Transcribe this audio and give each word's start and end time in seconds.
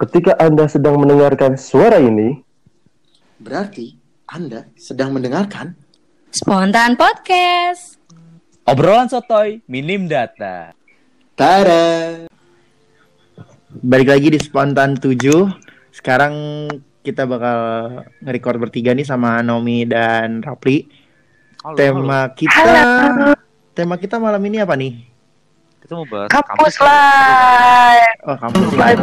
Ketika 0.00 0.32
Anda 0.40 0.64
sedang 0.64 0.96
mendengarkan 0.96 1.60
suara 1.60 2.00
ini, 2.00 2.40
Berarti 3.36 4.00
Anda 4.24 4.64
sedang 4.72 5.12
mendengarkan 5.12 5.76
Spontan 6.32 6.96
Podcast. 6.96 8.00
Obrolan 8.64 9.12
sotoy, 9.12 9.60
minim 9.68 10.08
data. 10.08 10.72
Tara. 11.36 12.24
Balik 13.70 14.08
lagi 14.08 14.28
di 14.32 14.38
Spontan 14.40 14.96
7 14.96 15.14
Sekarang 15.92 16.32
kita 17.04 17.28
bakal 17.28 17.58
nge-record 18.24 18.56
bertiga 18.56 18.96
nih 18.96 19.04
sama 19.04 19.44
Nomi 19.46 19.86
dan 19.86 20.42
Rapli 20.42 20.90
Tema 21.78 22.34
kita 22.34 23.36
Tema 23.76 23.94
kita 24.00 24.16
malam 24.16 24.40
ini 24.48 24.64
apa 24.64 24.74
nih? 24.80 25.06
Kita 25.84 25.92
mau 25.92 26.08
bahas 26.08 26.32
Kampus 26.32 26.74
ya. 26.76 26.88
live. 26.88 28.16
Oh 28.26 28.36
kampus 28.40 28.70
live 28.74 29.02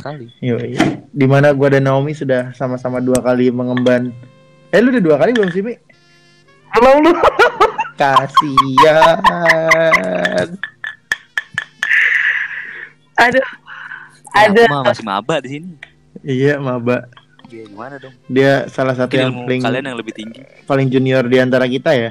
sekali. 0.00 0.26
Yoi. 0.40 0.72
Di 1.06 1.26
mana 1.26 1.52
gua 1.52 1.68
dan 1.68 1.84
Naomi 1.84 2.10
sudah 2.10 2.50
sama-sama 2.52 2.98
dua 2.98 3.20
kali 3.20 3.48
mengemban 3.48 4.08
Eh 4.70 4.78
lu 4.78 4.88
udah 4.88 5.02
dua 5.02 5.16
kali 5.18 5.30
belum 5.30 5.50
sih 5.50 5.60
Mi? 5.60 5.74
Belum 6.72 7.04
lu. 7.04 7.12
Kasian 8.00 9.18
Aduh. 13.20 13.44
Ya, 14.30 14.46
Ada. 14.46 14.62
aku 14.62 14.72
mah 14.72 14.82
masih 14.86 15.04
maba 15.04 15.34
di 15.42 15.48
sini. 15.50 15.68
Iya 16.22 16.56
maba 16.56 17.10
Iya, 17.50 17.66
gimana 17.66 17.98
dong? 17.98 18.14
Dia 18.30 18.70
salah 18.70 18.94
satu 18.94 19.10
Mungkin 19.10 19.20
yang 19.20 19.34
paling, 19.42 19.60
kalian 19.60 19.84
yang 19.90 19.98
lebih 19.98 20.14
tinggi. 20.14 20.40
paling 20.64 20.86
junior 20.86 21.26
di 21.26 21.36
antara 21.36 21.66
kita 21.66 21.90
ya 21.92 22.10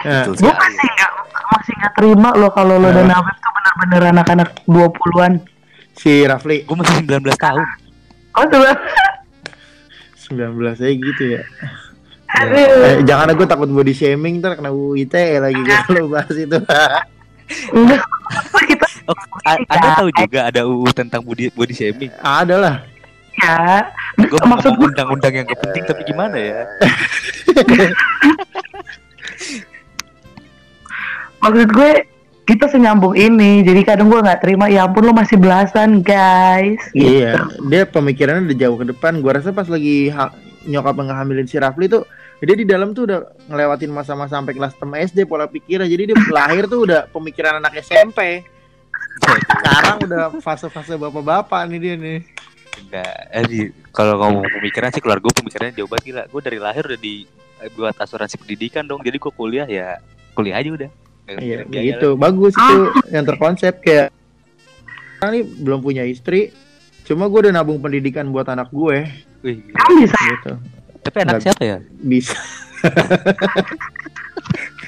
Nah, 0.00 0.24
Betul 0.24 0.48
Gue 0.48 0.54
masih 0.56 0.88
nggak 0.88 1.10
masih 1.52 1.72
nggak 1.76 1.92
terima 1.92 2.30
lo 2.32 2.48
kalau 2.50 2.80
lo 2.80 2.88
dan 2.88 3.12
Afif 3.12 3.36
tuh 3.36 3.52
bener-bener 3.52 4.02
anak-anak 4.16 4.48
20-an. 4.64 5.32
Si 6.00 6.24
Rafli 6.24 6.64
Gue 6.64 6.76
masih 6.80 7.04
19 7.04 7.36
tahun. 7.36 7.66
Oh 8.32 8.44
coba. 8.48 8.72
19 10.30 10.56
aja 10.72 10.86
gitu 10.86 11.22
ya 11.36 11.42
Aduh. 12.30 12.86
Eh, 12.86 12.98
jangan 13.02 13.34
gue 13.34 13.42
takut 13.42 13.66
body 13.66 13.90
shaming 13.90 14.38
ntar 14.38 14.54
kena 14.54 14.70
UU 14.70 15.02
ITE 15.02 15.42
lagi 15.42 15.58
gue 15.58 15.76
kalau 15.90 16.06
bahas 16.08 16.30
itu. 16.30 16.58
Enggak. 17.74 18.02
Kita 18.70 18.86
Oh, 19.10 19.16
anda 19.42 19.98
tahu 19.98 20.14
juga 20.14 20.46
ada 20.46 20.62
UU 20.62 20.86
tentang 20.94 21.26
body, 21.26 21.50
body 21.50 21.74
shaming. 21.74 22.14
Ada 22.22 22.54
lah. 22.54 22.76
ya. 23.42 23.82
Gue 24.14 24.38
Maksud 24.38 24.78
undang-undang 24.78 25.34
yang 25.34 25.44
gak 25.50 25.58
penting 25.58 25.82
tapi 25.82 26.02
gimana 26.06 26.38
ya? 26.38 26.62
maksud 31.40 31.68
gue 31.72 31.90
kita 32.44 32.66
senyambung 32.66 33.14
ini. 33.14 33.62
Jadi 33.62 33.80
kadang 33.82 34.08
gue 34.08 34.18
nggak 34.18 34.40
terima. 34.40 34.66
Ya 34.66 34.84
ampun 34.84 35.06
lo 35.06 35.12
masih 35.12 35.36
belasan 35.36 36.00
guys. 36.00 36.80
Iya, 36.92 37.38
dia 37.66 37.82
pemikirannya 37.84 38.50
udah 38.50 38.58
jauh 38.58 38.76
ke 38.76 38.86
depan. 38.90 39.18
Gua 39.18 39.38
rasa 39.38 39.50
pas 39.50 39.66
lagi 39.66 40.10
ha- 40.10 40.34
nyokap 40.62 40.98
ngehamilin 40.98 41.46
si 41.46 41.56
Rafli 41.56 41.88
tuh 41.88 42.04
dia 42.40 42.56
di 42.56 42.64
dalam 42.64 42.92
tuh 42.92 43.04
udah 43.04 43.20
ngelewatin 43.46 43.92
masa-masa 43.92 44.36
sampai 44.36 44.52
kelas 44.52 44.72
6 44.76 44.84
SD 45.06 45.18
pola 45.24 45.44
pikirnya. 45.44 45.84
Jadi 45.84 46.10
dia 46.10 46.16
lahir 46.28 46.64
tuh 46.66 46.84
udah 46.84 47.06
pemikiran 47.08 47.58
anak 47.58 47.80
SMP. 47.80 48.42
Sekarang 49.20 49.96
udah 50.00 50.22
fase-fase 50.40 50.96
bapak-bapak 50.96 51.68
nih 51.68 51.78
dia 51.78 51.94
nih. 51.96 52.18
Enggak, 52.80 53.16
eh, 53.30 53.44
di- 53.44 53.72
kalau 53.90 54.16
ngomong 54.16 54.46
pemikiran 54.48 54.88
sih 54.88 55.02
keluarga 55.02 55.28
gue 55.28 55.36
pemikirannya 55.36 55.74
jauh 55.76 55.90
banget 55.90 56.04
gila. 56.06 56.22
Gue 56.26 56.40
dari 56.40 56.58
lahir 56.58 56.82
udah 56.82 56.96
di 56.96 57.28
eh, 57.60 57.68
buat 57.70 57.92
asuransi 57.92 58.40
pendidikan 58.40 58.88
dong. 58.88 59.04
Jadi 59.04 59.20
gue 59.20 59.30
kuliah 59.30 59.68
ya 59.68 60.00
kuliah 60.32 60.56
aja 60.56 60.70
udah. 60.72 60.90
Iya, 61.36 61.58
biaya 61.62 61.84
gitu. 61.86 62.08
Bagus 62.14 62.52
itu 62.52 62.76
yang 63.08 63.22
terkonsep 63.22 63.78
kayak 63.78 64.08
sekarang 65.14 65.32
nih 65.32 65.44
belum 65.60 65.78
punya 65.78 66.02
istri. 66.02 66.50
Cuma 67.02 67.26
gue 67.26 67.40
udah 67.44 67.52
nabung 67.52 67.78
pendidikan 67.78 68.26
buat 68.28 68.46
anak 68.46 68.70
gue. 68.70 69.04
Wih. 69.42 69.58
Kan 69.70 69.90
bisa. 69.96 70.16
gitu. 70.16 70.52
Tapi 71.00 71.16
anak 71.20 71.32
Nggak- 71.34 71.44
siapa 71.44 71.62
ya? 71.62 71.78
Bisa. 71.98 72.36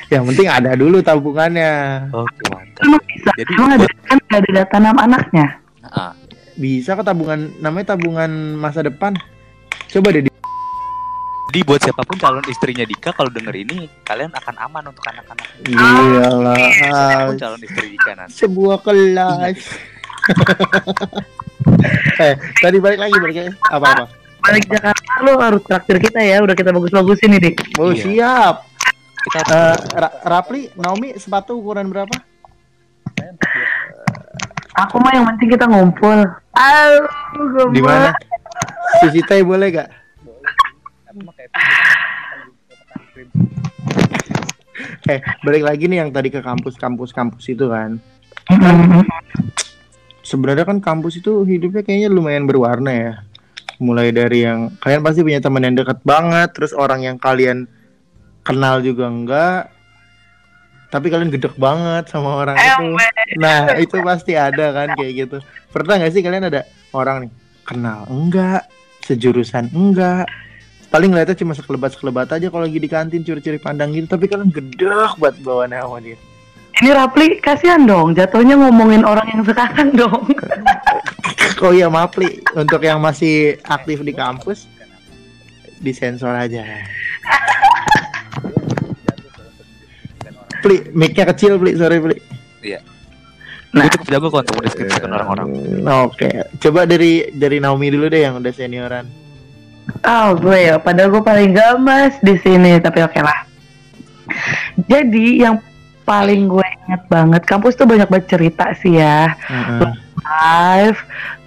yang 0.08 0.24
penting 0.26 0.46
ada 0.46 0.72
dulu 0.72 1.00
tabungannya. 1.00 1.72
Oke 2.10 2.42
mantap. 2.48 2.82
Emang 2.82 3.02
bisa. 3.06 3.30
Jadi 3.34 3.50
Emang 3.54 3.70
ada 3.70 3.86
kan 4.02 4.18
ada 4.30 4.50
data 4.52 4.76
nama 4.78 5.00
anaknya. 5.02 5.46
Ah, 5.84 6.12
Bisa 6.52 6.92
ke 6.92 7.02
tabungan 7.02 7.48
namanya 7.58 7.96
tabungan 7.96 8.28
masa 8.54 8.80
depan. 8.80 9.16
Coba 9.88 10.12
deh 10.12 10.22
di- 10.22 10.32
Jadi 11.52 11.68
buat 11.68 11.84
siapa 11.84 12.00
pun 12.00 12.16
calon 12.16 12.40
istrinya 12.48 12.80
Dika 12.80 13.12
kalau 13.12 13.28
denger 13.28 13.52
ini 13.52 13.84
kalian 14.00 14.32
akan 14.32 14.56
aman 14.56 14.88
untuk 14.88 15.04
anak-anak. 15.04 15.44
Iyalah. 15.68 16.56
Siapa 16.56 17.28
pun 17.28 17.36
calon 17.36 17.60
istri 17.60 17.92
Dika 17.92 18.16
nanti. 18.16 18.32
sebuah 18.32 18.80
kelas. 18.80 19.60
eh, 22.24 22.34
tadi 22.56 22.76
balik 22.80 22.96
lagi 22.96 23.16
balik 23.20 23.36
lagi. 23.36 23.52
Apa 23.68 23.84
apa? 23.84 24.04
Balik 24.40 24.64
Jakarta 24.64 25.12
lo 25.20 25.32
harus 25.36 25.60
traktir 25.60 26.00
kita 26.00 26.18
ya. 26.18 26.40
Udah 26.40 26.56
kita 26.56 26.72
bagus-bagusin 26.72 27.30
ini 27.30 27.38
dik. 27.44 27.76
Oh, 27.76 27.92
Iya. 27.92 28.00
siap. 28.00 28.56
Kita 29.22 29.38
Eh, 29.44 29.76
Ra- 29.92 30.16
Rapli, 30.24 30.72
Naomi 30.74 31.14
sepatu 31.14 31.60
ukuran 31.60 31.86
berapa? 31.86 32.16
Aku 34.80 34.96
mah 34.98 35.12
yang 35.12 35.28
penting 35.28 35.52
kita 35.52 35.68
ngumpul. 35.68 36.16
Aduh, 36.56 37.04
gue 37.36 37.64
Di 37.76 37.82
mana? 37.84 38.08
Sushi 39.04 39.20
Thai 39.20 39.44
boleh 39.44 39.68
gak? 39.70 40.01
Eh, 45.02 45.18
balik 45.42 45.66
lagi 45.66 45.90
nih 45.90 45.98
yang 46.06 46.10
tadi 46.14 46.30
ke 46.30 46.38
kampus-kampus 46.38 47.10
kampus 47.10 47.44
itu 47.50 47.66
kan. 47.66 47.98
Sebenarnya 50.22 50.64
kan 50.64 50.78
kampus 50.78 51.18
itu 51.18 51.42
hidupnya 51.42 51.82
kayaknya 51.82 52.08
lumayan 52.08 52.46
berwarna 52.46 52.92
ya. 52.94 53.14
Mulai 53.82 54.14
dari 54.14 54.46
yang 54.46 54.70
kalian 54.78 55.02
pasti 55.02 55.26
punya 55.26 55.42
teman 55.42 55.66
yang 55.66 55.74
dekat 55.74 55.98
banget, 56.06 56.54
terus 56.54 56.70
orang 56.70 57.02
yang 57.02 57.18
kalian 57.18 57.66
kenal 58.46 58.78
juga 58.78 59.10
enggak. 59.10 59.62
Tapi 60.92 61.08
kalian 61.10 61.32
gedek 61.34 61.58
banget 61.58 62.06
sama 62.06 62.46
orang 62.46 62.56
itu. 62.56 62.84
Nah, 63.42 63.74
itu 63.80 63.96
pasti 64.04 64.38
ada 64.38 64.70
kan 64.70 64.94
kayak 64.94 65.12
gitu. 65.26 65.36
Pernah 65.74 65.98
nggak 65.98 66.12
sih 66.14 66.22
kalian 66.22 66.46
ada 66.46 66.62
orang 66.94 67.26
nih 67.26 67.32
kenal 67.66 68.06
enggak, 68.06 68.70
sejurusan 69.02 69.72
enggak. 69.74 70.30
Paling 70.92 71.08
ngeliatnya 71.08 71.40
cuma 71.40 71.56
sekelebat-sekelebat 71.56 72.36
aja 72.36 72.52
kalau 72.52 72.68
lagi 72.68 72.76
di 72.76 72.84
kantin 72.84 73.24
curi-curi 73.24 73.56
pandang 73.56 73.96
gitu, 73.96 74.12
tapi 74.12 74.28
kalian 74.28 74.52
gedek 74.52 75.16
buat 75.16 75.32
bawa 75.40 75.64
nama 75.64 75.96
dia. 76.04 76.20
Ini 76.84 76.92
Rapli 76.92 77.40
kasihan 77.40 77.80
dong. 77.88 78.12
Jatuhnya 78.12 78.60
ngomongin 78.60 79.00
orang 79.08 79.24
yang 79.32 79.42
sekarang 79.42 79.96
dong. 80.00 80.28
Oh 81.62 81.70
iya 81.70 81.86
maaf 81.86 82.18
Li, 82.18 82.42
untuk 82.58 82.82
yang 82.82 82.98
masih 82.98 83.54
aktif 83.70 84.02
di 84.02 84.10
kampus 84.10 84.66
disensor 85.78 86.34
aja. 86.34 86.66
Pli, 90.58 90.90
mic-nya 90.90 91.30
kecil 91.30 91.62
Pli, 91.62 91.78
sorry 91.78 92.02
Pli. 92.02 92.18
Gue 93.72 93.88
cukup 93.94 94.08
jago 94.10 94.26
kok 94.28 94.42
untuk 94.44 94.56
mendeskripsikan 94.58 95.10
orang-orang. 95.14 95.48
Nah, 95.80 96.04
Oke, 96.10 96.28
coba 96.60 96.84
dari 96.84 97.30
dari 97.30 97.56
Naomi 97.56 97.88
dulu 97.88 98.10
deh 98.10 98.20
yang 98.20 98.42
udah 98.42 98.52
senioran. 98.52 99.06
Oh 100.00 100.28
gue 100.34 100.58
ya. 100.72 100.76
Padahal 100.80 101.12
gue 101.12 101.22
paling 101.22 101.50
gamas 101.52 102.16
di 102.24 102.34
sini. 102.40 102.80
Tapi 102.80 103.04
oke 103.04 103.20
lah. 103.20 103.44
Jadi 104.88 105.44
yang 105.44 105.60
paling 106.02 106.50
gue 106.50 106.66
inget 106.66 107.02
banget 107.06 107.42
kampus 107.46 107.78
tuh 107.78 107.86
banyak 107.86 108.10
banget 108.10 108.26
cerita 108.32 108.74
sih 108.74 108.98
ya. 108.98 109.36
Heeh. 109.38 109.92
Live, 110.22 110.98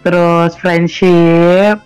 terus 0.04 0.52
friendship, 0.60 1.80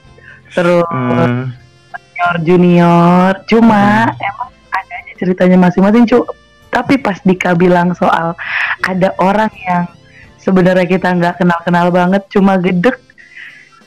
terus 0.54 0.86
Hmm. 0.90 1.54
junior 1.94 2.36
junior. 2.44 3.32
Cuma 3.48 4.10
emang 4.12 4.50
ada 4.74 4.94
aja 5.02 5.14
ceritanya 5.18 5.58
masing-masing 5.58 6.06
cu. 6.06 6.26
Tapi 6.70 7.02
pas 7.02 7.18
Dika 7.26 7.58
bilang 7.58 7.98
soal 7.98 8.38
ada 8.86 9.10
orang 9.18 9.50
yang 9.66 9.90
sebenarnya 10.38 10.86
kita 10.86 11.10
nggak 11.10 11.42
kenal-kenal 11.42 11.90
banget, 11.90 12.26
cuma 12.30 12.62
gedek. 12.62 13.02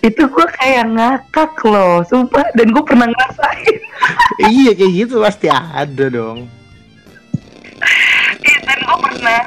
Itu 0.02 0.26
gue 0.26 0.46
kayak 0.58 0.90
ngakak 0.99 1.54
loh, 1.62 2.02
sumpah. 2.02 2.43
Dan 2.58 2.75
gue 2.75 2.82
pernah 2.82 3.06
ngerasain. 3.06 3.78
iya 4.50 4.70
kayak 4.75 4.93
gitu 4.99 5.22
pasti 5.22 5.46
ada 5.49 6.06
dong. 6.10 6.50
Iya, 8.43 8.58
dan 8.66 8.78
gue 8.82 8.99
pernah 8.99 9.43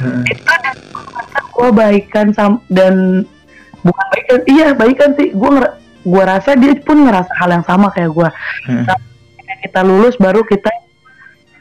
itu 0.00 0.52
dan 0.64 0.76
gue 0.80 1.04
gue 1.52 1.68
baikan 1.76 2.26
sam 2.32 2.52
dan 2.72 3.24
bukan 3.84 4.06
baikan 4.16 4.40
iya 4.48 4.72
baikan 4.72 5.12
sih 5.12 5.28
gue 5.36 5.50
nger 5.52 5.76
gue 6.00 6.22
rasa 6.24 6.56
dia 6.56 6.72
pun 6.80 7.04
ngerasa 7.04 7.28
hal 7.36 7.52
yang 7.52 7.64
sama 7.68 7.92
kayak 7.92 8.12
gue 8.12 8.28
Hmm. 8.64 8.84
Kita 9.60 9.84
lulus 9.84 10.16
baru 10.16 10.40
kita 10.40 10.72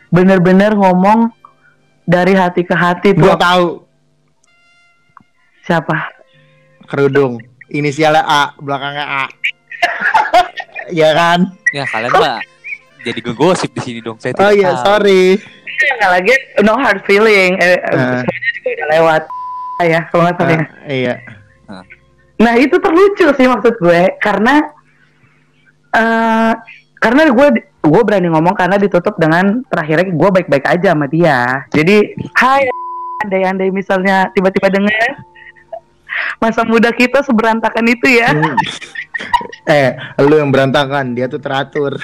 bener-bener 0.07 0.71
ngomong 0.71 1.35
dari 2.07 2.31
hati 2.31 2.63
ke 2.63 2.71
hati 2.71 3.11
tuh 3.11 3.27
Gua 3.27 3.35
tahu 3.35 3.65
siapa 5.67 6.15
kerudung. 6.87 7.43
Inisialnya 7.69 8.23
A, 8.23 8.43
belakangnya 8.57 9.05
A. 9.05 9.23
ya 10.99 11.09
kan? 11.13 11.53
Ya 11.69 11.85
kalian 11.85 12.11
mah 12.11 12.41
jadi 12.99 13.19
ngegosip 13.21 13.71
di 13.71 13.81
sini 13.81 13.99
dong. 14.01 14.17
Saya 14.17 14.33
Oh 14.35 14.49
tidak 14.49 14.57
iya, 14.57 14.69
tahu. 14.73 14.83
sorry. 14.85 15.23
nggak 15.79 16.11
lagi 16.11 16.33
no 16.59 16.75
hard 16.75 17.01
feeling 17.07 17.55
eh, 17.55 17.79
eh, 17.79 17.95
Ah. 17.95 18.19
semuanya 18.19 18.51
juga 18.51 18.69
udah 18.69 18.87
lewat 18.91 19.21
ya 19.79 19.99
kalau 20.11 20.21
nggak 20.27 20.35
salah 20.35 20.51
ya. 20.51 20.59
Ah, 20.59 20.91
iya. 20.91 21.15
Nah 22.35 22.53
itu 22.55 22.75
terlucu 22.75 23.25
sih 23.31 23.47
maksud 23.47 23.73
gue 23.79 24.01
karena 24.19 24.55
eh 25.89 26.53
karena 26.99 27.21
gue 27.31 27.47
gue 27.79 28.01
berani 28.03 28.27
ngomong 28.27 28.59
karena 28.59 28.75
ditutup 28.75 29.15
dengan 29.15 29.63
terakhirnya 29.71 30.11
gue 30.11 30.29
baik-baik 30.35 30.65
aja 30.67 30.91
sama 30.91 31.07
dia. 31.07 31.63
Jadi 31.71 32.11
hai 32.35 32.67
andai-andai 33.23 33.71
misalnya 33.71 34.27
tiba-tiba 34.31 34.67
dengar 34.67 35.23
masa 36.37 36.61
muda 36.61 36.93
kita 36.93 37.25
seberantakan 37.25 37.85
itu 37.89 38.07
ya. 38.21 38.29
Hmm. 38.29 38.55
eh, 39.65 39.97
lu 40.21 40.37
yang 40.37 40.53
berantakan, 40.53 41.17
dia 41.17 41.25
tuh 41.25 41.41
teratur. 41.41 41.97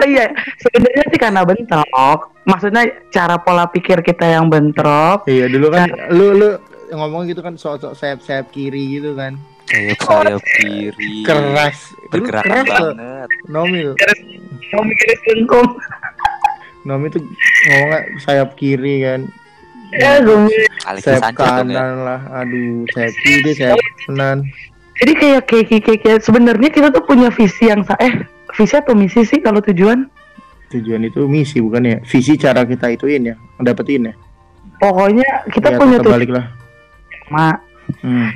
Oh 0.00 0.06
iya, 0.06 0.28
sebenarnya 0.60 1.04
sih 1.08 1.20
karena 1.20 1.40
bentrok. 1.42 2.20
Maksudnya 2.44 2.84
cara 3.08 3.40
pola 3.40 3.64
pikir 3.64 4.04
kita 4.04 4.28
yang 4.28 4.52
bentrok. 4.52 5.24
Iya, 5.24 5.48
dulu 5.48 5.72
kan 5.72 5.88
lu 6.12 6.36
lu 6.36 6.48
ngomong 6.92 7.26
gitu 7.26 7.40
kan 7.40 7.56
sok-sok 7.56 7.96
sayap-sayap 7.96 8.52
kiri 8.52 9.00
gitu 9.00 9.16
kan. 9.16 9.40
Sayap 9.72 9.98
sayap 10.04 10.42
kiri. 10.60 11.24
Keras. 11.24 11.78
Dulu 12.12 12.28
Bergerakan 12.28 12.52
keras 12.52 12.66
banget. 12.68 13.28
Nomi. 13.48 13.80
Mau 14.76 14.82
mikirin 14.84 15.18
lengkung. 15.32 15.68
Nomi 16.84 17.06
tuh 17.08 17.22
ngomongnya 17.72 18.00
sayap 18.20 18.50
kiri 18.60 19.00
kan. 19.00 19.20
Ya, 19.94 20.18
gue 20.18 20.36
Alexis 20.84 21.06
Sayap 21.06 21.22
Sanchez 21.22 21.44
ya. 21.44 21.62
kanan 21.62 21.94
lah. 22.02 22.20
Aduh, 22.34 22.82
sayap 22.90 23.14
kiri, 23.16 23.52
sayap 23.52 23.78
kanan. 24.04 24.38
Jadi 24.94 25.12
kayak 25.14 25.42
kayak 25.44 25.66
kayak, 25.68 26.00
kayak, 26.00 26.20
sebenarnya 26.20 26.68
kita 26.68 26.88
tuh 26.88 27.02
punya 27.02 27.28
visi 27.28 27.66
yang 27.66 27.82
eh 27.98 28.14
visi 28.52 28.74
atau 28.74 28.94
misi 28.94 29.22
sih 29.22 29.38
kalau 29.38 29.58
tujuan? 29.60 30.06
Tujuan 30.68 31.02
itu 31.02 31.26
misi 31.26 31.58
bukan 31.58 31.82
ya? 31.84 31.96
Visi 32.02 32.34
cara 32.34 32.62
kita 32.62 32.90
ituin 32.90 33.26
ya, 33.26 33.34
dapetin 33.58 34.10
ya. 34.10 34.14
Pokoknya 34.76 35.26
kita 35.48 35.70
Ya, 35.70 35.78
punya 35.78 35.98
tujuan 35.98 36.14
balik 36.14 36.30
lah. 36.30 36.46
sama 37.24 37.46
Hmm. 38.00 38.32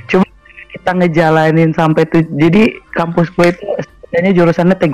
kita 0.69 0.93
ngejalanin 0.93 1.73
sampai 1.73 2.05
tuh 2.05 2.21
jadi 2.31 2.69
kampus 2.93 3.33
gue 3.33 3.49
itu 3.49 3.65
sebenarnya 4.05 4.33
jurusannya 4.35 4.77
TG 4.77 4.93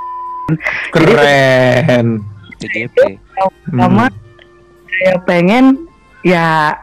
Keren. 0.95 2.07
TGP. 2.57 2.97
Hmm. 3.67 3.77
sama 3.77 4.07
saya 4.87 5.19
pengen 5.27 5.91
ya 6.25 6.75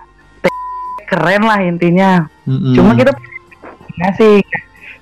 keren 1.10 1.44
lah 1.44 1.60
intinya. 1.60 2.30
Mm-mm. 2.48 2.78
cuma 2.78 2.96
kita 2.96 3.12
ngasih 4.00 4.46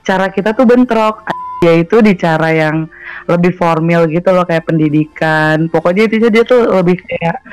cara 0.01 0.31
kita 0.31 0.55
tuh 0.55 0.65
bentrok. 0.65 1.27
Yaitu 1.59 1.99
di 1.99 2.15
cara 2.15 2.55
yang 2.55 2.87
lebih 3.27 3.51
formal 3.59 4.07
gitu 4.07 4.31
loh 4.31 4.47
kayak 4.47 4.63
pendidikan. 4.63 5.67
Pokoknya 5.67 6.07
intinya 6.07 6.31
dia 6.31 6.47
tuh 6.47 6.63
lebih 6.71 7.03
kayak 7.03 7.43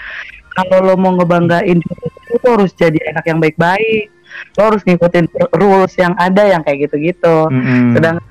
kalau 0.54 0.78
lo 0.86 0.94
mau 0.94 1.18
ngebanggain 1.18 1.82
itu 1.82 2.46
harus 2.46 2.70
jadi 2.78 3.10
anak 3.10 3.26
yang 3.26 3.42
baik-baik. 3.42 4.06
Lo 4.54 4.70
harus 4.70 4.86
ngikutin 4.86 5.26
rules 5.58 5.90
yang 5.98 6.14
ada 6.22 6.46
yang 6.46 6.62
kayak 6.62 6.86
gitu-gitu. 6.86 7.50
Mm-mm. 7.50 7.98
sedang 7.98 8.22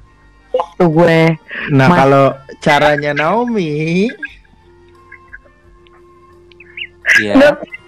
waktu 0.55 0.83
gue 0.87 1.19
Nah 1.75 1.87
kalau 1.91 2.25
caranya 2.63 3.11
Naomi, 3.11 4.07
Iya. 7.19 7.35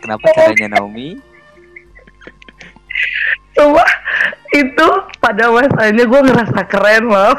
Kenapa 0.07 0.24
caranya 0.31 0.80
Naomi? 0.80 1.19
Cuma 3.51 3.83
itu 4.56 4.88
pada 5.19 5.51
masanya 5.51 6.07
gue 6.07 6.21
ngerasa 6.31 6.63
keren 6.63 7.12
loh. 7.12 7.36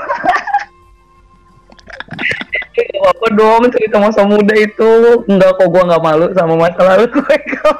Apa 3.08 3.26
dong 3.32 3.72
cerita 3.72 3.96
masa 3.96 4.28
muda 4.28 4.52
itu 4.52 4.90
Enggak 5.32 5.56
kok 5.56 5.72
gue 5.72 5.82
gak 5.82 6.04
malu 6.04 6.28
sama 6.36 6.60
masa 6.60 6.80
lalu 6.84 7.08
gue 7.08 7.36
kok 7.56 7.78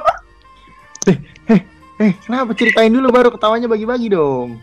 eh 1.99 2.15
kenapa 2.25 2.55
ceritain 2.55 2.89
dulu 2.89 3.11
baru 3.11 3.29
ketawanya 3.29 3.69
bagi-bagi 3.69 4.09
dong. 4.09 4.57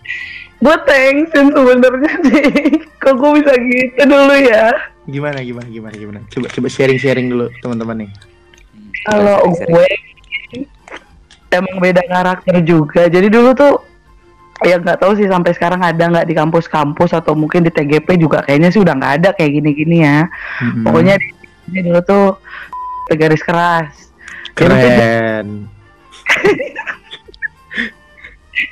Gue 0.58 0.76
thanksin 0.88 1.52
sebenernya 1.52 2.12
sih 2.26 2.80
Kok 2.96 3.14
gue 3.14 3.30
bisa 3.38 3.52
gitu 3.60 4.02
dulu 4.08 4.34
ya 4.40 4.72
Gimana 5.06 5.44
gimana 5.44 5.68
gimana 5.70 5.94
gimana? 5.94 6.18
Coba 6.32 6.50
coba 6.50 6.66
sharing-sharing 6.66 7.30
dulu 7.30 7.46
teman-teman 7.62 8.02
nih. 8.02 8.10
Kalau 9.06 9.38
gue 9.54 9.88
Emang 11.50 11.76
beda 11.78 12.02
karakter 12.04 12.58
juga 12.66 13.06
Jadi 13.06 13.28
dulu 13.30 13.54
tuh 13.54 13.74
Ya 14.64 14.80
nggak 14.80 15.04
tahu 15.04 15.12
sih 15.20 15.28
sampai 15.28 15.52
sekarang 15.52 15.84
ada 15.84 16.00
nggak 16.00 16.32
di 16.32 16.32
kampus-kampus 16.32 17.12
atau 17.12 17.36
mungkin 17.36 17.60
di 17.60 17.68
TGP 17.68 18.16
juga 18.16 18.40
kayaknya 18.40 18.72
sih 18.72 18.80
udah 18.80 18.96
nggak 18.96 19.14
ada 19.20 19.30
kayak 19.36 19.52
gini-gini 19.60 20.00
ya. 20.00 20.24
Mm-mm. 20.64 20.80
Pokoknya 20.80 21.20
di, 21.20 21.28
di 21.68 21.84
dulu 21.84 22.00
tuh 22.00 22.40
garis 23.12 23.44
keras. 23.44 23.92
Keren. 24.56 25.68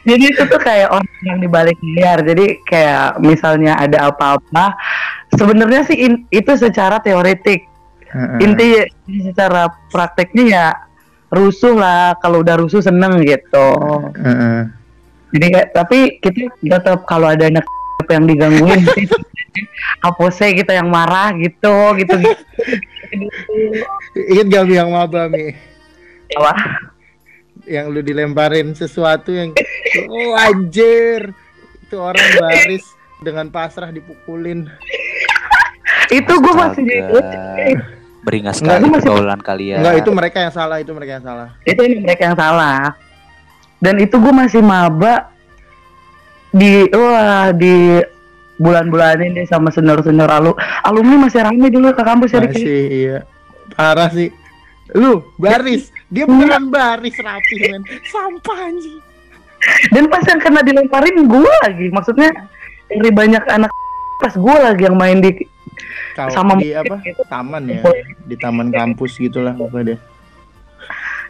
jadi 0.08 0.24
itu 0.32 0.42
tuh 0.48 0.60
kayak 0.60 0.88
orang 0.88 1.20
yang 1.28 1.38
di 1.44 1.48
balik 1.48 1.76
layar 1.84 2.24
jadi 2.24 2.56
kayak 2.64 3.20
misalnya 3.20 3.76
ada 3.76 4.08
apa-apa 4.08 4.72
sebenarnya 5.36 5.84
sih 5.84 6.08
in- 6.08 6.24
itu 6.32 6.56
secara 6.56 7.04
teoretik 7.04 7.68
Heeh. 8.08 8.38
inti 8.40 8.68
secara 9.28 9.68
prakteknya 9.92 10.44
ya 10.48 10.66
rusuh 11.36 11.74
lah 11.74 12.16
kalau 12.22 12.40
udah 12.40 12.56
rusuh 12.58 12.80
seneng 12.80 13.20
gitu 13.22 13.68
Heeh. 14.18 14.70
jadi 15.34 15.46
kayak 15.50 15.68
tapi 15.74 15.98
kita 16.22 16.50
tetap 16.80 17.04
kalau 17.04 17.30
ada 17.30 17.50
anak 17.50 17.66
yang 18.14 18.24
digangguin 18.28 18.82
hapusnya 20.04 20.52
kita 20.52 20.72
yang 20.76 20.90
marah 20.90 21.32
gitu 21.38 21.94
gitu 21.98 22.14
gitu 22.18 22.42
Ingat 24.34 24.46
gak 24.50 24.64
yang 24.70 24.90
maba 24.90 25.30
mi? 25.30 25.54
Apa? 26.34 26.54
Yang 27.64 27.86
lu 27.94 28.00
dilemparin 28.02 28.74
sesuatu 28.74 29.30
yang 29.30 29.54
oh 30.10 30.32
anjir 30.36 31.32
itu 31.84 31.96
orang 31.96 32.26
baris 32.42 32.84
dengan 33.22 33.48
pasrah 33.48 33.94
dipukulin. 33.94 34.66
itu 36.12 36.32
gue 36.36 36.54
masih 36.54 36.84
Astaga. 36.84 37.72
Beringas 38.24 38.58
sekali 38.58 38.88
pergaulan 38.88 39.40
kalian. 39.44 39.84
Enggak 39.84 39.96
itu 40.00 40.10
mereka 40.10 40.38
yang 40.40 40.52
salah 40.54 40.76
itu 40.80 40.90
mereka 40.96 41.20
yang 41.20 41.24
salah. 41.24 41.48
itu 41.68 41.80
ini 41.84 41.96
mereka 42.00 42.22
yang 42.32 42.38
salah 42.40 42.96
dan 43.84 43.94
itu 44.00 44.16
gue 44.16 44.32
masih 44.32 44.64
maba 44.64 45.28
di 46.48 46.88
wah 46.88 47.52
di 47.52 48.00
bulan-bulan 48.56 49.20
ini 49.20 49.44
sama 49.44 49.68
senior-senior 49.68 50.30
alu 50.30 50.56
alumni 50.86 51.28
masih 51.28 51.44
rame 51.44 51.68
dulu 51.68 51.92
ke 51.92 52.00
kampus 52.00 52.32
ya. 52.32 52.40
Masih 52.40 52.84
iya. 52.88 53.18
Parah 53.76 54.08
sih. 54.08 54.32
Lu 54.96 55.24
baris, 55.40 55.92
dia 56.12 56.24
beneran 56.24 56.68
baris 56.68 57.16
rapi 57.20 57.54
men. 57.60 57.82
Sampah 58.08 58.58
anjing. 58.68 59.00
dan 59.92 60.04
pas 60.12 60.24
yang 60.28 60.40
kena 60.40 60.60
dilemparin 60.60 61.24
gue 61.24 61.54
lagi 61.64 61.86
maksudnya 61.88 62.30
dari 62.88 63.10
banyak 63.10 63.44
anak 63.48 63.72
pas 64.20 64.34
gue 64.36 64.56
lagi 64.60 64.82
yang 64.84 64.96
main 64.96 65.18
di 65.24 65.32
Kau 66.14 66.30
Sama 66.30 66.54
di 66.54 66.70
apa? 66.70 66.94
gitu. 67.02 67.22
Taman 67.26 67.66
ya, 67.66 67.82
di 68.22 68.36
taman 68.36 68.70
kampus 68.70 69.18
gitulah 69.18 69.50
pokoknya 69.52 69.94
deh. 69.94 69.98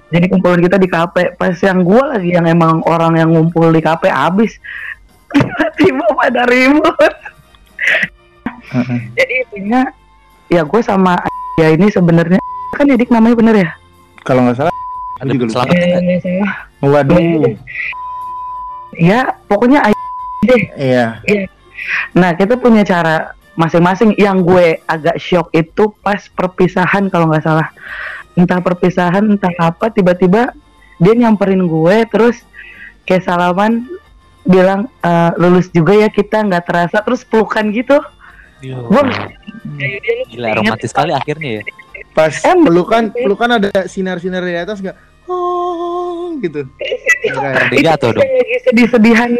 jadi 0.06 0.28
kumpulan 0.28 0.60
kita 0.60 0.76
di 0.76 0.86
KP 0.86 1.34
pas 1.34 1.56
yang 1.56 1.80
gue 1.80 2.02
lagi 2.04 2.30
yang 2.30 2.44
emang 2.44 2.84
orang 2.84 3.16
yang 3.16 3.32
ngumpul 3.32 3.66
di 3.68 3.80
KP 3.80 4.06
abis 4.06 4.60
tiba-tiba 5.32 6.04
pada 6.14 6.44
ribut 6.44 6.94
Heeh. 8.70 8.98
jadi 9.12 9.32
intinya 9.42 9.80
ya 10.46 10.62
gue 10.62 10.80
sama 10.80 11.16
ya 11.56 11.72
ini 11.72 11.88
sebenarnya 11.88 12.38
kan 12.72 12.86
Edik 12.86 13.08
namanya 13.08 13.34
bener 13.34 13.54
ya 13.58 13.70
Kalau 14.22 14.44
nggak 14.44 14.56
salah 14.56 14.74
Ada 15.16 15.30
juga 15.30 15.44
lupa. 15.46 15.62
Eh, 15.72 16.18
salah. 16.20 16.52
Waduh. 16.80 17.54
ya 18.94 19.20
pokoknya 19.46 19.90
deh 20.44 20.62
Iya. 20.76 21.06
nah 22.12 22.36
kita 22.36 22.54
punya 22.54 22.84
cara 22.84 23.32
masing-masing 23.54 24.18
yang 24.18 24.42
gue 24.42 24.82
agak 24.84 25.16
shock 25.18 25.50
itu 25.54 25.94
pas 26.02 26.18
perpisahan 26.30 27.06
kalau 27.06 27.30
nggak 27.30 27.44
salah 27.46 27.68
entah 28.34 28.58
perpisahan 28.58 29.22
entah 29.30 29.54
apa 29.62 29.94
tiba-tiba 29.94 30.50
dia 30.98 31.14
nyamperin 31.14 31.62
gue 31.62 31.96
terus 32.10 32.42
kayak 33.06 33.22
salaman 33.22 33.86
bilang 34.42 34.90
"Eh, 35.00 35.30
lulus 35.38 35.70
juga 35.70 35.94
ya 35.94 36.10
kita 36.10 36.42
nggak 36.42 36.64
terasa 36.66 36.98
terus 37.00 37.22
pelukan 37.22 37.70
gitu 37.70 37.98
Yo. 38.58 38.90
gue 38.90 39.02
Gila 40.30 40.56
romantis 40.60 40.92
sekali 40.92 41.12
akhirnya 41.12 41.60
ya. 41.60 41.62
Pas 42.12 42.32
Em, 42.44 42.58
pelukan 42.62 43.10
pelukan 43.10 43.48
ada 43.58 43.88
sinar-sinar 43.88 44.44
di 44.44 44.54
atas 44.54 44.78
nggak? 44.80 44.96
Oh 45.26 46.36
gitu. 46.38 46.68
Enggak 47.24 47.52
ya? 47.52 47.64
Dia 47.72 47.82
jatuh 47.94 48.10
dong. 48.14 48.22
lagi 48.22 48.56
sedih-sedihan 48.68 49.30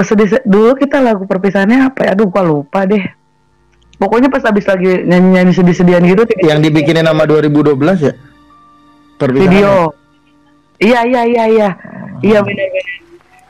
sedih 0.00 0.38
dulu 0.46 0.78
kita 0.78 1.02
lagu 1.02 1.26
perpisahannya 1.26 1.90
apa 1.90 2.06
ya? 2.06 2.10
Aduh 2.14 2.30
gua 2.30 2.42
lupa 2.42 2.86
deh. 2.86 3.02
Pokoknya 3.98 4.32
pas 4.32 4.40
abis 4.46 4.64
lagi 4.64 5.04
nyanyi-nyanyi 5.04 5.52
sedih-sedihan 5.52 6.00
gitu 6.08 6.24
Yang 6.40 6.72
dibikinin 6.72 7.04
nama 7.04 7.28
2012 7.28 7.76
ya? 8.00 8.14
Perpisahan. 9.18 9.44
video. 9.44 9.72
Iya 10.80 11.00
iya 11.04 11.22
iya 11.28 11.44
iya. 11.46 11.68
Iya 12.20 12.40
benar-benar 12.40 12.88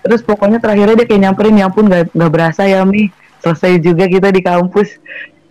terus 0.01 0.25
pokoknya 0.25 0.57
terakhirnya 0.59 0.97
dia 0.97 1.07
kayak 1.07 1.23
nyamperin 1.29 1.61
ya 1.61 1.69
ampun 1.69 1.85
nggak 1.87 2.17
nggak 2.17 2.31
berasa 2.33 2.65
ya 2.65 2.83
mi. 2.83 3.13
Selesai 3.45 3.79
juga 3.79 4.09
kita 4.09 4.33
di 4.33 4.41
kampus. 4.41 4.97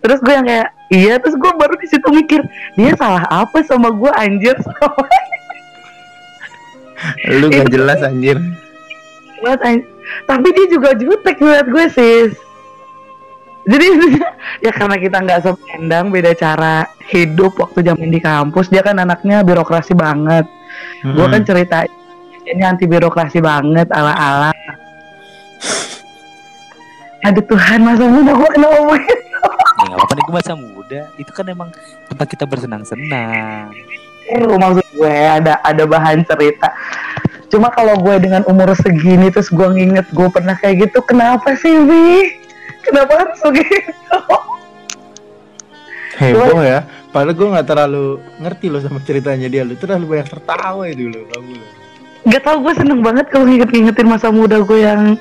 Terus 0.02 0.18
gue 0.20 0.34
yang 0.34 0.44
kayak 0.44 0.68
iya 0.90 1.14
terus 1.16 1.38
gue 1.38 1.50
baru 1.54 1.78
di 1.78 1.86
situ 1.86 2.08
mikir 2.10 2.42
dia 2.74 2.92
salah 2.98 3.24
apa 3.30 3.62
sama 3.62 3.88
gue 3.88 4.10
anjir? 4.12 4.58
Lu 7.30 7.48
gak 7.48 7.70
jelas 7.70 8.00
anjir. 8.02 8.36
banget 9.40 9.60
anj- 9.64 9.88
tapi 10.24 10.48
dia 10.54 10.66
juga 10.70 10.96
jutek 10.96 11.36
ngeliat 11.40 11.66
gue 11.68 11.86
sis. 11.90 12.32
Jadi 13.68 13.86
ya 14.66 14.72
karena 14.72 14.96
kita 14.96 15.18
nggak 15.20 15.40
sependang 15.44 16.08
beda 16.08 16.32
cara 16.34 16.88
hidup 17.10 17.58
waktu 17.60 17.84
zaman 17.86 18.08
di 18.08 18.20
kampus. 18.20 18.72
Dia 18.72 18.80
kan 18.80 18.98
anaknya 18.98 19.44
birokrasi 19.46 19.92
banget. 19.94 20.48
Gue 21.04 21.26
kan 21.28 21.42
cerita 21.44 21.84
ini 22.50 22.62
anti 22.66 22.84
birokrasi 22.88 23.38
banget 23.38 23.88
ala 23.94 24.14
ala 24.16 24.52
aduh 27.20 27.44
Tuhan 27.44 27.84
masa 27.84 28.04
muda 28.08 28.32
gue 28.32 28.48
kena 28.56 28.68
ngomongin 28.80 29.18
Ya 29.80 29.84
nggak 29.92 29.96
apa-apa 29.96 30.12
nih 30.12 30.24
gue 30.24 30.34
masa 30.36 30.52
muda. 30.52 31.00
Itu 31.16 31.32
kan 31.32 31.44
emang 31.48 31.72
tempat 32.04 32.26
kita 32.28 32.44
bersenang-senang. 32.44 33.72
Oh, 34.36 34.60
maksud 34.60 34.84
gue 34.92 35.16
ada 35.24 35.56
ada 35.64 35.84
bahan 35.88 36.20
cerita 36.28 36.68
cuma 37.50 37.68
kalau 37.74 37.98
gue 37.98 38.16
dengan 38.22 38.46
umur 38.46 38.72
segini 38.78 39.28
terus 39.28 39.50
gue 39.50 39.66
nginget 39.66 40.06
gue 40.14 40.28
pernah 40.30 40.54
kayak 40.54 40.88
gitu 40.88 41.02
kenapa 41.02 41.58
sih 41.58 41.74
Wi 41.82 42.38
kenapa 42.86 43.26
harus 43.26 43.40
begitu 43.42 44.16
Heboh 46.20 46.60
ya. 46.60 46.84
Padahal 47.10 47.32
gue 47.32 47.48
gak 47.48 47.68
terlalu 47.68 48.06
ngerti 48.44 48.66
loh 48.68 48.80
sama 48.84 49.00
ceritanya 49.00 49.48
dia. 49.48 49.64
Lu 49.64 49.72
terlalu 49.74 50.16
banyak 50.16 50.28
tertawa 50.28 50.84
itu 50.84 51.08
loh 51.08 51.24
kamu. 51.32 51.54
Gak 52.28 52.42
tau 52.44 52.60
gue 52.60 52.72
seneng 52.76 53.00
banget 53.00 53.32
kalau 53.32 53.48
nginget-ngingetin 53.48 54.04
masa 54.06 54.28
muda 54.28 54.60
gue 54.60 54.78
yang 54.84 55.16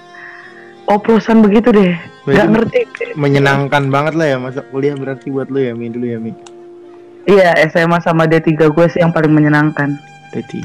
oplosan 0.91 1.39
begitu 1.39 1.71
deh. 1.71 1.95
Gak 2.27 2.51
Berarti 2.51 2.83
ngerti. 2.83 3.15
Menyenangkan 3.15 3.87
banget 3.87 4.13
lah 4.19 4.27
ya 4.27 4.37
masa 4.37 4.59
kuliah 4.67 4.93
berarti 4.99 5.31
buat 5.31 5.47
lu 5.47 5.63
ya 5.63 5.71
Mi 5.71 5.87
dulu 5.87 6.05
ya 6.05 6.19
Mi. 6.19 6.35
Iya 7.25 7.55
SMA 7.71 8.03
sama 8.03 8.27
D3 8.27 8.59
gue 8.59 8.85
sih 8.91 8.99
yang 8.99 9.15
paling 9.15 9.31
menyenangkan. 9.31 9.95
D3. 10.35 10.59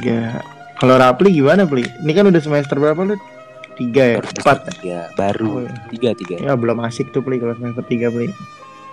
Kalau 0.74 0.94
Rapli 0.94 1.30
gimana 1.32 1.64
Pli? 1.64 1.82
Ini 1.82 2.12
kan 2.12 2.24
udah 2.26 2.38
semester 2.38 2.76
berapa 2.76 2.98
lu? 3.00 3.14
Tiga 3.74 4.04
ya? 4.08 4.18
Baru 4.18 4.30
Empat. 4.36 4.58
tiga, 4.72 4.98
baru 5.14 5.48
Oh, 5.48 5.60
iya. 5.60 5.72
tiga 5.90 6.10
tiga. 6.14 6.34
Ya 6.40 6.52
belum 6.54 6.78
asik 6.82 7.10
tuh 7.10 7.20
Pli 7.20 7.38
kalau 7.38 7.54
semester 7.54 7.82
tiga 7.82 8.06
Pli. 8.08 8.30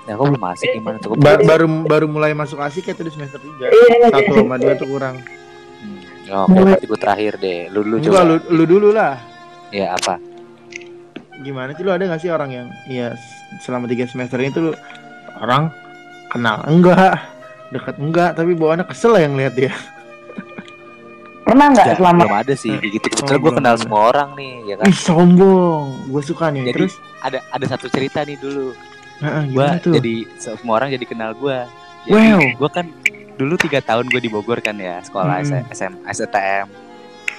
Ya 0.04 0.14
kok 0.14 0.26
belum 0.28 0.42
masuk 0.42 0.68
gimana 0.68 0.98
tuh? 0.98 1.14
Ba- 1.14 1.38
baru 1.40 1.66
baru 1.86 2.06
mulai 2.08 2.34
masuk 2.34 2.58
asik 2.58 2.86
ya 2.86 2.94
tuh 2.94 3.06
di 3.06 3.14
semester 3.14 3.38
tiga. 3.38 3.70
Iya, 3.70 4.10
Satu 4.10 4.34
sama 4.36 4.58
dua 4.58 4.74
tuh 4.74 4.88
kurang. 4.88 5.22
Hmm. 5.22 6.00
Ya, 6.24 6.36
Oke, 6.40 6.58
berarti 6.60 6.86
gue 6.86 7.00
terakhir 7.00 7.34
deh. 7.38 7.60
Lu 7.70 7.82
lu 7.82 7.98
Enggak, 7.98 8.10
coba. 8.16 8.22
lu, 8.24 8.36
lu 8.52 8.64
dulu 8.66 8.90
lah. 8.90 9.22
Ya 9.70 9.94
apa? 9.94 10.18
Gimana 11.40 11.74
sih 11.74 11.82
lu 11.82 11.90
ada 11.90 12.04
gak 12.04 12.22
sih 12.22 12.30
orang 12.30 12.50
yang 12.52 12.68
ya 12.86 13.14
selama 13.60 13.86
tiga 13.86 14.06
semester 14.06 14.38
ini 14.38 14.50
tuh 14.50 14.62
lu 14.64 14.74
orang 15.38 15.70
kenal 16.28 16.62
enggak, 16.64 17.18
deket 17.70 17.98
enggak, 17.98 18.34
tapi 18.34 18.54
bawaannya 18.54 18.86
kesel 18.86 19.12
lah 19.12 19.22
yang 19.22 19.34
lihat 19.34 19.54
dia. 19.54 19.74
Pernah 21.42 21.66
nggak 21.70 21.86
Ya, 21.86 21.96
selama 21.96 22.22
belum 22.22 22.38
ada 22.38 22.54
sih 22.54 22.72
gitu. 22.76 23.02
Kebetulan 23.04 23.34
Oh, 23.34 23.40
gue 23.40 23.52
kenal 23.54 23.74
ada. 23.74 23.82
semua 23.82 24.02
orang 24.08 24.30
nih, 24.34 24.54
ya 24.64 24.76
kan. 24.78 24.86
Ih 24.86 24.96
sombong, 24.96 25.84
gue 26.08 26.24
suka 26.24 26.46
nih. 26.48 26.64
Jadi, 26.66 26.76
Terus, 26.78 26.94
Ada 27.20 27.38
ada 27.48 27.66
satu 27.68 27.86
cerita 27.88 28.20
nih 28.22 28.34
dulu. 28.36 28.74
Gimana 29.22 29.78
tuh? 29.78 29.94
jadi 29.94 30.14
semua 30.36 30.74
orang 30.76 30.90
jadi 30.90 31.06
kenal 31.06 31.32
gua. 31.34 31.70
Jadi 32.02 32.18
Wow. 32.34 32.42
gua 32.58 32.70
kan 32.72 32.86
dulu 33.36 33.54
tiga 33.56 33.78
tahun 33.80 34.06
gue 34.08 34.18
di 34.18 34.26
Bogor 34.28 34.58
kan 34.58 34.74
ya 34.74 34.98
sekolah 35.00 35.38
Hmm. 35.40 35.62
SM, 35.70 35.94
STM. 36.04 36.66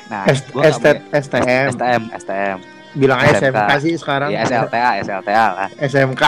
Nah, 0.07 0.23
S- 0.25 0.47
gua 0.49 0.63
ST- 0.65 0.79
punya- 0.79 1.03
STM, 1.13 1.67
STM, 1.69 2.03
STM. 2.13 2.59
bilang 2.95 3.19
SMK. 3.21 3.57
SMK 3.59 3.73
sih 3.81 3.93
sekarang. 3.97 4.29
Ya 4.29 4.45
SLTA, 4.45 4.91
SLTA 5.01 5.45
lah. 5.51 5.69
SMK. 5.77 6.25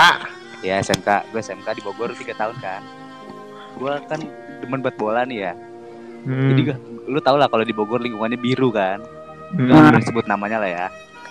Ya 0.60 0.74
SMK, 0.80 1.08
gue 1.28 1.38
SMK 1.38 1.68
di 1.70 1.82
Bogor 1.82 2.10
tiga 2.14 2.34
tahun 2.34 2.56
kan. 2.58 2.82
Gua 3.76 4.02
kan 4.02 4.18
demen 4.58 4.80
buat 4.80 4.96
bola 4.96 5.22
nih 5.22 5.38
ya. 5.40 5.52
Hmm. 6.24 6.48
Jadi 6.50 6.60
lu 7.04 7.20
tau 7.20 7.36
lah 7.36 7.46
kalau 7.46 7.62
di 7.62 7.72
Bogor 7.72 8.00
lingkungannya 8.00 8.36
biru 8.36 8.68
kan. 8.68 9.00
Hmm. 9.52 9.68
Gak 9.68 9.92
boleh 9.92 10.04
sebut 10.04 10.24
namanya 10.24 10.58
lah 10.58 10.70
ya. 10.70 10.86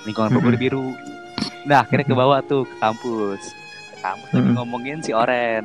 Lingkungan 0.05 0.29
Bogor 0.31 0.53
Hmm. 0.53 0.61
biru. 0.61 0.85
Nah 1.65 1.81
akhirnya 1.81 2.05
ke 2.05 2.15
bawah 2.15 2.39
tuh 2.41 2.63
ke 2.63 2.75
kampus. 2.77 3.41
Ke 3.91 3.97
kampus 3.99 4.29
lagi 4.31 4.47
Hmm. 4.47 4.55
ngomongin 4.55 4.97
si 5.01 5.11
Oren. 5.11 5.63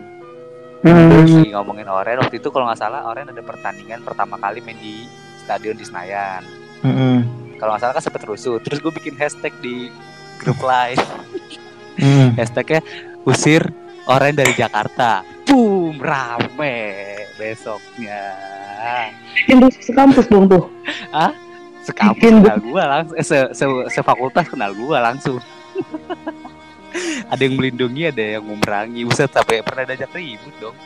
Hmm. 0.81 1.11
Lagi 1.27 1.51
ngomongin 1.51 1.87
Oren 1.87 2.23
waktu 2.23 2.39
itu 2.39 2.49
kalau 2.49 2.67
nggak 2.67 2.79
salah 2.79 3.03
Oren 3.05 3.29
ada 3.29 3.43
pertandingan 3.43 4.01
pertama 4.01 4.39
kali 4.39 4.63
main 4.63 4.79
di 4.79 5.05
stadion 5.39 5.75
di 5.75 5.85
Senayan. 5.85 6.43
Hmm. 6.81 7.27
Kalau 7.59 7.75
nggak 7.75 7.83
salah 7.83 7.95
kan 7.95 8.03
sempet 8.03 8.23
rusuh. 8.25 8.63
Terus 8.63 8.79
gue 8.79 8.93
bikin 8.95 9.19
hashtag 9.19 9.51
di 9.59 9.91
grup 10.39 10.63
lain. 10.63 10.97
Hmm. 11.99 12.31
Hashtagnya 12.39 12.79
usir 13.27 13.67
Oren 14.07 14.39
dari 14.39 14.55
Jakarta. 14.55 15.27
Boom 15.45 15.99
rame 15.99 16.79
besoknya. 17.35 18.39
Bikin 19.35 19.57
rusuh 19.65 19.83
sekampus 19.83 20.27
dong 20.31 20.47
tuh. 20.47 20.65
Sekampus 21.85 22.21
Bikin 22.21 22.45
kenal 22.45 22.61
gua 22.61 22.83
langsung, 22.85 23.17
eh, 23.17 23.27
se, 23.27 23.39
se, 23.57 23.65
sefakultas 23.93 24.47
kenal 24.51 24.73
gua 24.77 24.99
langsung. 25.01 25.41
ada 27.33 27.41
yang 27.41 27.55
melindungi, 27.57 28.09
ada 28.09 28.25
yang 28.39 28.45
memerangi. 28.45 29.05
Buset 29.09 29.31
sampai 29.33 29.65
pernah 29.65 29.85
diajak 29.89 30.13
ribut 30.13 30.55
dong. 30.61 30.77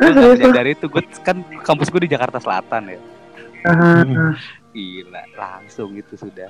Gue 0.00 0.32
Ah, 0.40 0.52
dari 0.56 0.72
itu, 0.72 0.88
gue 0.88 1.04
kan 1.20 1.44
kampus 1.60 1.92
gue 1.92 2.08
di 2.08 2.10
Jakarta 2.10 2.40
Selatan 2.40 2.96
ya. 2.96 3.00
Hmm. 3.68 4.32
Gila, 4.72 5.22
langsung 5.36 5.92
gitu 5.98 6.16
sudah. 6.16 6.48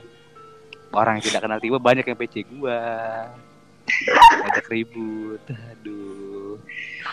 Orang 0.94 1.18
yang 1.18 1.25
tidak 1.26 1.42
kenal 1.47 1.59
tiba 1.59 1.78
banyak 1.82 2.06
yang 2.06 2.18
PC 2.18 2.47
gua. 2.47 2.78
Ajak 4.47 4.70
ribut. 4.70 5.42
Aduh, 5.50 6.61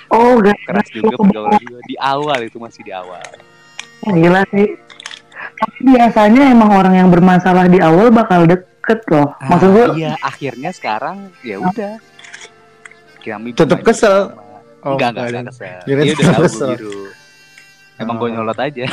Oh, 0.09 0.39
gak 0.39 0.55
keras 0.63 0.87
juga 0.89 1.15
pergaulan 1.15 1.59
gua 1.61 1.81
di 1.83 1.95
awal 1.97 2.39
itu 2.41 2.57
masih 2.57 2.81
di 2.81 2.91
awal. 2.91 3.23
gila 4.07 4.41
sih. 4.49 4.67
Tapi 5.57 5.77
biasanya 5.85 6.43
emang 6.47 6.69
orang 6.71 6.95
yang 6.95 7.09
bermasalah 7.09 7.65
di 7.65 7.77
awal 7.77 8.07
bakal 8.09 8.45
deket 8.45 8.99
loh. 9.07 9.33
Maksud 9.41 9.69
gue, 9.69 9.85
Ah, 9.85 9.95
iya, 9.95 10.11
akhirnya 10.19 10.69
sekarang 10.69 11.33
ya 11.41 11.57
udah. 11.57 11.97
Kami 13.19 13.51
bermain 13.51 13.83
kesel. 13.83 14.31
bersama. 14.31 14.43
Oh, 14.79 14.95
enggak, 14.95 15.09
enggak, 15.11 15.25
enggak 15.27 15.45
kesel. 15.49 15.77
Dia 15.83 15.93
udah 15.93 16.05
tahu 16.07 16.43
kesel. 16.45 16.69
biru. 16.73 16.99
Emang 17.97 18.15
gue 18.15 18.27
Oh. 18.27 18.33
nyolot 18.33 18.57
aja. 18.57 18.85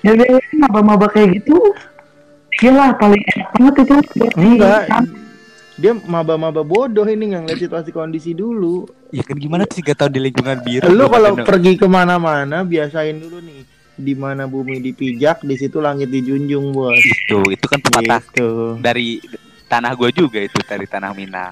ya 0.00 0.12
dia 0.12 0.28
maba-maba 0.56 1.06
kayak 1.08 1.42
gitu. 1.42 1.56
Gila, 2.54 2.94
paling 2.96 3.22
enak 3.34 3.48
banget 3.52 3.74
itu. 3.82 3.96
Enggak. 4.36 4.82
Dia 5.78 5.94
maba-maba 5.94 6.60
bodoh 6.60 7.06
ini 7.06 7.30
nggak 7.30 7.42
ngeliat 7.46 7.60
situasi 7.60 7.90
kondisi 7.90 8.34
dulu. 8.34 8.82
Ya 9.08 9.22
kan 9.22 9.38
gimana 9.38 9.62
tuh 9.62 9.78
tiga 9.78 9.94
tahun 9.94 10.10
di 10.10 10.20
lingkungan 10.20 10.58
biru. 10.60 10.90
Lu 10.90 11.06
Gua 11.06 11.14
kalau 11.14 11.30
bener- 11.32 11.46
pergi 11.46 11.72
ke 11.74 11.86
mana-mana 11.86 12.62
biasain 12.62 13.14
dulu 13.16 13.38
nih 13.38 13.62
di 13.94 14.14
mana 14.14 14.46
bumi 14.46 14.78
dipijak 14.80 15.42
di 15.42 15.54
situ 15.54 15.78
langit 15.78 16.06
dijunjung 16.06 16.70
bos 16.70 16.94
itu, 16.94 17.34
itu 17.50 17.66
kan 17.66 17.78
pepatah 17.80 18.22
gitu 18.22 18.78
dari 18.78 19.18
tanah 19.66 19.90
gue 19.92 20.14
juga 20.14 20.38
itu 20.38 20.54
dari 20.62 20.86
tanah 20.86 21.10
Minang. 21.10 21.50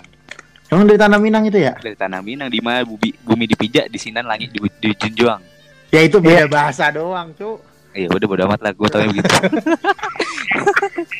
emang 0.71 0.87
dari 0.87 0.95
tanah 0.95 1.19
minang 1.19 1.43
itu 1.43 1.59
ya 1.59 1.75
Dari 1.75 1.99
tanah 1.99 2.23
Minang 2.23 2.47
di 2.47 2.63
mana 2.63 2.87
bumi, 2.87 3.19
bumi 3.19 3.45
dipijak, 3.47 3.91
di 3.91 3.99
sinan 3.99 4.31
langit 4.31 4.55
di, 4.55 4.63
dijunjung. 4.63 5.43
ya 5.91 6.01
itu 6.01 6.23
beda 6.23 6.47
bahasa 6.47 6.87
doang 6.91 7.35
cu 7.35 7.59
Iya 7.91 8.15
udah 8.15 8.27
bodo 8.29 8.43
amat 8.47 8.61
lah 8.63 8.71
gue 8.71 8.89
tau 8.91 9.03
begitu. 9.03 9.27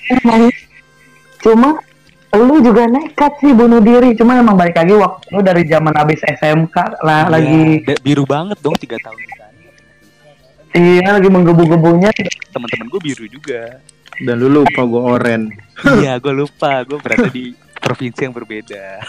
Cuma 1.43 1.81
lu 2.43 2.61
juga 2.61 2.85
nekat 2.87 3.41
sih 3.41 3.53
bunuh 3.53 3.81
diri. 3.81 4.13
Cuma 4.13 4.37
emang 4.37 4.57
balik 4.57 4.77
lagi 4.77 4.93
waktu 4.93 5.25
lu 5.31 5.41
dari 5.41 5.63
zaman 5.65 5.95
habis 5.95 6.21
SMK 6.21 6.77
lah 7.01 7.29
lagi 7.29 7.81
Iya, 7.81 7.95
da- 7.95 8.03
biru 8.03 8.25
banget 8.25 8.59
dong 8.61 8.77
tiga 8.77 8.97
tahun 8.99 9.19
iya 10.77 11.09
lagi 11.09 11.29
menggebu-gebunya. 11.33 12.11
Teman-teman 12.53 12.87
gue 12.89 13.01
biru 13.01 13.25
juga. 13.27 13.81
dan 14.17 14.41
lu 14.41 14.49
lupa 14.49 14.81
gua 14.89 15.21
oren 15.21 15.53
iya 16.01 16.17
gue 16.17 16.33
lupa 16.33 16.81
gue 16.89 16.97
berada 16.97 17.29
di 17.29 17.53
provinsi 17.77 18.25
yang 18.25 18.33
berbeda. 18.33 19.05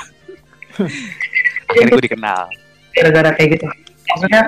Akhirnya 1.68 1.92
gue 1.96 2.04
dikenal. 2.04 2.44
gara-gara 2.92 3.30
kayak 3.36 3.50
gitu. 3.56 3.66
Maksudnya 4.04 4.44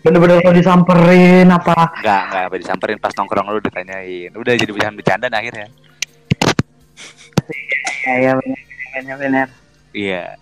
bener-bener 0.00 0.40
lo 0.40 0.52
disamperin 0.52 1.48
apa? 1.48 2.00
Enggak, 2.00 2.22
enggak 2.28 2.42
apa 2.48 2.56
disamperin 2.56 2.96
pas 2.96 3.12
nongkrong 3.12 3.44
lu 3.50 3.60
ditanyain. 3.60 4.32
Udah 4.32 4.52
jadi 4.56 4.72
bercanda-bercanda 4.72 5.28
nah, 5.28 5.40
akhirnya. 5.40 5.68
Kayak 8.04 8.38
bener 8.94 9.16
bener. 9.18 9.46
Iya. 9.90 10.36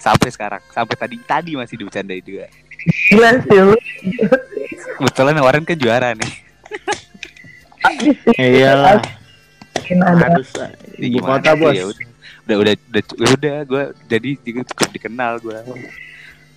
Sampai 0.00 0.34
sekarang, 0.34 0.58
sampai 0.72 0.96
tadi 0.98 1.16
tadi 1.22 1.52
masih 1.54 1.78
dibicarain 1.78 2.18
juga. 2.18 2.50
Gila 3.06 3.30
sih 3.38 3.60
lu. 3.60 3.76
Kebetulan 4.98 5.38
yang 5.38 5.46
Warren 5.46 5.62
kan 5.62 5.78
juara 5.78 6.10
nih. 6.16 6.32
iyalah 8.38 9.02
harus 9.98 10.50
Ya 10.96 11.06
ibu 11.10 11.18
kota 11.18 11.50
bos 11.58 11.74
ya 11.74 11.84
udah. 11.90 12.06
udah 12.46 12.56
udah 12.62 12.72
udah 12.86 13.02
ya 13.18 13.28
udah 13.34 13.56
gue 13.66 13.82
jadi 14.06 14.30
cukup 14.70 14.88
dikenal 14.94 15.42
gue 15.42 15.58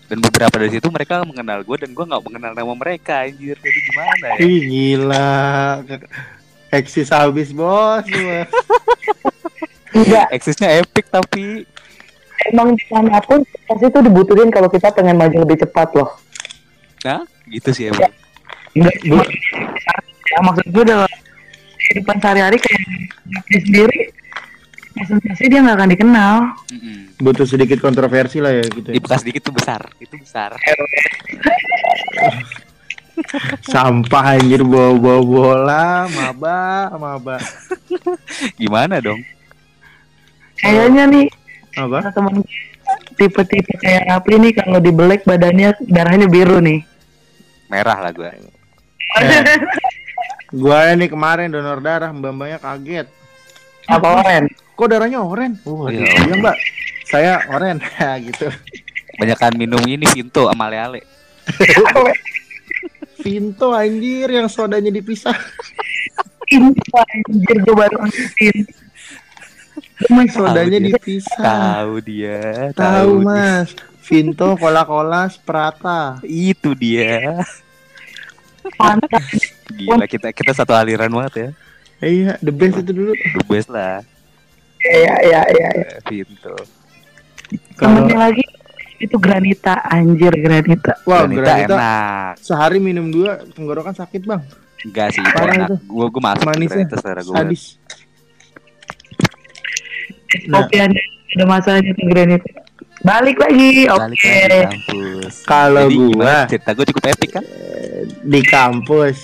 dan 0.06 0.18
beberapa 0.22 0.56
dari 0.62 0.78
situ 0.78 0.86
mereka 0.94 1.26
mengenal 1.26 1.66
gue 1.66 1.78
dan 1.82 1.92
gue 1.92 2.06
nggak 2.06 2.24
mengenal 2.30 2.52
nama 2.54 2.74
mereka 2.78 3.26
anjir 3.26 3.58
jadi 3.58 3.80
gimana 3.90 4.26
ya 4.38 4.38
Ih, 4.38 4.60
gila. 4.70 5.34
Eksis 6.70 7.10
habis 7.10 7.50
bos. 7.50 8.06
Enggak, 9.96 10.28
eksisnya 10.36 10.84
epic 10.84 11.08
tapi 11.08 11.64
emang 12.52 12.76
di 12.76 12.84
mana 12.92 13.24
pun 13.24 13.48
pasti 13.64 13.88
itu 13.88 14.00
dibutuhin 14.04 14.52
kalau 14.52 14.68
kita 14.68 14.92
pengen 14.92 15.16
maju 15.16 15.48
lebih 15.48 15.64
cepat 15.64 15.96
loh. 15.96 16.12
nah 17.08 17.22
gitu 17.48 17.70
sih 17.72 17.88
emang 17.94 18.12
Enggak 18.76 18.96
cuma 19.08 19.24
ya, 20.28 20.40
maksud 20.44 20.68
gue 20.68 20.84
dalam 20.84 21.12
kehidupan 21.80 22.18
sehari-hari 22.20 22.58
kayak 22.60 22.82
dia 23.48 23.60
sendiri 23.64 24.00
presentasi 24.96 25.44
dia 25.52 25.60
nggak 25.60 25.76
akan 25.76 25.90
dikenal. 25.92 26.36
Mm-mm. 26.72 27.00
Butuh 27.20 27.48
sedikit 27.48 27.80
kontroversi 27.80 28.40
lah 28.44 28.52
ya 28.52 28.64
gitu. 28.68 28.92
Ya. 28.92 29.00
bekas 29.00 29.24
dikit 29.24 29.48
tuh 29.48 29.56
besar 29.56 29.88
itu 30.04 30.16
besar 30.20 30.56
Sampah 33.72 34.36
anjir 34.36 34.60
bawa-bawa 34.60 35.22
bola, 35.24 36.04
maba, 36.12 36.92
maba. 37.00 37.40
gimana 38.60 39.00
dong 39.00 39.24
Kayaknya 40.58 41.04
nih 41.08 41.26
Apa? 41.76 42.10
teman 42.10 42.40
tipe-tipe 43.16 43.74
kayak 43.78 44.08
Rapli 44.08 44.36
nih 44.40 44.54
kalau 44.56 44.78
di 44.78 44.90
black 44.90 45.24
badannya 45.24 45.76
darahnya 45.84 46.26
biru 46.26 46.60
nih. 46.60 46.84
merah 47.66 47.98
lah 47.98 48.12
gue 48.12 48.30
Eh, 49.16 49.42
gua 50.62 50.92
nih 50.92 51.08
kemarin 51.08 51.50
donor 51.50 51.80
darah, 51.80 52.10
mbak-mbaknya 52.10 52.60
kaget. 52.60 53.08
Apa 53.86 54.20
oren? 54.20 54.46
Kok 54.74 54.88
darahnya 54.88 55.20
oren? 55.20 55.56
Oh, 55.64 55.88
Iya. 55.88 56.04
iya, 56.04 56.36
Mbak. 56.36 56.56
Saya 57.06 57.32
oren. 57.48 57.80
Ya, 57.96 58.18
gitu. 58.26 58.48
banyakan 59.16 59.54
minum 59.56 59.80
ini 59.82 60.04
Vinto 60.06 60.46
sama 60.46 60.68
ale-ale 60.68 61.00
Vinto 63.18 63.72
anjir 63.72 64.28
yang 64.28 64.46
sodanya 64.46 64.92
dipisah. 64.92 65.34
Info 66.48 66.98
anjir 67.00 67.58
gue 67.58 67.76
baru 67.76 67.98
ngertiin. 68.04 68.66
Mas 70.08 70.30
Sodanya 70.30 70.78
dipisah. 70.78 71.40
tahu 71.40 71.94
dia 72.00 72.70
Tahu. 72.72 73.22
Mas. 73.22 73.72
Vinto, 74.02 74.54
cola-cola, 74.56 75.26
Sprata. 75.28 76.22
itu 76.22 76.74
dia 76.74 77.42
gila 79.72 80.06
kita 80.06 80.30
kita 80.30 80.52
satu 80.52 80.74
aliran 80.74 81.10
banget 81.10 81.34
ya 81.38 81.50
iya, 82.02 82.34
the 82.40 82.50
best 82.50 82.82
itu 82.82 82.92
dulu. 82.92 83.14
the 83.14 83.46
best 83.46 83.70
lah 83.70 84.02
Iya 84.82 85.16
iya 85.22 85.42
iya. 85.50 85.70
iya. 85.74 85.88
eh, 85.92 86.02
Vinto 86.04 86.54
Temennya 87.76 88.18
lagi 88.20 88.46
itu 88.96 89.18
granita 89.18 89.82
anjir 89.84 90.30
granita. 90.32 90.96
Wah, 91.04 91.26
Granita 91.26 91.42
granita 91.42 91.74
enak 91.74 92.32
sehari 92.38 92.78
minum 92.78 93.10
dua 93.10 93.42
tenggorokan 93.50 93.92
sakit, 93.92 94.22
Bang. 94.24 94.42
enggak 94.82 95.10
sih 95.12 95.20
itu 95.20 95.30
Parah 95.32 95.54
enak 95.56 95.68
itu. 95.68 95.76
gue 95.84 96.06
gue 96.08 96.22
masuk 96.24 96.46
Manisnya. 96.48 96.86
Granita 96.86 96.96
selera 96.98 97.22
Sadis. 97.22 97.64
Nah. 97.76 98.05
Kopi 100.28 100.76
ada 100.78 101.00
ada 101.32 101.44
masalahnya 101.46 101.92
tuh 101.92 102.06
granita. 102.06 102.50
Balik 103.02 103.38
lagi. 103.38 103.86
Oke. 103.86 104.38
kampus. 104.66 105.34
Kalau 105.44 105.86
gua 105.86 105.94
gimana? 106.10 106.40
Cerita 106.48 106.70
gue 106.72 106.86
cukup 106.90 107.04
epic 107.08 107.30
kan? 107.32 107.44
Di 108.24 108.42
kampus. 108.42 109.18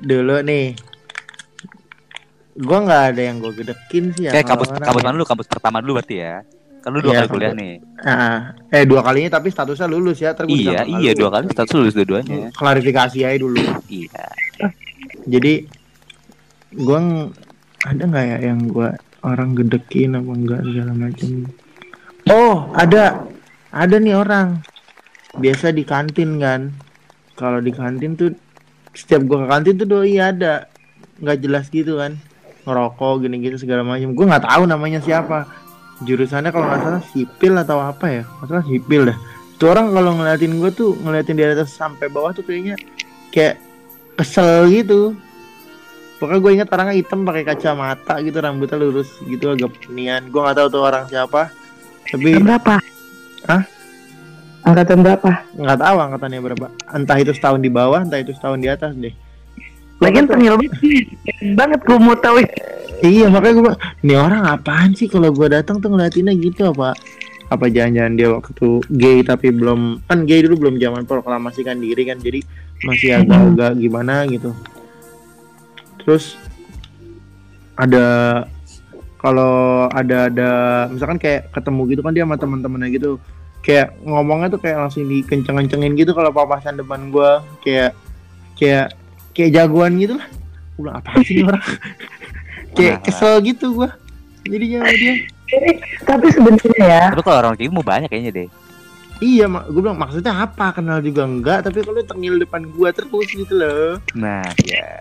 Dulu 0.00 0.36
nih. 0.40 0.76
Gua 2.56 2.78
nggak 2.80 3.02
ada 3.12 3.22
yang 3.22 3.36
gue 3.36 3.52
gedekin 3.54 4.16
sih 4.16 4.24
ya 4.24 4.32
kayak 4.32 4.48
kampus 4.48 4.68
kampus 4.72 5.02
ya. 5.02 5.06
mana 5.06 5.16
lu? 5.16 5.24
Kampus 5.24 5.46
pertama 5.46 5.76
dulu 5.78 5.98
berarti 5.98 6.16
ya? 6.16 6.40
Kan 6.80 6.94
lu 6.94 7.02
dua 7.02 7.12
Iya, 7.12 7.18
kali 7.18 7.28
kuliah 7.28 7.50
kampus- 7.50 7.60
nih. 7.60 7.74
Ah, 8.00 8.38
eh 8.70 8.84
dua 8.86 9.00
kalinya 9.02 9.30
tapi 9.32 9.48
statusnya 9.50 9.86
lulus 9.86 10.18
ya 10.18 10.30
terus 10.32 10.48
iya 10.48 10.86
iya 10.86 11.12
dua 11.12 11.28
kali 11.28 11.50
status 11.50 11.72
lulus 11.74 11.92
dua-duanya. 11.92 12.54
Klarifikasi 12.54 13.18
aja 13.20 13.36
dulu. 13.36 13.58
Iya. 13.86 14.24
Jadi 15.26 15.52
gua 16.78 16.98
ng- 16.98 17.30
ada 17.82 18.02
nggak 18.06 18.24
ya 18.24 18.38
yang 18.46 18.60
gua 18.66 18.94
orang 19.26 19.58
gedekin 19.58 20.14
apa 20.14 20.30
enggak 20.30 20.60
segala 20.62 20.92
macam. 20.94 21.30
Oh 22.30 22.70
ada. 22.78 23.26
Ada 23.74 23.98
nih 23.98 24.14
orang. 24.14 24.62
Biasa 25.36 25.74
di 25.74 25.82
kantin 25.82 26.38
kan. 26.38 26.70
Kalau 27.34 27.58
di 27.58 27.74
kantin 27.74 28.14
tuh 28.14 28.32
setiap 28.94 29.26
gua 29.26 29.44
ke 29.44 29.46
kantin 29.50 29.74
tuh 29.76 29.86
doi 29.90 30.16
ada. 30.22 30.70
Nggak 31.18 31.38
jelas 31.42 31.66
gitu 31.74 31.98
kan. 31.98 32.14
Ngerokok 32.64 33.26
gini 33.26 33.42
gitu 33.42 33.58
segala 33.58 33.82
macam. 33.82 34.14
Gua 34.14 34.32
nggak 34.32 34.46
tahu 34.46 34.62
namanya 34.70 35.02
siapa. 35.02 35.44
Jurusannya 36.06 36.54
kalau 36.54 36.66
nggak 36.70 36.82
salah 36.86 37.02
sipil 37.10 37.52
atau 37.58 37.82
apa 37.82 38.06
ya? 38.08 38.22
Nggak 38.24 38.48
salah 38.48 38.64
sipil 38.64 39.02
dah. 39.10 39.18
Tuh 39.56 39.72
orang 39.72 39.90
kalau 39.90 40.10
ngeliatin 40.16 40.52
gua 40.62 40.70
tuh 40.70 40.94
ngeliatin 41.02 41.36
dari 41.36 41.52
atas 41.52 41.74
sampai 41.74 42.06
bawah 42.08 42.30
tuh 42.30 42.46
kayaknya 42.46 42.78
kayak 43.34 43.60
kesel 44.16 44.68
gitu 44.72 45.12
pokoknya 46.16 46.40
gue 46.40 46.52
ingat 46.60 46.68
orangnya 46.72 46.96
hitam 46.96 47.20
pakai 47.28 47.44
kacamata 47.44 48.14
gitu 48.24 48.38
rambutnya 48.40 48.76
lurus 48.80 49.10
gitu 49.28 49.52
agak 49.52 49.72
penian 49.84 50.28
gue 50.32 50.40
nggak 50.40 50.56
tahu 50.56 50.68
tuh 50.72 50.82
orang 50.82 51.04
siapa 51.08 51.52
tapi 52.06 52.38
Angkatan 52.38 52.46
berapa? 52.46 52.74
Hah? 53.50 53.62
Angkatan 54.66 54.98
berapa? 55.02 55.30
nggak 55.58 55.78
tahu 55.82 55.96
angkatannya 56.00 56.40
berapa 56.42 56.66
entah 56.94 57.18
itu 57.20 57.32
setahun 57.36 57.60
di 57.60 57.70
bawah 57.70 58.00
entah 58.02 58.20
itu 58.20 58.32
setahun 58.32 58.58
di 58.58 58.68
atas 58.68 58.92
deh 58.96 59.14
Lagian 59.96 60.28
tengil 60.28 60.60
banget 60.60 60.76
banget 61.56 61.80
gue 61.88 61.96
mau 61.96 62.12
tahu. 62.20 62.44
iya 63.00 63.32
makanya 63.32 63.54
gue 63.64 63.72
ini 64.04 64.12
orang 64.12 64.44
apaan 64.44 64.92
sih 64.92 65.08
kalau 65.08 65.32
gue 65.32 65.48
datang 65.48 65.80
tuh 65.80 65.88
ngeliatinnya 65.88 66.36
gitu 66.36 66.68
apa 66.68 66.92
apa 67.46 67.64
jangan-jangan 67.70 68.12
dia 68.18 68.28
waktu 68.34 68.50
itu 68.52 68.70
gay 68.92 69.18
tapi 69.22 69.54
belum 69.54 70.02
kan 70.10 70.26
gay 70.26 70.42
dulu 70.42 70.66
belum 70.66 70.76
zaman 70.82 71.06
proklamasikan 71.06 71.78
diri 71.78 72.02
kan 72.08 72.18
jadi 72.18 72.42
masih 72.84 73.22
agak-agak 73.22 73.72
gimana 73.78 74.26
gitu 74.28 74.50
terus 76.06 76.38
ada 77.76 78.06
kalau 79.20 79.86
ada 79.90 80.30
ada 80.30 80.50
misalkan 80.86 81.18
kayak 81.18 81.50
ketemu 81.50 81.80
gitu 81.90 82.00
kan 82.06 82.12
dia 82.14 82.24
sama 82.24 82.38
teman-temannya 82.38 82.94
gitu. 82.94 83.18
Kayak 83.66 83.98
ngomongnya 84.06 84.54
tuh 84.54 84.62
kayak 84.62 84.86
langsung 84.86 85.10
dikenceng-kencengin 85.10 85.98
gitu 85.98 86.14
kalau 86.14 86.30
papasan 86.30 86.78
depan 86.78 87.10
gua. 87.10 87.42
Kayak 87.60 87.98
kayak 88.54 88.94
kayak 89.34 89.50
jagoan 89.50 89.98
gitu 89.98 90.14
lah. 90.14 90.28
Gua 90.78 90.82
bilang 90.86 90.96
apa 91.02 91.10
sih 91.26 91.42
ini 91.42 91.44
orang? 91.44 91.64
Kayak 92.76 93.08
kesel 93.08 93.40
gitu 93.40 93.66
gua. 93.72 93.90
Jadinya 94.44 94.84
sama 94.84 94.94
dia. 95.00 95.14
Tapi 96.04 96.26
sebenarnya 96.28 96.76
ya, 96.84 97.02
tapi 97.16 97.22
kalau 97.24 97.38
orang 97.40 97.54
kayak 97.56 97.72
mau 97.72 97.80
banyak 97.80 98.08
kayaknya 98.12 98.32
deh. 98.44 98.48
Iya 99.16 99.48
mak 99.48 99.72
gue 99.72 99.80
bilang 99.80 99.96
maksudnya 99.96 100.44
apa? 100.44 100.76
Kenal 100.76 101.00
juga 101.00 101.24
enggak? 101.24 101.64
Tapi 101.64 101.80
kalau 101.80 102.04
tengil 102.04 102.36
depan 102.36 102.68
gua 102.68 102.92
terus 102.92 103.32
gitu 103.32 103.54
loh. 103.56 103.96
Nah 104.12 104.44
ya 104.68 105.00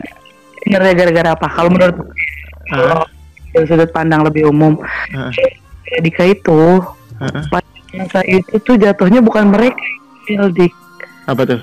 sebenarnya 0.66 0.94
gara-gara 0.98 1.30
apa? 1.38 1.48
Kalau 1.54 1.70
menurut 1.70 1.98
Hah? 2.74 3.06
dari 3.54 3.66
sudut 3.70 3.90
pandang 3.94 4.26
lebih 4.26 4.50
umum, 4.50 4.82
Hah? 5.14 5.30
Dika 6.02 6.26
itu 6.26 6.82
Hah? 7.22 7.46
masa 7.96 8.20
itu 8.28 8.60
tuh 8.60 8.76
jatuhnya 8.76 9.24
bukan 9.24 9.54
mereka 9.54 9.80
yang 10.28 10.52
dik 10.52 10.74
apa 11.30 11.48
tuh 11.48 11.62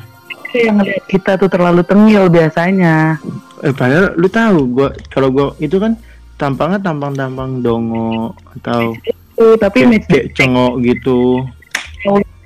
yang 0.55 0.81
ngeliat 0.81 1.05
kita 1.05 1.37
tuh 1.37 1.49
terlalu 1.49 1.81
tengil 1.85 2.29
biasanya. 2.29 3.17
Eh 3.61 3.73
padahal 3.73 4.17
lu 4.17 4.29
tahu 4.29 4.59
gua 4.69 4.89
kalau 5.13 5.29
gua 5.29 5.47
itu 5.61 5.77
kan 5.77 5.93
tampangnya 6.41 6.81
tampang-tampang 6.81 7.61
dongo 7.61 8.33
atau 8.61 8.97
Tuh, 9.33 9.57
tapi 9.57 9.89
kayak, 9.89 10.37
cengok 10.37 10.77
gitu. 10.85 11.41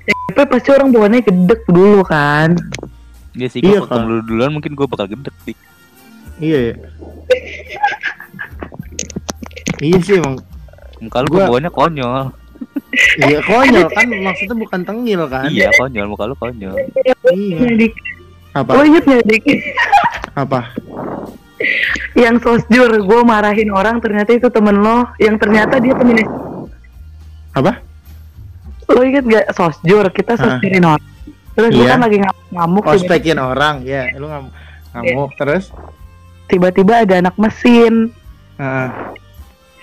DP 0.07 0.37
pasti 0.47 0.69
orang 0.71 0.89
bawaannya 0.95 1.19
gedek 1.19 1.61
dulu 1.67 1.99
kan. 2.07 2.55
Iya 3.35 3.47
sih, 3.51 3.59
Iya, 3.59 3.83
gue 3.83 3.91
ketemu 3.91 4.01
Kak. 4.07 4.09
lu 4.09 4.17
duluan 4.23 4.51
mungkin 4.55 4.71
gue 4.73 4.87
bakal 4.87 5.05
gede 5.11 5.29
dik. 5.43 5.57
Iya 6.37 6.59
ya. 6.61 6.73
iya 9.79 9.97
sih 10.01 10.17
emang. 10.17 10.37
Muka 10.97 11.17
lu 11.21 11.27
Gua- 11.29 11.69
konyol. 11.69 12.33
Iya 13.19 13.39
konyol 13.43 13.87
kan 13.89 14.05
maksudnya 14.09 14.55
bukan 14.55 14.81
tengil 14.81 15.21
kan? 15.29 15.49
Iya 15.49 15.69
konyol, 15.75 16.05
muka 16.09 16.25
lu 16.25 16.35
konyol. 16.35 16.73
Iya. 17.29 17.87
Apa? 18.55 18.81
inget 18.81 19.03
gak 19.05 19.23
Dik? 19.25 19.43
Apa? 20.33 20.61
yang 22.13 22.37
sosjur 22.37 22.89
gue 22.89 23.21
marahin 23.21 23.69
orang 23.69 23.97
ternyata 23.97 24.29
itu 24.29 24.49
temen 24.49 24.77
lo 24.77 25.09
yang 25.17 25.37
ternyata 25.37 25.77
dia 25.77 25.93
temen 25.93 26.21
Apa? 27.53 27.81
lo 28.87 29.01
inget 29.01 29.25
gak 29.25 29.45
sosjur 29.53 30.05
kita 30.09 30.33
sosjurin 30.33 30.85
orang 30.85 31.05
terus 31.53 31.73
gue 31.73 31.81
Iya. 31.81 31.93
kan 31.93 32.01
lagi 32.01 32.17
ngam- 32.21 32.41
ngamuk 32.53 32.83
Ospekin 32.85 33.37
orang, 33.37 33.81
ya. 33.81 34.13
Lu 34.17 34.29
ngam 34.29 34.53
ngamuk 34.93 35.33
terus? 35.33 35.73
Tiba-tiba 36.47 37.03
ada 37.03 37.19
anak 37.19 37.35
mesin. 37.35 38.11
Heeh. 38.57 38.89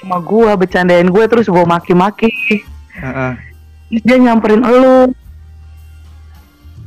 sama 0.01 0.21
gue 0.21 0.51
bercandain 0.59 1.09
gue 1.09 1.25
terus 1.25 1.47
gue 1.47 1.65
maki-maki. 1.65 2.29
Heeh. 2.93 3.33
terus 3.89 4.03
dia 4.03 4.17
nyamperin 4.19 4.61
elu 4.61 5.15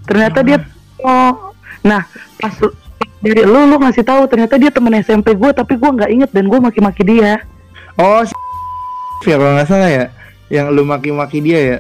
ternyata 0.04 0.40
dia 0.40 0.58
oh 1.02 1.52
nah 1.82 2.06
pas 2.38 2.54
lu- 2.60 2.76
dari 3.18 3.42
lu 3.42 3.66
lu 3.66 3.76
ngasih 3.76 4.06
tahu 4.06 4.30
ternyata 4.30 4.56
dia 4.56 4.70
temen 4.70 4.94
SMP 4.98 5.34
gue 5.34 5.50
tapi 5.50 5.74
gue 5.76 5.90
nggak 5.90 6.12
inget 6.12 6.30
dan 6.30 6.46
gue 6.46 6.60
maki-maki 6.60 7.02
dia. 7.02 7.42
Oh, 7.98 8.22
ya 9.30 9.36
kalau 9.36 9.54
nggak 9.58 9.66
salah 9.66 9.90
ya 9.90 10.06
yang 10.48 10.70
lu 10.70 10.86
maki-maki 10.86 11.42
dia 11.42 11.60
ya? 11.60 11.78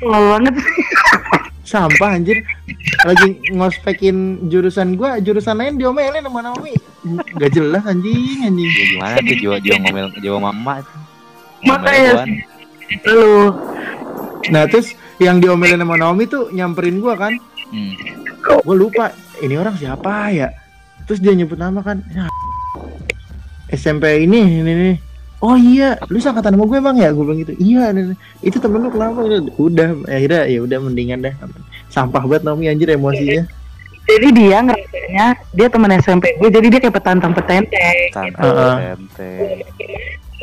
Lol 0.00 0.24
banget 0.32 0.54
sih. 0.56 0.84
Sampah 1.72 2.20
anjir. 2.20 2.44
Lagi 3.08 3.40
ngospekin 3.56 4.46
jurusan 4.52 5.00
gua 5.00 5.16
jurusan 5.16 5.56
lain 5.56 5.80
diomelin 5.80 6.20
sama 6.20 6.44
Naomi. 6.44 6.76
Gak 7.40 7.56
jelas 7.56 7.82
anjing 7.88 8.44
anjing. 8.44 8.68
Ya 8.68 8.84
gimana 8.92 9.16
tuh 9.24 9.36
Jawa 9.40 9.56
Jawa 9.64 9.76
ngomel 9.88 10.06
Jawa 10.20 10.38
mama. 10.52 10.74
Makanya 11.64 12.28
Lu. 13.08 13.56
Nah 14.52 14.68
terus 14.68 14.92
yang 15.16 15.40
diomelin 15.40 15.80
sama 15.80 15.96
Naomi 15.96 16.28
tuh 16.28 16.52
nyamperin 16.52 17.00
gua 17.00 17.16
kan? 17.16 17.32
Hmm. 17.72 17.96
gue 18.42 18.76
lupa 18.76 19.08
ini 19.40 19.56
orang 19.56 19.72
siapa 19.80 20.28
ya? 20.28 20.52
Terus 21.08 21.24
dia 21.24 21.32
nyebut 21.32 21.56
nama 21.56 21.80
kan? 21.80 22.04
Ya, 22.12 22.28
SMP 23.72 24.28
ini 24.28 24.60
ini 24.60 24.70
ini 24.76 24.92
oh 25.42 25.58
iya 25.58 25.98
lu 26.06 26.16
sangkatan 26.16 26.54
sama 26.54 26.64
gue 26.64 26.78
bang 26.78 26.96
ya? 26.96 27.08
Gue 27.10 27.24
bilang 27.26 27.40
gitu. 27.42 27.52
Iya 27.58 27.90
itu 28.40 28.56
temen 28.56 28.86
lu 28.86 28.90
kenapa? 28.90 29.26
Udah 29.58 29.88
akhirnya 30.06 30.42
ya 30.46 30.58
udah 30.62 30.78
mendingan 30.80 31.18
dah. 31.26 31.34
Sampah 31.90 32.22
banget 32.24 32.42
Naomi 32.46 32.70
anjir 32.70 32.88
emosinya. 32.88 33.44
Jadi 34.02 34.28
dia 34.34 34.58
ngerasanya 34.58 35.26
dia 35.54 35.66
teman 35.70 35.90
SMP 35.94 36.34
gue 36.34 36.50
jadi 36.50 36.66
dia 36.70 36.80
kayak 36.82 36.96
petantang 36.96 37.32
petenteng. 37.34 37.70
Tante, 38.10 38.38
Heeh. 38.38 38.74
tente. 38.96 39.30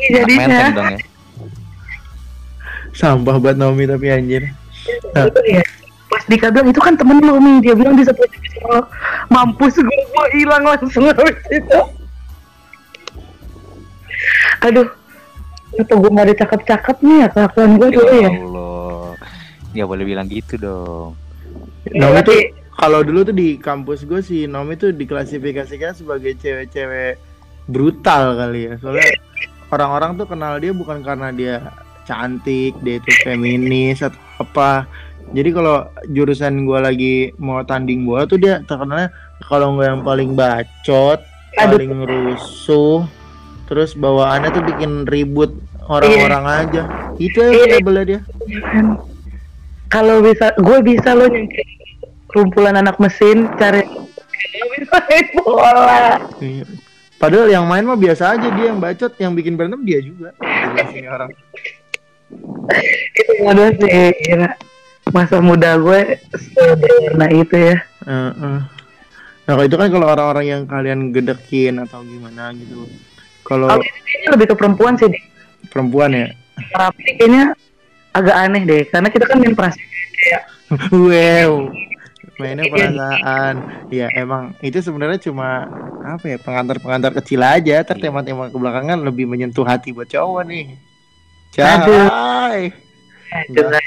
Iya, 0.00 0.20
Anak 0.20 0.24
jadinya. 0.24 0.46
Menteng 0.48 0.72
dong 0.72 0.92
ya. 0.92 0.98
sampah 2.90 3.36
banget 3.38 3.56
Naomi 3.60 3.84
tapi 3.84 4.06
anjir. 4.08 4.42
Nah, 5.12 5.28
Itu 5.28 5.40
ya. 5.46 5.62
pas 6.10 6.24
Dika 6.26 6.50
bilang 6.50 6.68
itu 6.72 6.80
kan 6.80 6.94
temen 6.96 7.20
lo 7.22 7.38
mi. 7.38 7.60
Dia 7.60 7.76
bilang 7.76 7.94
dia 7.94 8.08
satu 8.08 8.24
lo 8.66 8.80
mampus 9.28 9.76
gue 9.76 10.00
mau 10.10 10.26
hilang 10.32 10.64
langsung. 10.64 11.04
Habis 11.06 11.36
itu 11.60 11.78
aduh 14.60 14.88
atau 15.78 15.96
gue 16.02 16.10
gak 16.10 16.26
ada 16.26 16.34
cakep-cakep 16.34 16.96
nih 17.06 17.16
ya 17.22 17.28
kelakuan 17.30 17.70
gue 17.78 17.88
dulu 17.94 18.10
Ya 18.10 18.20
ya 18.20 18.30
Allah. 18.30 19.10
Ya 19.70 19.84
boleh 19.86 20.02
bilang 20.02 20.26
gitu 20.26 20.58
dong. 20.58 21.14
Naomi 21.94 22.20
tuh 22.26 22.38
kalau 22.74 23.06
dulu 23.06 23.22
tuh 23.22 23.36
di 23.36 23.54
kampus 23.54 24.02
gue 24.02 24.18
sih 24.18 24.50
Naomi 24.50 24.74
tuh 24.74 24.90
diklasifikasikan 24.90 25.94
sebagai 25.94 26.34
cewek-cewek 26.42 27.20
brutal 27.70 28.34
kali 28.34 28.66
ya 28.66 28.74
soalnya 28.82 29.14
orang-orang 29.70 30.18
tuh 30.18 30.26
kenal 30.26 30.58
dia 30.58 30.72
bukan 30.74 31.04
karena 31.06 31.30
dia 31.30 31.54
cantik 32.08 32.74
dia 32.82 32.98
itu 32.98 33.10
feminis 33.22 34.02
atau 34.02 34.18
apa 34.42 34.90
jadi 35.30 35.54
kalau 35.54 35.86
jurusan 36.10 36.66
gue 36.66 36.78
lagi 36.82 37.14
mau 37.38 37.62
tanding 37.62 38.02
bola 38.02 38.26
tuh 38.26 38.42
dia 38.42 38.58
terkenalnya 38.66 39.14
kalau 39.46 39.78
nggak 39.78 39.86
yang 39.86 40.02
paling 40.02 40.30
bacot 40.34 41.22
Aduh. 41.62 41.78
paling 41.78 41.94
rusuh 42.02 43.06
terus 43.70 43.94
bawaannya 43.94 44.50
tuh 44.50 44.64
bikin 44.66 45.06
ribut 45.06 45.54
orang-orang 45.86 46.44
aja 46.66 46.82
itu 47.16 47.38
ya 47.38 47.50
Iya. 47.54 47.64
labelnya 47.78 48.04
dia 48.04 48.20
Kan, 48.66 48.98
kalau 49.86 50.18
bisa 50.20 50.50
gue 50.58 50.78
bisa 50.82 51.14
lo 51.14 51.30
nyengkirin 51.30 51.78
kumpulan 52.26 52.74
anak 52.74 52.98
mesin 52.98 53.46
cari 53.54 53.86
main 54.90 55.26
bola 55.38 56.18
Iya. 56.42 56.66
Padahal 57.14 57.52
yang 57.52 57.68
main 57.68 57.84
mah 57.84 58.00
biasa 58.00 58.32
aja 58.32 58.48
dia 58.48 58.72
yang 58.72 58.80
bacot, 58.80 59.12
yang 59.20 59.36
bikin 59.36 59.52
berantem 59.52 59.84
dia 59.84 60.00
juga. 60.00 60.32
Jelas 60.40 60.88
ini 60.96 61.04
orang. 61.04 61.28
itu 63.12 63.32
ada 63.44 63.66
sih 63.76 64.08
gila. 64.24 64.50
masa 65.10 65.42
muda 65.42 65.74
gue 65.76 66.16
sederhana 66.32 67.26
itu 67.28 67.56
ya 67.58 67.76
Heeh. 68.06 68.58
Nah 69.44 69.52
kalau 69.52 69.64
itu 69.66 69.76
kan 69.76 69.88
kalau 69.90 70.06
orang-orang 70.06 70.46
yang 70.46 70.62
kalian 70.64 71.10
gedekin 71.10 71.82
atau 71.82 72.00
gimana 72.06 72.54
gitu. 72.54 72.86
Kalau 73.50 73.66
kayaknya 73.82 74.28
lebih 74.38 74.46
ke 74.46 74.54
perempuan 74.54 74.94
sih 74.94 75.10
Dik. 75.10 75.24
perempuan 75.74 76.14
ya, 76.14 76.30
Rapi 76.70 77.18
kayaknya 77.18 77.52
agak 78.14 78.36
aneh 78.46 78.62
deh 78.62 78.82
karena 78.86 79.08
kita 79.10 79.26
kan 79.26 79.38
main 79.42 79.54
perasaan 79.58 79.90
kayak 80.20 80.42
wow, 80.94 81.52
mainnya 82.40 82.64
perasaan. 82.70 83.54
Ya 83.90 84.06
emang 84.14 84.54
itu 84.62 84.78
sebenarnya 84.78 85.18
cuma 85.18 85.66
apa 86.00 86.24
ya 86.30 86.38
pengantar-pengantar 86.38 87.12
kecil 87.22 87.42
aja. 87.42 87.82
Ter 87.82 87.96
tema-tema 87.98 88.48
kebelakangan 88.48 89.02
lebih 89.02 89.26
menyentuh 89.26 89.66
hati 89.66 89.90
buat 89.90 90.06
cowok 90.06 90.46
nih. 90.46 90.78
Enggak. 93.50 93.82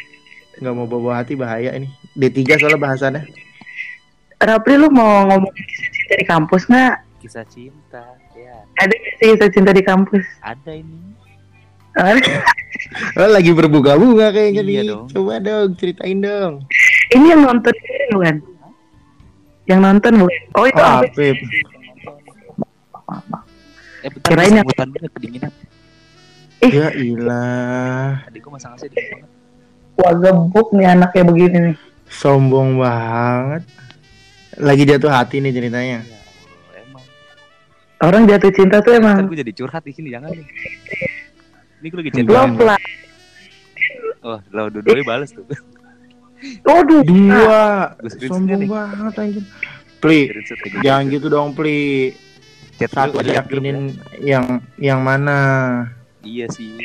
nggak 0.53 0.73
mau 0.75 0.87
bawa 0.87 1.23
hati 1.23 1.33
bahaya 1.33 1.73
ini. 1.75 1.89
D3 2.13 2.59
soalnya 2.59 2.79
bahasannya. 2.79 3.23
Rapli 4.43 4.75
lu 4.75 4.91
mau 4.91 5.23
ngomongin 5.23 5.63
kisah 5.65 5.89
cinta 5.89 6.13
di 6.19 6.25
kampus 6.27 6.63
nggak? 6.67 6.95
Kisah 7.23 7.45
cinta. 7.47 8.03
Ada 8.75 8.89
nggak 8.91 9.13
sih 9.15 9.27
kisah 9.29 9.49
cinta 9.49 9.71
di 9.71 9.81
kampus? 9.81 10.25
ada 10.41 10.71
ini. 10.71 10.97
Oh, 13.13 13.29
lagi 13.29 13.51
berbuka-buka 13.51 14.33
kayaknya 14.33 14.61
Iya 14.61 14.81
nih. 14.81 14.89
dong. 14.89 15.05
Coba 15.07 15.37
dong, 15.37 15.77
ceritain 15.77 16.17
dong. 16.19 16.65
Ini 17.07 17.25
yang 17.29 17.41
nonton 17.43 17.69
ini 17.71 18.05
bukan? 18.11 18.35
Yang 19.63 19.79
nonton 19.79 20.13
bukan? 20.17 20.41
Oh 20.53 20.65
itu 20.65 20.79
Oh, 20.79 20.89
apa? 20.89 21.05
Eh 24.01 24.09
bentar, 24.09 24.25
Kirain 24.25 24.53
yang- 24.53 24.67
banget 24.67 25.11
kedinginan. 25.11 25.51
Ya 26.63 26.89
ilah, 26.91 28.23
Tadi 28.25 28.37
gue 28.39 28.51
masang 28.51 28.73
AC 28.73 28.83
dingin 28.85 29.05
banget. 29.13 29.29
Wah 29.93 30.13
gebuk 30.13 30.67
nih 30.71 30.87
anaknya 30.89 31.23
begini 31.23 31.57
nih. 31.61 31.75
sombong 32.09 32.77
banget. 32.77 33.63
Lagi 34.55 34.83
jatuh 34.83 35.09
hati 35.09 35.37
nih 35.39 35.51
ceritanya. 35.51 35.99
Ya. 36.01 36.19
Orang 38.03 38.27
jatuh 38.27 38.51
cinta 38.51 38.83
tuh 38.83 38.99
emang 38.99 39.15
gue 39.31 39.39
jadi 39.39 39.55
curhat 39.55 39.87
di 39.87 39.95
sini 39.95 40.11
jangan 40.11 40.35
nih. 40.35 40.43
Ini 41.79 41.87
gue 41.87 41.97
lagi 42.03 42.11
chat 42.11 42.27
love 42.27 42.59
lah. 42.59 42.79
Oh, 44.23 44.39
lo 44.51 44.67
dua-duanya 44.67 45.03
balas 45.07 45.31
tuh. 45.31 45.47
Waduh. 46.67 46.99
Dua, 47.07 47.95
sombong 48.27 48.67
banget 48.67 49.13
anjir. 49.19 49.43
Pli, 50.03 50.27
ya, 50.27 50.79
jangan 50.83 51.03
gitu 51.07 51.27
dong, 51.31 51.55
Pli. 51.55 52.11
Chat 52.75 52.91
Satu 52.91 53.23
yakinin 53.23 53.95
yang 54.19 54.59
yang 54.75 54.99
mana. 54.99 55.39
ya. 56.27 56.43
Iya 56.43 56.45
sih. 56.51 56.75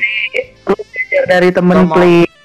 Belajar 0.62 1.22
dari 1.26 1.48
temen 1.50 1.78
Sama. 1.82 1.94
pli. 1.98 2.37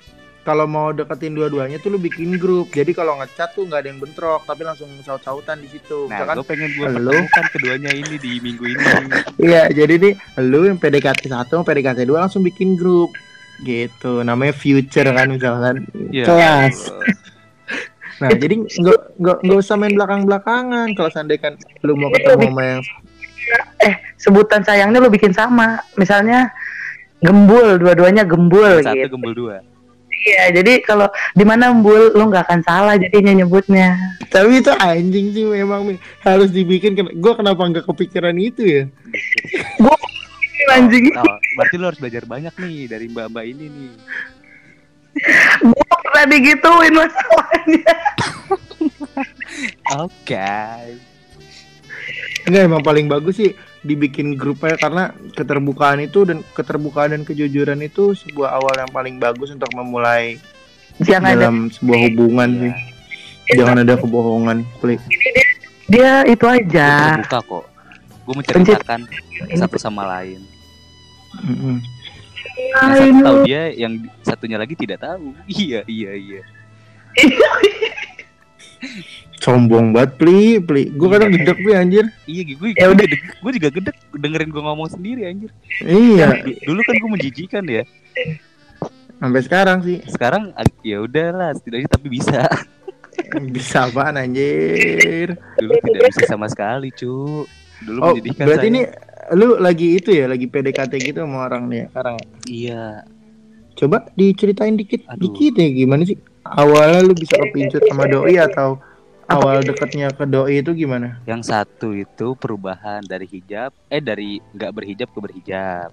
Kalau 0.44 0.68
mau 0.68 0.92
deketin 0.92 1.40
dua-duanya 1.40 1.80
tuh 1.80 1.96
lu 1.96 2.00
bikin 2.04 2.36
grup. 2.36 2.68
Jadi 2.76 2.92
kalau 2.92 3.16
ngechat 3.16 3.56
tuh 3.56 3.64
nggak 3.64 3.80
ada 3.80 3.90
yang 3.96 4.00
bentrok, 4.04 4.44
tapi 4.44 4.68
langsung 4.68 4.92
saut-sautan 5.00 5.64
di 5.64 5.72
situ. 5.72 6.12
Nah, 6.12 6.20
Misalkan 6.20 6.36
gue 6.36 6.48
pengen 6.52 6.70
gue 6.76 6.88
Halo? 6.92 7.12
pertemukan 7.16 7.46
keduanya 7.56 7.92
ini 7.96 8.16
di 8.20 8.32
minggu 8.44 8.64
ini. 8.68 8.84
Iya, 9.48 9.72
jadi 9.72 9.94
nih 10.04 10.14
lu 10.44 10.68
yang 10.68 10.76
PDKT 10.76 11.32
satu, 11.32 11.64
PDKT 11.64 12.04
dua 12.04 12.28
langsung 12.28 12.44
bikin 12.44 12.76
grup 12.76 13.16
gitu. 13.64 14.20
Namanya 14.20 14.52
future 14.52 15.08
kan 15.16 15.32
misalkan. 15.32 15.88
Iya. 16.12 16.26
Kelas. 16.28 16.92
Allah. 16.92 17.08
Nah, 18.22 18.30
jadi 18.30 18.56
nggak 18.56 19.20
nggak 19.20 19.38
nggak 19.42 19.58
usah 19.58 19.76
main 19.76 19.98
belakang-belakangan. 19.98 20.96
Kalau 20.96 21.10
seandainya 21.12 21.42
kan 21.44 21.54
lu 21.84 21.98
mau 21.98 22.08
ketemu 22.14 22.46
sama 22.46 22.62
yang 22.64 22.82
Eh 23.84 23.94
sebutan 24.16 24.62
sayangnya 24.64 25.02
lu 25.04 25.12
bikin 25.12 25.34
sama. 25.36 25.82
Misalnya 26.00 26.48
gembul, 27.20 27.82
dua-duanya 27.82 28.24
gembul 28.24 28.80
Satu 28.80 28.96
gitu. 28.96 29.18
gembul 29.18 29.34
dua. 29.36 29.58
Iya, 30.24 30.56
jadi 30.56 30.80
kalau 30.80 31.08
di 31.36 31.44
mana 31.44 31.68
embul 31.68 32.16
lu 32.16 32.32
nggak 32.32 32.48
akan 32.48 32.62
salah 32.64 32.96
jadinya 32.96 33.36
nyebutnya. 33.36 34.00
tapi 34.32 34.64
itu 34.64 34.72
anjing 34.72 35.30
sih 35.30 35.44
memang 35.44 35.84
Mi. 35.84 35.96
harus 36.22 36.50
dibikin. 36.50 36.96
Ken- 36.96 37.14
Gua 37.20 37.36
kenapa 37.36 37.60
nggak 37.62 37.86
kepikiran 37.86 38.34
itu 38.36 38.64
ya? 38.64 38.84
Anjing. 40.74 41.12
Oh, 41.14 41.38
berarti 41.54 41.76
lo 41.76 41.92
harus 41.92 42.00
belajar 42.00 42.24
banyak 42.24 42.56
nih 42.56 42.88
dari 42.88 43.12
mbak-mbak 43.12 43.46
ini 43.46 43.66
nih. 43.68 43.92
Gua 45.62 45.96
pernah 46.02 46.26
digituin 46.26 46.94
masalahnya. 46.96 47.94
Oke. 50.08 50.56
Enggak 52.44 52.64
emang 52.64 52.82
paling 52.82 53.06
bagus 53.06 53.38
sih 53.38 53.52
dibikin 53.84 54.40
grupnya 54.40 54.80
karena 54.80 55.12
keterbukaan 55.36 56.00
itu 56.00 56.24
dan 56.24 56.40
keterbukaan 56.56 57.12
dan 57.12 57.28
kejujuran 57.28 57.84
itu 57.84 58.16
sebuah 58.16 58.56
awal 58.56 58.76
yang 58.80 58.92
paling 58.92 59.20
bagus 59.20 59.52
untuk 59.52 59.68
memulai 59.76 60.40
Jangan 61.04 61.36
ada 61.36 61.52
dalam 61.52 61.68
sebuah 61.68 62.00
hubungan 62.10 62.50
Iya. 62.50 62.62
sih. 62.64 62.74
Jangan 63.60 63.78
ada 63.84 63.94
kebohongan, 64.00 64.58
Pli. 64.80 64.96
dia 65.92 66.24
itu 66.24 66.48
aja. 66.48 67.20
terbuka 67.20 67.40
kok. 67.44 67.66
Gue 68.24 68.34
menceritakan 68.40 69.00
satu 69.60 69.76
sama 69.76 70.08
lain. 70.08 70.40
Mm-mm. 71.44 71.84
Yang 72.72 72.92
satu 72.96 73.20
tahu 73.20 73.38
dia, 73.44 73.64
yang 73.76 73.94
satunya 74.24 74.56
lagi 74.56 74.80
tidak 74.80 75.04
tahu. 75.04 75.36
Iya, 75.52 75.84
iya, 75.92 76.12
iya. 76.16 76.42
Sombong 79.44 79.92
banget, 79.92 80.16
Pli, 80.16 80.40
Pli. 80.58 80.88
Gue 80.90 81.08
kadang 81.08 81.28
gedek 81.30 81.58
Pli 81.58 81.74
anjir. 81.74 82.08
Iya, 82.24 82.42
gue 82.50 82.70
Ya 82.74 82.88
udah. 82.88 83.06
gue 83.12 83.52
juga 83.54 83.70
gedek 83.70 83.96
dengerin 84.14 84.50
gue 84.50 84.64
ngomong 84.64 84.88
sendiri 84.88 85.28
anjir. 85.28 85.52
Iya, 85.80 86.40
Du- 86.40 86.60
Dulu 86.64 86.80
kan 86.82 86.94
gue 86.96 87.10
menjijikan 87.12 87.64
ya. 87.66 87.84
sampai 89.16 89.42
sekarang 89.42 89.78
sih. 89.82 90.00
Sekarang 90.06 90.52
ya 90.80 91.00
udahlah, 91.00 91.52
setidaknya 91.54 91.90
tapi 91.90 92.08
bisa. 92.10 92.48
Bisa 93.46 93.86
apaan 93.86 94.18
anjir? 94.18 95.38
Dulu 95.54 95.72
tidak 95.84 96.02
bisa 96.10 96.26
sama 96.26 96.48
sekali, 96.48 96.90
cu. 96.90 97.46
Dulu 97.80 98.00
Oh, 98.00 98.10
menjadikan 98.12 98.42
berarti 98.44 98.68
saya. 98.68 98.74
ini 98.74 98.82
lu 99.34 99.48
lagi 99.56 99.88
itu 99.94 100.10
ya, 100.10 100.26
lagi 100.26 100.46
PDKT 100.46 100.94
gitu 101.00 101.22
sama 101.22 101.46
orang 101.46 101.68
nih 101.68 101.78
ya, 101.78 101.86
sekarang 101.90 102.16
ya? 102.16 102.26
Iya. 102.48 102.86
Coba 103.76 103.98
diceritain 104.14 104.74
dikit, 104.74 105.06
Aduh. 105.08 105.30
dikit 105.30 105.54
ya 105.56 105.68
gimana 105.68 106.04
sih? 106.04 106.18
Awalnya 106.44 107.00
lu 107.02 107.14
bisa 107.14 107.38
kepincut 107.38 107.86
sama 107.86 108.06
doi 108.06 108.36
atau 108.36 108.82
awal 109.40 109.58
deketnya 109.66 110.08
ke 110.14 110.24
doi 110.30 110.62
itu 110.62 110.72
gimana? 110.78 111.18
Yang 111.26 111.50
satu 111.50 111.94
itu 111.98 112.38
perubahan 112.38 113.02
dari 113.06 113.26
hijab, 113.26 113.74
eh 113.90 114.02
dari 114.04 114.38
nggak 114.54 114.72
berhijab 114.72 115.10
ke 115.10 115.20
berhijab. 115.20 115.90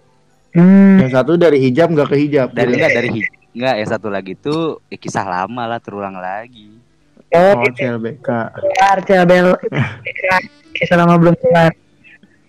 Hmm. 0.52 0.98
Yang 1.00 1.10
satu 1.14 1.32
dari 1.38 1.58
hijab 1.62 1.88
nggak 1.94 2.08
ke 2.10 2.16
hijab. 2.18 2.48
Dari 2.52 2.74
gitu. 2.74 2.76
enggak 2.80 2.92
dari 2.94 3.08
hijab. 3.14 3.34
Enggak, 3.50 3.74
yang 3.82 3.88
satu 3.90 4.08
lagi 4.10 4.32
tuh 4.38 4.78
ya, 4.86 4.96
kisah 4.98 5.26
lama 5.26 5.62
lah 5.66 5.78
terulang 5.82 6.14
lagi. 6.14 6.70
Oh, 7.30 7.62
Oh, 7.62 7.66
CLBK. 7.70 8.28
Kisah 10.74 10.96
lama 10.98 11.14
belum 11.14 11.34
kelar. 11.38 11.70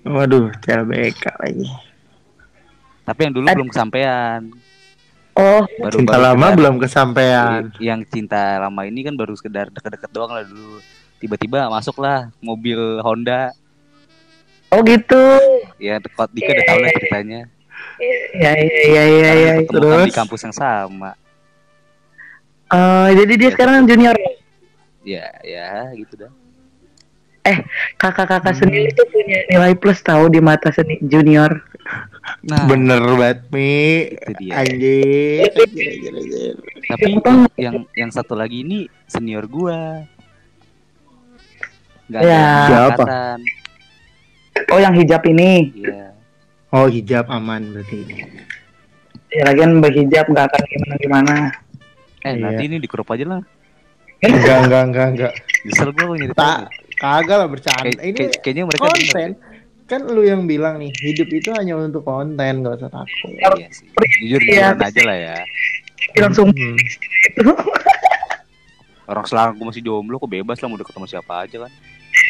Waduh, 0.01 0.49
CLBK 0.61 1.25
lagi. 1.37 1.69
Tapi 3.05 3.19
yang 3.21 3.33
dulu 3.33 3.45
Ad- 3.45 3.57
belum 3.57 3.69
kesampaian. 3.69 4.41
Oh, 5.31 5.63
Baru 5.79 5.95
Cinta 5.95 6.11
baru 6.11 6.23
lama 6.27 6.37
sekedar- 6.43 6.57
belum 6.59 6.75
kesampaian. 6.77 7.61
Yang 7.79 8.01
cinta 8.11 8.59
lama 8.59 8.81
ini 8.83 8.99
kan 9.01 9.15
baru 9.15 9.31
sekedar 9.33 9.71
deket-deket 9.71 10.11
doang 10.11 10.31
lah 10.31 10.43
dulu. 10.43 10.83
Tiba-tiba 11.17 11.71
masuklah 11.71 12.33
mobil 12.39 12.77
Honda. 12.99 13.55
oh 14.69 14.79
gitu. 14.83 15.23
Ya 15.77 15.99
dekot 15.99 16.31
Dika 16.31 16.51
udah 16.51 16.65
tahu 16.65 16.79
lah 16.79 16.91
ceritanya. 16.95 17.41
Ya, 18.33 18.51
ya, 18.55 18.73
ya, 18.87 19.03
ya, 19.03 19.31
ya. 19.35 19.53
Kan 19.53 19.61
di 19.61 19.71
Terus? 19.71 20.15
kampus 20.15 20.41
yang 20.43 20.55
sama. 20.55 21.11
Oh, 22.67 23.07
jadi 23.11 23.33
dia 23.35 23.49
sekarang 23.51 23.83
junior. 23.83 24.15
Ya, 25.03 25.27
ya 25.43 25.91
gitu 25.93 26.15
dah. 26.17 26.31
Kakak-kakak 27.97 28.53
sendiri 28.53 28.93
tuh 28.93 29.05
punya 29.09 29.41
nilai 29.49 29.73
plus 29.73 29.99
tahu 29.99 30.29
di 30.29 30.37
mata 30.37 30.69
seni 30.69 31.01
junior. 31.01 31.49
Nah, 32.45 32.69
Bener 32.69 33.01
banget, 33.01 33.39
Mi. 33.49 34.13
Anjir. 34.53 35.49
Tapi 36.85 37.17
yang 37.57 37.85
yang 37.97 38.11
satu 38.13 38.37
lagi 38.37 38.61
ini 38.61 38.85
senior 39.09 39.49
gua. 39.49 40.05
Enggak 42.07 42.21
Ya. 42.21 42.45
ada 42.67 42.77
angkatan. 42.91 43.37
Oh, 44.69 44.79
yang 44.79 44.93
hijab 44.93 45.23
ini. 45.25 45.71
Iya. 45.73 46.11
Oh, 46.71 46.87
hijab 46.87 47.25
aman 47.27 47.71
berarti. 47.73 47.99
Ya, 49.31 49.47
lagian 49.47 49.79
berhijab 49.79 50.27
nggak 50.27 50.45
akan 50.51 50.61
gimana-gimana. 50.67 51.35
Eh, 52.21 52.35
Iya. 52.35 52.43
nanti 52.43 52.63
ini 52.67 52.77
di 52.77 52.87
crop 52.87 53.09
aja 53.09 53.25
lah. 53.25 53.41
Enggak, 54.21 54.57
enggak, 54.69 54.83
enggak, 54.91 55.07
enggak. 55.15 55.33
Nyesel 55.65 55.89
gua 55.95 56.13
nyeritain. 56.13 56.67
Kagak 57.01 57.35
lah 57.35 57.49
bercanda. 57.49 57.81
Kayak- 57.83 57.97
Ini 57.99 58.13
kayak- 58.13 58.35
kayaknya 58.39 58.63
mereka 58.69 58.85
konten. 58.85 59.29
Kan 59.83 60.07
lu 60.07 60.21
yang 60.21 60.45
bilang 60.45 60.77
nih, 60.77 60.93
hidup 60.95 61.27
itu 61.27 61.49
hanya 61.51 61.75
untuk 61.75 62.05
konten, 62.05 62.61
gak 62.61 62.77
usah 62.77 62.87
takut. 62.87 63.31
Iya 63.57 63.67
sih. 63.67 63.89
Jujur 64.23 64.39
jujuran 64.39 64.77
aja 64.79 65.01
lah 65.03 65.17
ya. 65.19 65.35
Langsung 66.15 66.47
Hmm. 66.47 66.77
Orang 69.05 69.25
selama 69.27 69.51
gua 69.53 69.65
masih 69.67 69.83
jomblo 69.83 70.15
kok 70.15 70.31
bebas 70.31 70.57
lah 70.57 70.67
mau 70.67 70.79
deket 70.79 70.93
sama 70.93 71.03
siapa 71.05 71.43
aja 71.43 71.57
kan. 71.59 71.71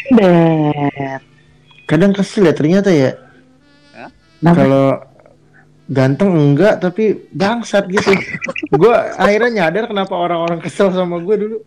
bet. 0.10 1.22
Kadang 1.86 2.12
kesel 2.12 2.48
ya 2.48 2.56
ternyata 2.56 2.90
ya. 2.90 3.14
Kenapa? 4.42 4.58
Kalau 4.58 4.86
ganteng 5.86 6.32
enggak 6.34 6.82
tapi 6.82 7.14
bangsat 7.30 7.86
gitu. 7.86 8.10
gua 8.82 9.14
akhirnya 9.14 9.62
nyadar 9.62 9.86
kenapa 9.86 10.18
orang-orang 10.18 10.58
kesel 10.58 10.90
sama 10.90 11.22
gue 11.22 11.36
dulu. 11.38 11.58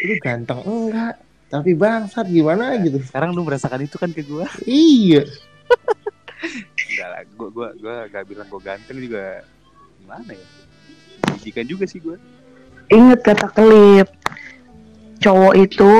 Lu 0.00 0.14
ganteng 0.18 0.64
enggak 0.64 1.20
tapi 1.52 1.76
bangsat 1.76 2.32
gimana 2.32 2.80
gitu. 2.80 2.96
Sekarang 3.04 3.36
lu 3.36 3.44
merasakan 3.44 3.84
itu 3.84 4.00
kan 4.00 4.08
ke 4.08 4.24
gua. 4.24 4.48
Iya. 4.64 5.28
Enggak 6.88 7.08
lah, 7.12 7.20
gua 7.36 7.48
gua 7.52 7.68
gua 7.76 7.94
gak 8.08 8.24
bilang 8.24 8.48
gua 8.48 8.62
ganteng 8.64 8.96
juga 8.96 9.44
gimana 10.00 10.32
ya? 10.32 10.46
Jijikan 11.36 11.68
juga 11.68 11.84
sih 11.84 12.00
gua. 12.00 12.16
Ingat 12.88 13.20
kata 13.20 13.52
klip. 13.52 14.08
Cowok 15.22 15.54
itu 15.54 15.92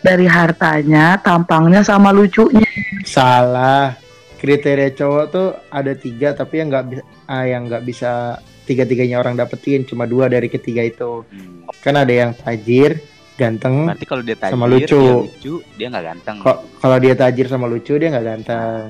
dari 0.00 0.24
hartanya, 0.24 1.20
tampangnya 1.20 1.84
sama 1.84 2.08
lucunya. 2.14 2.64
Salah. 3.04 3.98
Kriteria 4.40 4.96
cowok 4.96 5.24
tuh 5.28 5.48
ada 5.70 5.92
tiga 5.92 6.34
tapi 6.34 6.62
yang 6.62 6.72
nggak 6.72 6.86
bisa 6.88 7.04
ah, 7.30 7.44
yang 7.46 7.70
nggak 7.70 7.84
bisa 7.86 8.42
tiga-tiganya 8.66 9.22
orang 9.22 9.38
dapetin 9.38 9.86
cuma 9.86 10.06
dua 10.08 10.30
dari 10.30 10.48
ketiga 10.48 10.82
itu. 10.86 11.26
Hmm. 11.26 11.68
Kan 11.84 12.00
ada 12.00 12.10
yang 12.10 12.30
tajir, 12.34 12.98
ganteng. 13.34 13.74
Berarti 13.88 14.06
kalau 14.06 14.22
dia 14.22 14.36
tajir, 14.36 14.52
Sama 14.52 14.66
lucu. 14.68 15.00
dia 15.00 15.14
lucu, 15.24 15.54
dia 15.74 15.86
nggak 15.88 16.04
ganteng. 16.04 16.36
Kok 16.40 16.58
kalau 16.78 16.96
dia 16.98 17.14
tajir 17.14 17.46
sama 17.48 17.66
lucu 17.66 17.92
dia 17.96 18.08
nggak 18.10 18.26
ganteng. 18.26 18.80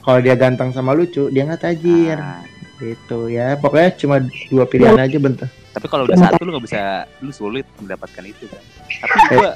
Kalau 0.00 0.20
dia 0.20 0.34
ganteng 0.36 0.68
sama 0.72 0.92
lucu 0.92 1.28
dia 1.28 1.42
nggak 1.44 1.62
tajir. 1.62 2.18
Ah, 2.18 2.42
Gitu 2.74 3.30
ya. 3.30 3.54
Pokoknya 3.56 3.94
cuma 3.94 4.16
dua 4.50 4.64
pilihan 4.66 4.98
aja 4.98 5.16
bentar. 5.16 5.46
tapi 5.74 5.86
kalau 5.90 6.06
udah 6.06 6.14
satu 6.14 6.42
lu 6.42 6.54
nggak 6.54 6.66
bisa, 6.66 6.82
lu 7.18 7.30
sulit 7.30 7.66
mendapatkan 7.78 8.22
itu 8.22 8.46
kan. 8.46 8.62
Tapi 9.02 9.34
gua 9.34 9.50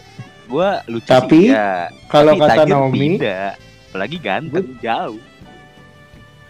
gua 0.50 0.68
lucu 0.86 1.06
Tapi, 1.06 1.46
sih, 1.46 1.54
ya. 1.54 1.86
Kalau 2.06 2.34
Tapi 2.34 2.42
kata 2.42 2.62
Naomi, 2.66 3.08
beda. 3.18 3.54
Apalagi 3.90 4.16
ganteng 4.18 4.66
jauh. 4.78 5.18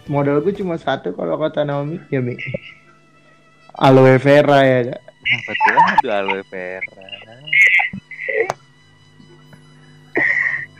modal 0.09 0.41
gue 0.41 0.57
cuma 0.57 0.81
satu 0.81 1.12
kalau 1.12 1.37
kata 1.37 1.69
Naomi 1.69 2.01
ya 2.09 2.21
Mi. 2.21 2.33
Aloe 3.77 4.17
vera 4.17 4.64
ya. 4.64 4.79
Kak. 4.88 5.01
Apa 5.05 5.53
tuh? 5.53 5.77
Aduh 6.01 6.12
aloe 6.14 6.43
vera. 6.49 7.28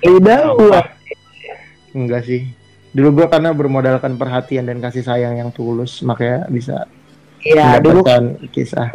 Gua. 0.03 0.81
Enggak 1.95 2.23
sih. 2.25 2.47
Dulu 2.95 3.23
gue 3.23 3.27
karena 3.29 3.53
bermodalkan 3.53 4.17
perhatian 4.17 4.65
dan 4.67 4.81
kasih 4.81 5.05
sayang 5.05 5.37
yang 5.37 5.51
tulus 5.53 6.01
makanya 6.01 6.49
bisa 6.49 6.89
Iya, 7.39 7.79
dulu 7.79 8.03
kisah. 8.51 8.91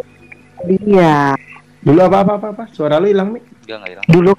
iya. 0.68 1.32
Dulu 1.80 2.00
apa 2.04 2.18
apa 2.28 2.32
apa, 2.40 2.48
apa? 2.52 2.64
Suara 2.76 3.00
lu 3.00 3.08
hilang 3.08 3.32
Mi? 3.32 3.40
Enggak 3.64 3.78
enggak 3.80 3.92
hilang. 3.92 4.06
Dulu 4.12 4.32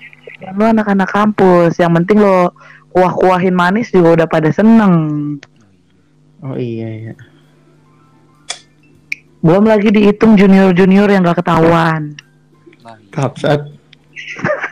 lu 0.45 0.65
anak-anak 0.65 1.09
kampus, 1.09 1.73
yang 1.81 1.93
penting 1.97 2.21
lo 2.21 2.53
kuah-kuahin 2.93 3.57
manis 3.57 3.89
juga 3.89 4.23
udah 4.23 4.27
pada 4.29 4.53
seneng. 4.53 4.95
Oh 6.45 6.57
iya 6.61 6.89
iya. 6.89 7.15
Belum 9.45 9.65
lagi 9.65 9.93
dihitung 9.93 10.37
junior-junior 10.41 11.09
yang 11.09 11.25
gak 11.25 11.45
ketahuan. 11.45 12.17
Nah, 12.81 12.97
iya. 12.97 13.09
Kapsat. 13.13 13.61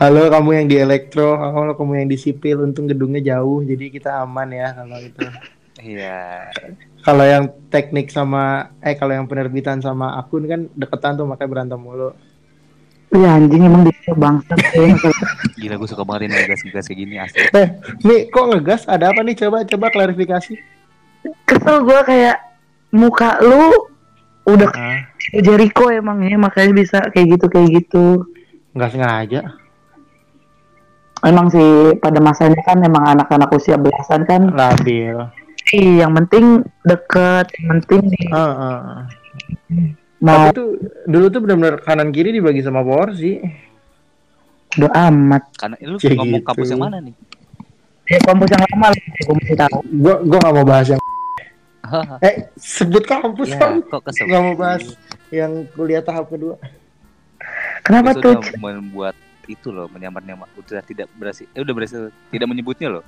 Halo 0.00 0.32
kamu 0.32 0.50
yang 0.62 0.66
di 0.70 0.76
elektro, 0.80 1.36
halo 1.36 1.76
kamu 1.76 2.04
yang 2.04 2.08
di 2.08 2.16
sipil, 2.16 2.64
untung 2.64 2.88
gedungnya 2.88 3.36
jauh 3.36 3.60
jadi 3.64 3.84
kita 3.92 4.10
aman 4.24 4.48
ya 4.52 4.72
kalau 4.72 4.98
itu. 5.00 5.26
Iya. 5.78 6.50
Kalau 7.04 7.24
yang 7.24 7.44
teknik 7.70 8.10
sama 8.10 8.74
eh 8.82 8.98
kalau 8.98 9.14
yang 9.14 9.26
penerbitan 9.30 9.78
sama 9.78 10.18
akun 10.18 10.44
kan 10.48 10.60
deketan 10.74 11.16
tuh 11.20 11.26
makanya 11.28 11.50
berantem 11.50 11.80
mulu. 11.80 12.10
Iya 13.08 13.40
anjing 13.40 13.64
emang 13.64 13.88
dia 13.88 14.12
bangsat 14.12 14.58
kayaknya. 14.74 15.10
Gila 15.56 15.74
gue 15.80 15.88
suka 15.88 16.04
banget 16.04 16.28
ini 16.28 16.34
gas-gas 16.44 16.86
kayak 16.88 16.98
gini 16.98 17.14
asli. 17.16 17.40
Eh, 17.56 17.68
nih 18.04 18.20
kok 18.28 18.44
ngegas? 18.52 18.84
Ada 18.84 19.16
apa 19.16 19.24
nih? 19.24 19.36
Coba 19.38 19.64
coba 19.64 19.86
klarifikasi. 19.88 20.54
Kesel 21.48 21.82
gua 21.82 22.04
kayak 22.04 22.36
muka 22.92 23.40
lu 23.40 23.88
udah 24.48 24.70
Ah, 24.72 25.04
kayak 25.28 25.44
Jericho 25.44 25.88
emang 25.92 26.24
ya 26.24 26.36
makanya 26.40 26.72
bisa 26.72 26.98
kayak 27.12 27.36
gitu 27.36 27.46
kayak 27.48 27.68
gitu. 27.84 28.28
Nggak 28.78 28.92
sengaja. 28.94 29.40
Emang 31.26 31.50
sih 31.50 31.98
pada 31.98 32.22
masanya 32.22 32.62
kan 32.62 32.78
emang 32.78 33.02
anak-anak 33.02 33.50
usia 33.50 33.74
belasan 33.74 34.22
kan 34.22 34.54
Labil. 34.54 35.18
Ih, 35.74 36.00
yang 36.00 36.14
penting 36.14 36.62
deket, 36.86 37.50
yang 37.58 37.82
penting 37.82 38.08
nih 38.08 38.26
ah, 38.32 38.40
ah. 38.40 38.86
mau 40.22 40.48
Tapi 40.48 40.56
tuh 40.56 40.68
dulu 41.04 41.26
tuh 41.28 41.40
benar-benar 41.44 41.82
kanan 41.84 42.08
kiri 42.14 42.30
dibagi 42.32 42.62
sama 42.62 42.80
porsi. 42.86 43.42
udah 44.78 44.92
amat. 45.10 45.42
Karena 45.58 45.76
lu 45.82 45.98
Kayak 45.98 46.16
ngomong 46.22 46.40
gitu. 46.40 46.48
kampus 46.54 46.68
yang 46.70 46.80
mana 46.86 46.98
nih? 47.02 47.14
Ya 48.08 48.18
kampus 48.24 48.48
yang 48.48 48.62
lama 48.64 48.86
lah, 48.88 48.96
gue 48.96 49.34
masih 49.42 49.56
tahu. 49.58 49.78
Gua 50.00 50.14
gua 50.24 50.38
nggak 50.40 50.54
mau 50.54 50.66
bahas 50.66 50.86
yang 50.94 51.02
eh 52.28 52.34
sebut 52.56 53.04
kampus 53.04 53.48
ya, 53.52 53.58
kan. 53.58 53.72
kok 53.84 54.00
kesel. 54.06 54.24
Nggak 54.28 54.42
mau 54.44 54.54
bahas 54.56 54.84
yang 55.34 55.52
kuliah 55.74 56.00
tahap 56.04 56.30
kedua. 56.30 56.56
Kenapa 57.86 58.14
tuh? 58.18 58.38
membuat 58.60 59.14
itu 59.48 59.72
loh 59.72 59.88
menyamar-nyamar 59.88 60.44
udah 60.60 60.84
tidak 60.84 61.08
berhasil 61.16 61.48
eh 61.56 61.60
udah 61.64 61.72
berhasil 61.72 62.12
tidak 62.28 62.48
menyebutnya 62.52 62.92
loh 62.92 63.04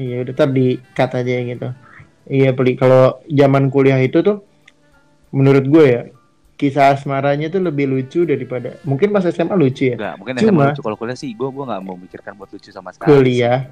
Iya 0.00 0.24
udah 0.24 0.32
ntar 0.32 0.48
di 0.48 0.80
cut 0.96 1.12
aja 1.12 1.28
yang 1.28 1.52
gitu. 1.52 1.68
Iya 2.24 2.56
peli 2.56 2.72
kalau 2.72 3.20
zaman 3.28 3.68
kuliah 3.68 4.00
itu 4.00 4.24
tuh 4.24 4.40
menurut 5.28 5.64
gue 5.68 5.84
ya 5.84 6.02
kisah 6.56 6.96
asmaranya 6.96 7.52
tuh 7.52 7.60
lebih 7.60 7.88
lucu 7.88 8.24
daripada 8.24 8.76
mungkin 8.84 9.12
pas 9.12 9.24
SMA 9.28 9.56
lucu 9.56 9.92
ya. 9.92 9.96
enggak 9.96 10.14
mungkin 10.16 10.34
Cuma- 10.40 10.48
SMA 10.48 10.64
lucu 10.72 10.80
kalau 10.84 10.96
kuliah 10.96 11.16
sih 11.16 11.32
gue 11.36 11.48
gue 11.48 11.64
nggak 11.68 11.82
mau 11.84 11.96
mikirkan 12.00 12.32
buat 12.36 12.48
lucu 12.52 12.68
sama 12.72 12.92
sekali 12.92 13.08
Kuliah 13.12 13.68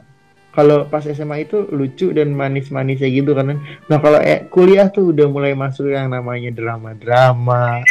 kalau 0.48 0.88
pas 0.88 1.04
SMA 1.04 1.44
itu 1.44 1.68
lucu 1.70 2.10
dan 2.10 2.32
manis-manisnya 2.34 3.06
gitu 3.12 3.36
kan. 3.36 3.62
Nah 3.86 3.98
kalau 4.00 4.18
eh, 4.18 4.48
kuliah 4.48 4.88
tuh 4.90 5.12
udah 5.14 5.28
mulai 5.30 5.52
masuk 5.54 5.92
yang 5.92 6.10
namanya 6.10 6.50
drama-drama, 6.50 7.84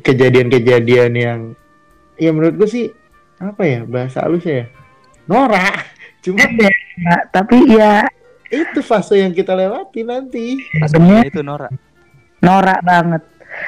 kejadian-kejadian 0.00 1.12
yang 1.12 1.40
ya 2.14 2.30
menurut 2.30 2.56
gue 2.56 2.66
sih 2.66 2.86
apa 3.36 3.62
ya 3.62 3.80
bahasa 3.82 4.24
halusnya 4.24 4.54
ya 4.54 4.66
norak. 5.26 5.74
Cuma 6.20 6.40
Nah, 6.96 7.22
tapi 7.28 7.60
ya 7.68 8.08
Itu 8.46 8.80
fase 8.80 9.20
yang 9.20 9.30
kita 9.30 9.52
lewati 9.52 10.00
nanti. 10.00 10.56
bener 10.88 11.26
itu 11.26 11.42
Nora 11.42 11.68
norak 12.38 12.80
banget. 12.80 13.22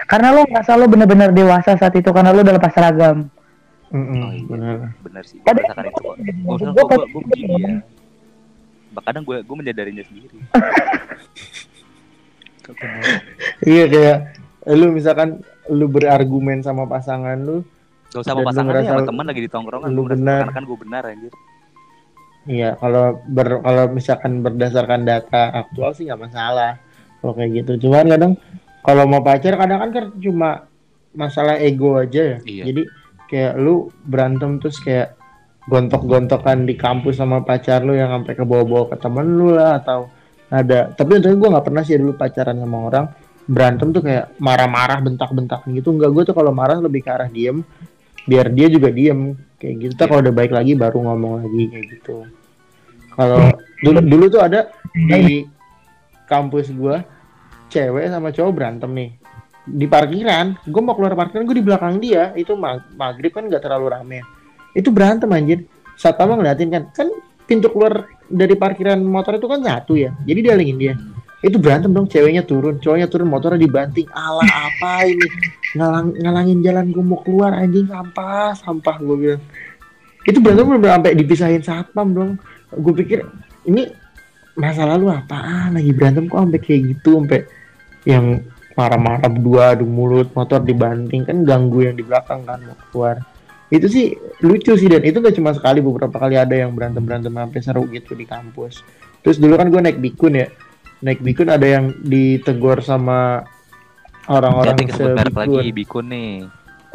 Karena 0.05 0.31
lo 0.31 0.45
nggak 0.45 0.65
selalu 0.65 0.85
bener-bener 0.89 1.31
dewasa 1.31 1.75
saat 1.75 1.93
itu 1.93 2.09
karena 2.09 2.31
lo 2.31 2.41
udah 2.41 2.55
lepas 2.55 2.73
seragam. 2.73 3.29
Mm-mm, 3.89 4.21
Oh, 4.21 4.31
iya. 4.31 4.45
benar. 4.45 4.77
bener 5.01 5.23
sih 5.25 5.41
gue 5.41 5.49
merasakan 5.49 5.85
itu 5.87 5.97
kok 5.99 6.15
gue 6.21 6.57
gue 6.61 6.85
gua 6.85 7.05
gue 7.05 7.23
begini 7.27 7.55
ya 7.57 7.73
kadang 9.01 9.25
gue 9.25 9.41
gue 9.41 9.57
menyadarinya 9.57 10.05
sendiri 10.05 10.37
Iya 13.65 13.85
kayak 13.89 14.19
lu 14.69 14.93
misalkan 14.93 15.41
lu 15.71 15.87
berargumen 15.89 16.65
sama 16.65 16.89
pasangan 16.89 17.37
lu, 17.39 17.65
Gak 18.13 18.25
usah 18.25 18.33
sama 18.33 18.41
lu 18.41 18.47
pasangan 18.49 18.69
ngerasa 18.73 18.91
sama 18.91 19.03
teman 19.05 19.25
lagi 19.29 19.41
di 19.45 19.51
tongkrongan 19.51 19.91
lu 19.93 20.03
benar. 20.09 20.49
kan 20.49 20.65
gue 20.65 20.79
benar 20.81 21.03
anjir 21.05 21.33
iya 22.49 22.73
kalau 22.81 23.21
ber 23.29 23.61
kalau 23.61 23.85
misalkan 23.93 24.41
berdasarkan 24.41 25.05
data 25.05 25.53
aktual 25.53 25.93
sih 25.93 26.09
nggak 26.09 26.33
masalah 26.33 26.81
kalau 27.19 27.35
kayak 27.35 27.51
gitu. 27.63 27.89
Cuman 27.89 28.09
kadang 28.09 28.33
kalau 28.87 29.05
mau 29.11 29.21
pacar 29.21 29.59
kadang 29.59 29.79
kan 29.83 29.91
kan 29.91 30.05
cuma 30.23 30.51
masalah 31.13 31.59
ego 31.59 31.99
aja 31.99 32.37
ya. 32.37 32.39
Iya. 32.47 32.65
Jadi 32.71 32.83
kayak 33.29 33.55
lu 33.61 33.91
berantem 34.07 34.63
terus 34.63 34.79
kayak 34.81 35.19
gontok-gontokan 35.69 36.65
di 36.65 36.75
kampus 36.79 37.21
sama 37.21 37.45
pacar 37.45 37.85
lu 37.85 37.93
yang 37.93 38.09
sampai 38.09 38.33
ke 38.33 38.45
bawa-bawa 38.47 38.89
ke 38.89 38.97
temen 38.97 39.37
lu 39.37 39.53
lah 39.53 39.77
atau 39.85 40.09
ada 40.49 40.89
tapi 40.97 41.21
untungnya 41.21 41.37
gue 41.37 41.49
nggak 41.53 41.67
pernah 41.69 41.83
sih 41.85 42.01
dulu 42.01 42.17
pacaran 42.17 42.57
sama 42.57 42.79
orang 42.89 43.07
berantem 43.49 43.89
tuh 43.97 44.05
kayak 44.05 44.37
marah-marah 44.37 45.01
bentak-bentak 45.01 45.65
gitu. 45.73 45.97
Enggak 45.97 46.11
gue 46.13 46.23
tuh 46.29 46.35
kalau 46.37 46.53
marah 46.53 46.77
lebih 46.77 47.01
ke 47.01 47.11
arah 47.11 47.27
diem. 47.33 47.65
Biar 48.29 48.53
dia 48.53 48.69
juga 48.69 48.93
diem 48.93 49.33
kayak 49.57 49.75
gitu. 49.81 49.93
Iya. 49.97 50.07
kalau 50.07 50.21
udah 50.21 50.35
baik 50.37 50.53
lagi 50.53 50.73
baru 50.77 51.01
ngomong 51.01 51.33
lagi 51.43 51.63
kayak 51.73 51.87
gitu. 51.97 52.29
Kalau 53.17 53.41
dulu 53.83 53.99
dulu 54.05 54.25
tuh 54.29 54.43
ada 54.45 54.69
di 54.93 55.49
kampus 56.29 56.71
gua 56.77 57.03
cewek 57.73 58.13
sama 58.13 58.29
cowok 58.31 58.53
berantem 58.53 58.91
nih. 58.93 59.11
Di 59.69 59.85
parkiran 59.89 60.57
gue 60.65 60.83
mau 60.85 60.97
keluar 60.97 61.17
parkiran 61.17 61.49
gue 61.49 61.57
di 61.57 61.65
belakang 61.65 61.97
dia. 61.99 62.37
Itu 62.37 62.53
mag- 62.55 62.93
maghrib 62.95 63.33
kan 63.33 63.49
nggak 63.49 63.65
terlalu 63.65 63.97
rame. 63.97 64.21
Itu 64.77 64.93
berantem 64.93 65.33
anjir. 65.33 65.65
Satpam 65.97 66.37
ngeliatin 66.37 66.69
kan. 66.69 66.85
Kan 66.93 67.09
pintu 67.49 67.73
keluar 67.73 68.05
dari 68.29 68.53
parkiran 68.61 69.01
motor 69.01 69.41
itu 69.41 69.49
kan 69.49 69.65
satu 69.65 69.97
ya. 69.97 70.13
Jadi 70.29 70.41
dialingin 70.45 70.77
dia 70.77 70.95
itu 71.39 71.55
berantem 71.55 71.95
dong 71.95 72.11
ceweknya 72.11 72.43
turun. 72.43 72.83
Cowoknya 72.83 73.07
turun 73.07 73.31
motornya 73.31 73.63
dibanting. 73.63 74.11
Ala 74.11 74.43
apa 74.43 75.07
ini? 75.07 75.23
Ngalang 75.79 76.19
ngalangin 76.19 76.59
jalan 76.67 76.91
gue 76.91 77.05
mau 77.05 77.23
keluar 77.23 77.55
anjing. 77.55 77.87
Sampah 77.87 78.59
sampah 78.59 78.97
gue 78.99 79.17
bilang. 79.17 79.43
Itu 80.27 80.43
berantem 80.43 80.67
bener 80.67 80.99
sampai 80.99 81.13
dipisahin 81.15 81.63
satpam 81.63 82.11
dong. 82.11 82.31
Gue 82.75 82.91
pikir 82.91 83.23
ini 83.71 83.87
masa 84.59 84.83
lalu 84.83 85.15
apaan? 85.15 85.79
Lagi 85.79 85.95
berantem 85.95 86.27
kok 86.27 86.43
sampai 86.43 86.59
kayak 86.59 86.81
gitu 86.99 87.23
sampai 87.23 87.47
yang 88.03 88.43
marah-marah 88.75 89.31
berdua 89.31 89.79
adu 89.79 89.87
mulut 89.87 90.35
motor 90.35 90.59
dibanting. 90.59 91.23
Kan 91.23 91.47
ganggu 91.47 91.87
yang 91.87 91.95
di 91.95 92.03
belakang 92.03 92.43
kan 92.51 92.59
mau 92.67 92.75
keluar. 92.91 93.23
Itu 93.71 93.87
sih 93.87 94.19
lucu 94.43 94.75
sih 94.75 94.91
dan 94.91 95.07
itu 95.07 95.23
gak 95.23 95.37
cuma 95.39 95.55
sekali 95.55 95.79
beberapa 95.85 96.17
kali 96.19 96.35
ada 96.35 96.57
yang 96.57 96.75
berantem 96.75 97.05
berantem 97.05 97.31
sampai 97.31 97.61
seru 97.63 97.87
gitu 97.95 98.19
di 98.19 98.27
kampus. 98.27 98.83
Terus 99.23 99.39
dulu 99.39 99.55
kan 99.55 99.71
gue 99.71 99.79
naik 99.79 100.03
bikun 100.03 100.35
ya 100.35 100.49
naik 101.05 101.21
bikun 101.23 101.49
ada 101.51 101.67
yang 101.67 101.95
ditegur 102.03 102.83
sama 102.83 103.47
orang-orang 104.29 104.77
jadi 104.77 104.85
kesebut 104.91 105.15
merek 105.15 105.35
lagi 105.35 105.73
bikun 105.73 106.07
nih 106.11 106.35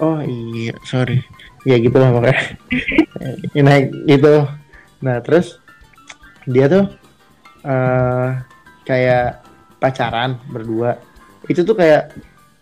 Oh 0.02 0.20
iya, 0.26 0.74
sorry. 0.82 1.22
Ya 1.64 1.78
gitu 1.78 1.94
lah 1.96 2.10
makanya. 2.10 2.58
Ya, 3.54 3.62
naik 3.68 3.94
gitu. 4.10 4.50
Nah 5.04 5.22
terus 5.22 5.62
dia 6.50 6.66
tuh 6.66 6.90
eh 7.64 8.30
kayak 8.84 9.46
pacaran 9.78 10.42
berdua. 10.50 10.98
Itu 11.46 11.62
tuh 11.62 11.78
kayak 11.78 12.12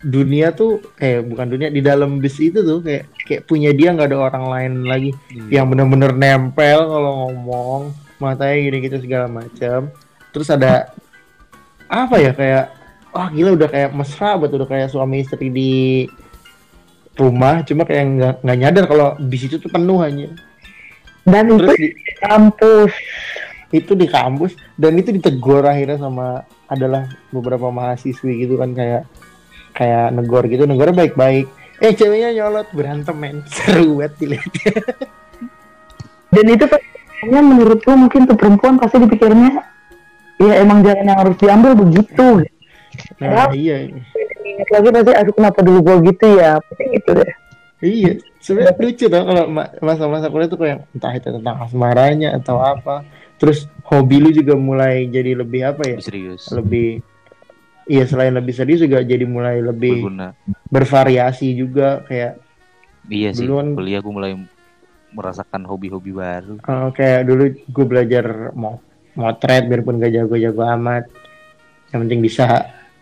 dunia 0.01 0.51
tuh 0.51 0.81
kayak 0.97 1.29
bukan 1.29 1.47
dunia 1.49 1.69
di 1.69 1.81
dalam 1.81 2.17
bis 2.17 2.37
itu 2.41 2.65
tuh 2.65 2.81
kayak 2.81 3.05
kayak 3.21 3.45
punya 3.45 3.69
dia 3.69 3.93
nggak 3.93 4.09
ada 4.09 4.17
orang 4.17 4.45
lain 4.49 4.73
lagi 4.89 5.13
yang 5.53 5.69
bener-bener 5.69 6.17
nempel 6.17 6.89
kalau 6.89 7.11
ngomong 7.29 7.81
matanya 8.17 8.57
gini-gitu 8.69 8.97
segala 9.01 9.31
macam. 9.31 9.87
Terus 10.35 10.51
ada 10.51 10.91
apa 11.91 12.15
ya 12.23 12.31
kayak 12.31 12.65
wah 13.11 13.27
gila 13.27 13.59
udah 13.59 13.67
kayak 13.67 13.91
mesra 13.91 14.39
banget 14.39 14.55
udah 14.55 14.67
kayak 14.71 14.87
suami 14.87 15.27
istri 15.27 15.51
di 15.51 16.07
rumah 17.19 17.59
cuma 17.67 17.83
kayak 17.83 18.03
nggak 18.15 18.35
nggak 18.39 18.57
nyadar 18.63 18.85
kalau 18.87 19.07
bis 19.19 19.43
itu 19.43 19.59
tuh 19.59 19.67
penuh 19.67 19.99
hanya 19.99 20.31
Dan 21.27 21.51
itu 21.51 21.59
terus 21.59 21.77
di, 21.77 21.89
di 21.91 22.13
kampus. 22.17 22.93
itu 23.71 23.91
di 23.95 24.07
kampus 24.09 24.51
dan 24.79 24.97
itu 24.97 25.13
ditegur 25.13 25.63
akhirnya 25.67 25.99
sama 25.99 26.43
adalah 26.71 27.07
beberapa 27.29 27.67
mahasiswi 27.69 28.47
gitu 28.47 28.55
kan 28.57 28.71
kayak 28.71 29.03
kayak 29.75 30.11
negor 30.11 30.43
gitu 30.47 30.67
negornya 30.67 30.95
baik-baik. 30.95 31.47
Eh 31.79 31.93
ceweknya 31.95 32.35
nyolot 32.35 32.67
berantem 32.75 33.15
men. 33.15 33.37
Seru 33.53 34.01
banget 34.01 34.13
dilihatnya. 34.19 34.73
Dan 36.31 36.45
itu 36.51 36.65
kayaknya 36.67 37.41
menurutku 37.41 37.91
mungkin 37.95 38.27
tuh 38.27 38.35
perempuan 38.35 38.75
pasti 38.75 38.97
dipikirnya 38.97 39.70
ya 40.41 40.53
emang 40.59 40.81
jalan 40.81 41.05
yang 41.05 41.19
harus 41.19 41.35
diambil 41.37 41.71
begitu. 41.77 42.27
nah 43.17 43.49
iya. 43.51 43.87
Ingat 44.41 44.69
lagi 44.69 44.87
pasti 44.91 45.11
aduh 45.13 45.33
kenapa 45.33 45.59
dulu 45.61 45.79
gua 45.81 45.95
gitu 46.01 46.27
ya. 46.33 46.57
Pasti 46.59 46.83
gitu 46.91 47.09
deh. 47.13 47.29
iya 47.81 48.11
sebenarnya 48.37 48.77
lucu 48.77 49.05
tau 49.05 49.23
kalau 49.25 49.43
ma- 49.47 49.73
masa-masa 49.79 50.29
kuliah 50.29 50.45
tuh 50.45 50.59
kayak 50.59 50.85
entah 50.91 51.13
itu 51.13 51.29
tentang 51.29 51.55
asmaranya 51.61 52.37
atau 52.37 52.57
apa. 52.57 53.05
Terus 53.37 53.65
hobi 53.85 54.17
lu 54.17 54.29
juga 54.29 54.53
mulai 54.53 55.07
jadi 55.07 55.33
lebih 55.33 55.61
apa 55.65 55.81
ya? 55.83 55.97
Lebih 55.97 56.05
serius. 56.05 56.41
Lebih 56.51 56.87
iya 57.89 58.05
selain 58.05 58.33
lebih 58.33 58.53
serius 58.53 58.81
juga 58.81 59.01
jadi 59.01 59.25
mulai 59.25 59.57
lebih 59.59 59.97
berguna. 60.05 60.37
bervariasi 60.69 61.57
juga 61.57 62.05
kayak 62.05 62.37
iya 63.09 63.33
sih 63.33 63.49
Dulu 63.49 63.53
kan- 63.57 63.73
kuliah 63.73 63.99
gue 63.99 64.13
mulai 64.13 64.31
merasakan 65.11 65.65
hobi-hobi 65.65 66.13
baru. 66.13 66.55
Eh, 66.61 66.89
kayak 66.93 67.21
dulu 67.25 67.43
gue 67.51 67.85
belajar 67.85 68.25
mau 68.53 68.77
motret 69.15 69.67
biarpun 69.67 69.99
gak 69.99 70.13
jago-jago 70.15 70.63
amat. 70.77 71.07
Yang 71.91 71.99
penting 72.07 72.21
bisa. 72.23 72.45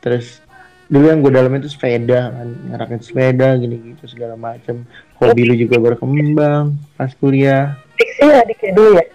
Terus 0.02 0.42
dulu 0.90 1.06
yang 1.12 1.20
gue 1.22 1.34
dalam 1.34 1.54
itu 1.58 1.70
sepeda 1.70 2.34
kan. 2.34 2.48
Ngerakit 2.74 3.02
sepeda 3.06 3.56
gini 3.60 3.76
gitu 3.94 4.10
segala 4.10 4.34
macem. 4.34 4.86
Hobi 5.22 5.44
lu 5.46 5.56
juga 5.56 5.78
berkembang 5.78 6.78
pas 6.98 7.12
kuliah. 7.18 7.78
Diksi 8.00 8.26
adiknya 8.26 8.72
dulu 8.74 8.90
ya. 8.96 9.06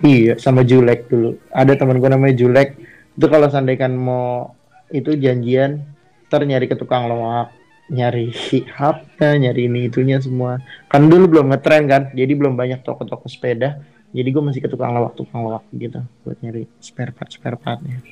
iya 0.00 0.34
sama 0.40 0.64
Julek 0.64 1.10
dulu. 1.10 1.36
Ada 1.52 1.76
teman 1.76 2.00
gue 2.00 2.08
namanya 2.08 2.34
Julek. 2.38 2.78
Itu 3.18 3.26
kalau 3.28 3.50
sandaikan 3.52 3.92
mau 3.92 4.54
itu 4.90 5.14
janjian 5.14 5.86
ntar 6.30 6.46
nyari 6.46 6.70
ke 6.70 6.78
tukang 6.78 7.10
loak 7.10 7.50
nyari 7.90 8.30
HP 8.70 9.18
nyari 9.18 9.66
ini 9.66 9.90
itunya 9.90 10.22
semua. 10.22 10.62
Kan 10.86 11.10
dulu 11.10 11.26
belum 11.26 11.50
ngetren 11.50 11.90
kan 11.90 12.02
jadi 12.14 12.32
belum 12.38 12.54
banyak 12.54 12.86
toko-toko 12.86 13.26
sepeda 13.26 13.82
jadi 14.10 14.28
gue 14.28 14.42
masih 14.42 14.60
ke 14.60 14.68
tukang 14.68 14.90
lawak 14.90 15.14
tukang 15.14 15.42
lawak 15.42 15.64
gitu 15.72 16.02
buat 16.20 16.36
nyari 16.38 16.66
spare 16.78 17.10
part 17.10 17.28
spare 17.28 17.54
partnya 17.54 18.02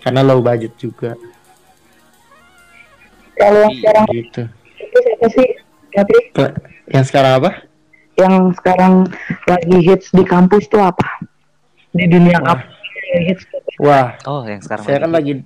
karena 0.00 0.20
low 0.20 0.40
budget 0.40 0.72
juga 0.74 1.12
Kalau 3.34 3.56
yang 3.58 3.68
Iya. 3.68 3.78
sekarang 3.78 4.04
gitu 4.10 4.42
itu 4.76 4.98
siapa 5.00 5.26
sih? 5.30 5.48
Tapi 5.90 6.14
Ke- 6.30 6.56
yang 6.88 7.04
sekarang 7.04 7.32
apa 7.34 7.50
yang 8.14 8.34
sekarang 8.52 8.92
lagi 9.44 9.76
hits 9.80 10.08
di 10.10 10.22
kampus 10.22 10.64
tuh 10.66 10.78
apa? 10.78 11.24
Di 11.90 12.04
dunia 12.04 12.36
Wah. 12.38 12.60
yang 13.10 13.24
hits 13.26 13.44
tuh. 13.44 13.60
wah 13.78 14.12
oh 14.24 14.44
yang 14.44 14.60
sekarang 14.60 14.84
saya 14.84 14.98
kan 15.00 15.10
lagi 15.10 15.40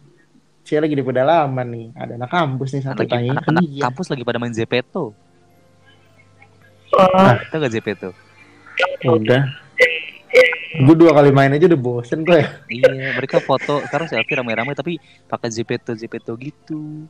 saya 0.61 0.83
lagi 0.83 0.93
di 0.93 1.01
pedalaman 1.01 1.67
nih 1.67 1.87
ada 1.95 2.13
anak 2.15 2.29
kampus 2.29 2.69
nih 2.73 2.83
satu 2.83 3.05
tanya 3.05 3.31
anak-anak 3.33 3.63
iya. 3.65 3.83
kampus 3.85 4.07
lagi 4.09 4.23
pada 4.23 4.39
main 4.39 4.51
Zepeto 4.51 5.15
Oh, 6.91 7.31
Tahu 7.49 7.59
gak 7.59 7.73
Zepeto 7.73 8.11
udah 9.05 9.43
gue 10.75 10.97
dua 10.97 11.15
kali 11.15 11.31
main 11.31 11.55
aja 11.55 11.71
udah 11.71 11.79
bosen 11.79 12.23
kok 12.23 12.35
ya 12.35 12.47
iya 12.75 13.15
mereka 13.15 13.39
foto 13.39 13.79
sekarang 13.87 14.11
selfie 14.11 14.35
rame-rame 14.35 14.75
tapi 14.75 14.99
pakai 15.25 15.47
Zepeto 15.47 15.95
Zepeto 15.95 16.35
gitu 16.35 17.07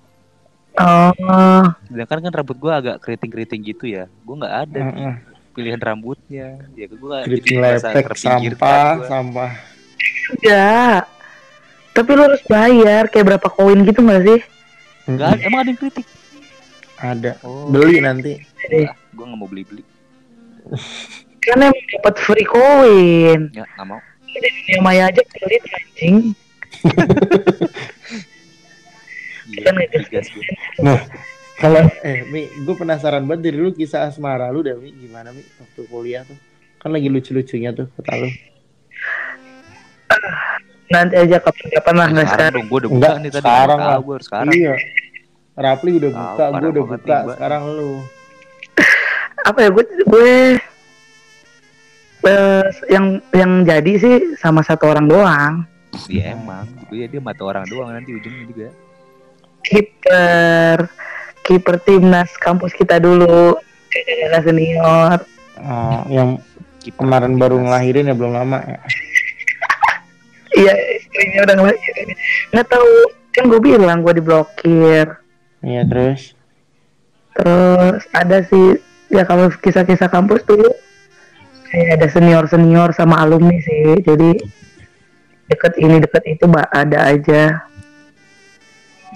oh, 0.77 1.65
sedangkan 1.87 2.19
kan 2.21 2.33
rambut 2.35 2.57
gua 2.59 2.79
agak 2.79 3.01
keriting-keriting 3.01 3.65
gitu 3.65 3.89
ya 3.89 4.05
gua 4.21 4.35
nggak 4.37 4.55
ada 4.69 4.79
nih 4.79 4.93
Heeh. 4.93 5.15
pilihan 5.55 5.81
rambutnya 5.81 6.61
ya 6.75 6.87
gua 6.93 7.25
Keriting 7.25 7.57
merasa 7.57 7.89
lepek, 7.89 8.05
terpinggirkan 8.13 8.61
sampah, 8.61 8.93
gua. 8.93 9.07
sampah. 9.09 9.51
enggak. 10.35 11.03
Tapi 11.95 12.11
lu 12.11 12.23
harus 12.27 12.43
bayar 12.45 13.03
kayak 13.07 13.27
berapa 13.31 13.49
koin 13.49 13.87
gitu 13.87 14.03
gak 14.03 14.23
sih? 14.27 14.41
Nggak 15.07 15.29
ada- 15.31 15.43
emang 15.47 15.59
ada 15.63 15.71
yang 15.71 15.79
kritik 15.79 16.07
Ada. 16.97 17.33
oh 17.47 17.71
Beli 17.71 18.03
nanti. 18.03 18.35
ah, 18.83 18.93
gua 19.15 19.25
nggak 19.31 19.39
mau 19.39 19.47
beli-beli 19.47 19.85
Karena 21.45 21.65
emang 21.69 21.87
dapat 21.93 22.15
free 22.17 22.45
koin. 22.45 23.41
ya 23.51 23.65
nggak 23.67 23.87
mau 23.87 24.01
Dunia 24.27 24.81
maya 24.81 25.03
aja 25.07 25.23
pelit 25.31 25.63
anjing. 25.69 26.17
iya 29.47 29.61
Kan 29.63 29.75
digas 29.79 30.27
gua. 30.29 30.45
Nah, 30.81 30.99
kalau 31.57 31.81
eh 32.03 32.27
Mi, 32.27 32.49
gue 32.49 32.75
penasaran 32.75 33.23
banget 33.23 33.47
dari 33.47 33.59
lu 33.59 33.71
kisah 33.71 34.05
asmara 34.05 34.49
lu 34.49 34.61
deh 34.61 34.75
Mi, 34.75 34.91
gimana 34.91 35.31
Mi 35.31 35.45
waktu 35.55 35.81
kuliah 35.87 36.23
tuh? 36.25 36.35
Kan 36.79 36.91
lagi 36.91 37.07
lucu-lucunya 37.07 37.71
tuh 37.71 37.87
kata 37.95 38.13
lu. 38.17 38.29
Nanti 40.87 41.15
aja 41.17 41.37
kapan-kapan 41.39 41.95
lah 41.95 42.07
nggak 42.11 42.27
sekarang 42.27 42.51
dong 42.53 42.67
gue 42.67 42.77
udah 42.77 42.91
buka 42.91 42.99
Enggak, 42.99 43.15
nih 43.17 43.31
tadi 43.31 43.41
sekarang 43.41 43.79
lah. 43.79 43.99
baru 43.99 44.21
sekarang 44.21 44.53
Iya. 44.53 44.75
Rapli 45.55 45.91
udah 45.95 46.11
Ah, 46.11 46.19
buka, 46.27 46.45
gue 46.53 46.69
udah 46.69 46.85
buka. 46.85 47.19
Sekarang 47.31 47.63
lu. 47.69 47.91
Apa 49.45 49.59
ya 49.61 49.69
gue 49.71 49.85
gue 50.03 50.29
eh, 52.25 52.67
yang 52.91 53.21
yang 53.37 53.53
jadi 53.65 53.93
sih 54.01 54.17
sama 54.41 54.65
satu 54.65 54.89
orang 54.89 55.07
doang. 55.07 55.55
Iya 56.11 56.35
emang 56.35 56.67
Gue 56.91 57.05
ya 57.05 57.07
dia 57.07 57.23
mata 57.23 57.47
orang 57.47 57.63
doang 57.71 57.95
nanti 57.95 58.11
ujungnya 58.11 58.45
juga 58.51 58.69
Kiper 59.63 60.91
kiper 61.45 61.77
timnas 61.85 62.33
kampus 62.41 62.73
kita 62.75 62.99
dulu. 62.99 63.55
Kakak 63.93 64.43
senior. 64.49 65.23
Ah, 65.61 66.03
yang 66.11 66.41
Kiper 66.83 66.99
kemarin 66.99 67.39
baru 67.39 67.61
timnas. 67.61 67.65
ngelahirin 67.71 68.11
ya 68.11 68.15
belum 68.17 68.33
lama 68.33 68.59
ya. 68.65 68.81
Iya 70.55 70.71
istrinya 71.03 71.51
udah 71.51 71.55
ngelahirin. 71.59 72.09
Nggak 72.55 72.69
tahu 72.71 72.93
kan 73.35 73.45
gue 73.51 73.61
bilang 73.63 73.99
gue 74.07 74.15
diblokir. 74.15 75.07
Iya 75.67 75.83
terus. 75.83 76.39
Terus 77.35 78.03
ada 78.15 78.39
sih 78.47 78.79
ya 79.11 79.27
kalau 79.27 79.51
kisah-kisah 79.51 80.07
kampus 80.07 80.47
dulu 80.47 80.71
kayak 81.75 81.99
ada 81.99 82.07
senior-senior 82.07 82.95
sama 82.95 83.19
alumni 83.19 83.59
sih. 83.59 83.99
Jadi 84.07 84.39
deket 85.51 85.75
ini 85.83 85.99
deket 85.99 86.23
itu 86.31 86.47
mbak 86.47 86.71
ada 86.71 87.11
aja. 87.11 87.43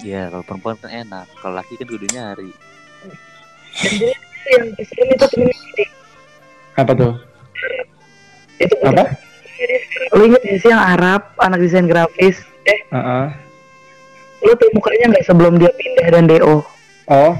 Iya 0.03 0.31
kalau 0.31 0.47
perempuan 0.47 0.79
kan 0.79 0.95
enak 0.95 1.27
Kalau 1.43 1.59
laki 1.59 1.75
kan 1.75 1.87
kudu 1.91 2.07
nyari 2.15 2.51
yang 4.49 4.65
itu. 4.75 5.25
Apa 6.75 6.91
tuh? 6.95 7.13
Itu 8.59 8.75
Apa? 8.83 9.03
Lu 10.15 10.23
inget 10.23 10.41
gak 10.41 10.59
sih 10.63 10.71
yang 10.71 10.79
Arab, 10.79 11.35
anak 11.37 11.59
desain 11.59 11.85
grafis? 11.85 12.39
Eh, 12.63 12.79
Heeh. 12.95 13.25
lu 14.39 14.55
tuh 14.55 14.71
mukanya 14.71 15.11
nggak 15.11 15.27
sebelum 15.27 15.59
dia 15.59 15.67
pindah 15.75 16.07
dan 16.15 16.25
DO? 16.31 16.63
Oh, 17.11 17.33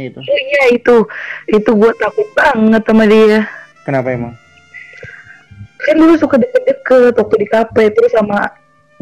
itu. 0.00 0.18
Oh 0.24 0.38
iya 0.40 0.62
itu, 0.72 0.96
itu 1.52 1.70
gue 1.76 1.92
takut 2.00 2.24
banget 2.32 2.82
sama 2.88 3.04
dia. 3.04 3.44
Kenapa 3.84 4.10
emang? 4.10 4.34
Kan 5.78 6.00
dulu 6.00 6.16
suka 6.16 6.40
deket-deket 6.40 7.12
waktu 7.14 7.36
di 7.36 7.46
kafe, 7.46 7.84
terus 7.92 8.12
sama 8.12 8.48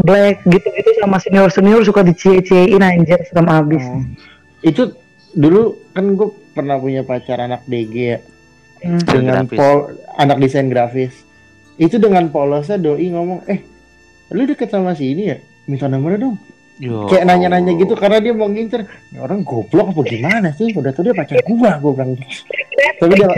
Black 0.02 0.42
gitu-gitu 0.48 0.98
sama 0.98 1.20
senior-senior 1.20 1.84
suka 1.84 2.02
dicie-ciein 2.02 2.82
anjir 2.82 3.22
sama 3.30 3.62
abis. 3.62 3.84
Oh. 3.86 4.02
Itu 4.64 4.82
dulu 5.30 5.78
kan 5.92 6.16
gue 6.16 6.28
pernah 6.52 6.80
punya 6.80 7.06
pacar 7.06 7.38
anak 7.38 7.62
DG 7.64 7.94
ya 7.94 8.18
Hmm. 8.82 8.98
dengan 8.98 9.46
grafis. 9.46 9.58
pol 9.62 9.76
anak 10.18 10.36
desain 10.42 10.66
grafis. 10.66 11.14
Itu 11.78 12.02
dengan 12.02 12.34
polosnya 12.34 12.82
doi 12.82 13.14
ngomong, 13.14 13.46
"Eh, 13.46 13.62
lu 14.34 14.42
deket 14.42 14.74
sama 14.74 14.98
si 14.98 15.14
ini 15.14 15.30
ya? 15.30 15.38
Minta 15.70 15.86
nomornya 15.86 16.26
dong." 16.26 16.36
Yo, 16.82 17.06
Kayak 17.06 17.30
nanya-nanya 17.30 17.78
gitu 17.78 17.94
karena 17.94 18.18
dia 18.18 18.34
mau 18.34 18.50
ngincer. 18.50 18.82
"Ini 18.82 19.22
orang 19.22 19.46
goblok 19.46 19.94
apa 19.94 20.02
gimana 20.02 20.50
sih? 20.50 20.74
Udah 20.74 20.90
tau 20.90 21.06
dia 21.06 21.14
pacar 21.14 21.38
gua, 21.46 21.78
gua 21.78 21.92
bilang. 21.94 22.18
gitu. 22.18 22.26
Tapi 22.98 23.12
dia 23.14 23.28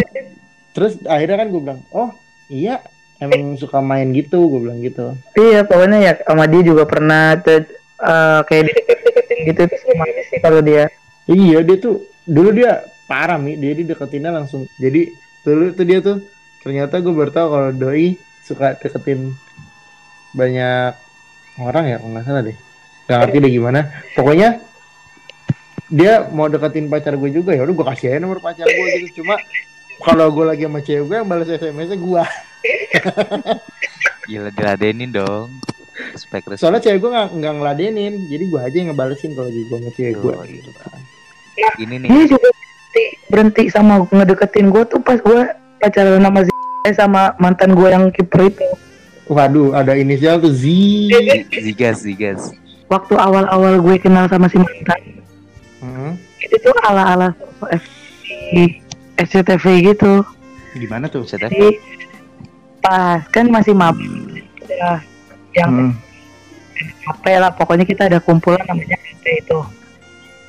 terus 0.75 0.99
akhirnya 1.07 1.41
kan 1.41 1.49
gue 1.49 1.61
bilang, 1.63 1.81
"Oh, 1.95 2.11
iya, 2.51 2.83
emang 3.23 3.55
suka 3.57 3.79
main 3.79 4.11
gitu," 4.11 4.51
gue 4.51 4.61
bilang 4.67 4.83
gitu. 4.83 5.15
Iya, 5.39 5.65
pokoknya 5.65 5.99
ya 6.03 6.13
sama 6.27 6.45
dia 6.51 6.63
juga 6.67 6.85
pernah 6.85 7.39
tuh, 7.39 7.65
eh, 8.03 8.41
kayak 8.45 8.63
dideket-deketin 8.69 9.39
gitu 9.49 9.61
terus 9.71 9.83
gimana 9.87 10.21
sih 10.29 10.39
kalau 10.43 10.61
dia. 10.61 10.91
Iya 11.25 11.65
dia 11.65 11.77
tuh 11.81 12.05
dulu 12.29 12.53
dia 12.53 12.85
parah 13.09 13.41
mi. 13.41 13.57
Dia 13.57 13.73
dideketinnya 13.73 14.29
langsung. 14.29 14.69
Jadi 14.77 15.09
dulu 15.41 15.73
tuh 15.73 15.85
dia 15.89 15.99
tuh 16.05 16.17
ternyata 16.61 17.01
gue 17.01 17.13
baru 17.13 17.31
tahu 17.33 17.49
kalau 17.49 17.71
doi 17.73 18.17
suka 18.45 18.77
deketin 18.77 19.33
banyak 20.37 20.93
orang 21.61 21.85
ya 21.89 21.97
nggak 22.01 22.25
salah 22.29 22.43
deh. 22.45 22.57
Nggak 23.09 23.19
ngerti 23.25 23.37
deh 23.41 23.53
gimana. 23.53 23.81
Pokoknya 24.13 24.61
dia 25.89 26.27
mau 26.33 26.49
deketin 26.49 26.89
pacar 26.93 27.17
gue 27.17 27.31
juga 27.33 27.57
ya 27.57 27.65
udah 27.65 27.75
gue 27.77 27.87
kasih 27.93 28.07
aja 28.13 28.19
nomor 28.21 28.41
pacar 28.45 28.69
gue 28.69 28.87
gitu. 29.01 29.25
Cuma 29.25 29.41
kalau 30.03 30.27
gue 30.35 30.45
lagi 30.49 30.63
sama 30.67 30.81
cewek 30.83 31.05
gue 31.07 31.17
yang 31.21 31.29
balas 31.29 31.49
sms 31.49 31.89
nya 31.95 31.99
gue 31.99 32.23
Gila 34.25 34.49
diladenin 34.57 35.13
dong. 35.13 35.53
Respect 36.17 36.49
respect. 36.49 36.65
Soalnya 36.65 36.81
cewek 36.81 37.05
gue 37.05 37.11
nggak 37.13 37.29
nggak 37.37 37.55
ngeladenin. 37.61 38.15
Jadi 38.33 38.45
gue 38.49 38.61
aja 38.65 38.73
yang 38.73 38.89
ngebalesin 38.97 39.31
kalau 39.37 39.53
lagi 39.53 39.63
gue 39.69 39.77
sama 39.77 39.91
cewek 39.93 40.17
gue 40.17 40.33
Yo, 40.33 40.43
gitu. 40.49 40.71
Kan 40.81 41.01
Ini 41.77 41.95
nih. 42.01 42.09
Dia 42.09 42.25
juga 42.33 42.49
berhenti, 42.49 43.05
berhenti 43.29 43.63
sama 43.69 43.95
ngedeketin 44.09 44.73
gue 44.73 44.83
tuh 44.89 45.01
pas 45.05 45.21
gue 45.21 45.41
pacaran 45.85 46.25
sama 46.25 46.41
Z 46.41 46.51
sama 46.97 47.23
mantan 47.37 47.77
gue 47.77 47.89
yang 47.93 48.09
kiper 48.17 48.49
itu. 48.49 48.65
Waduh 49.29 49.77
ada 49.77 49.93
inisial 49.93 50.41
tuh 50.41 50.57
Z. 50.57 50.65
Zigas 51.53 52.01
Zigas 52.01 52.57
waktu 52.95 53.15
awal-awal 53.17 53.81
gue 53.81 53.97
kenal 53.99 54.29
sama 54.29 54.47
si 54.47 54.61
mantan 54.61 55.03
Hmm, 55.85 56.17
itu 56.41 56.57
tuh 56.65 56.73
ala-ala 56.81 57.37
sosok 57.37 57.77
FTV, 57.77 58.81
SCTV 59.17 59.65
gitu. 59.87 60.23
Gimana 60.75 61.07
tuh? 61.07 61.23
Bisa 61.23 61.39
jadi 61.39 61.79
pas 62.79 63.25
kan 63.27 63.47
masih 63.47 63.73
mab 63.73 63.97
ya, 64.65 65.01
yang 65.55 65.71
Hmm, 65.71 65.93
HP 67.07 67.25
lah 67.35 67.49
pokoknya 67.49 67.83
kita 67.83 68.07
ada 68.07 68.19
kumpulan 68.19 68.61
namanya 68.63 68.99
KP 68.99 69.25
itu. 69.41 69.59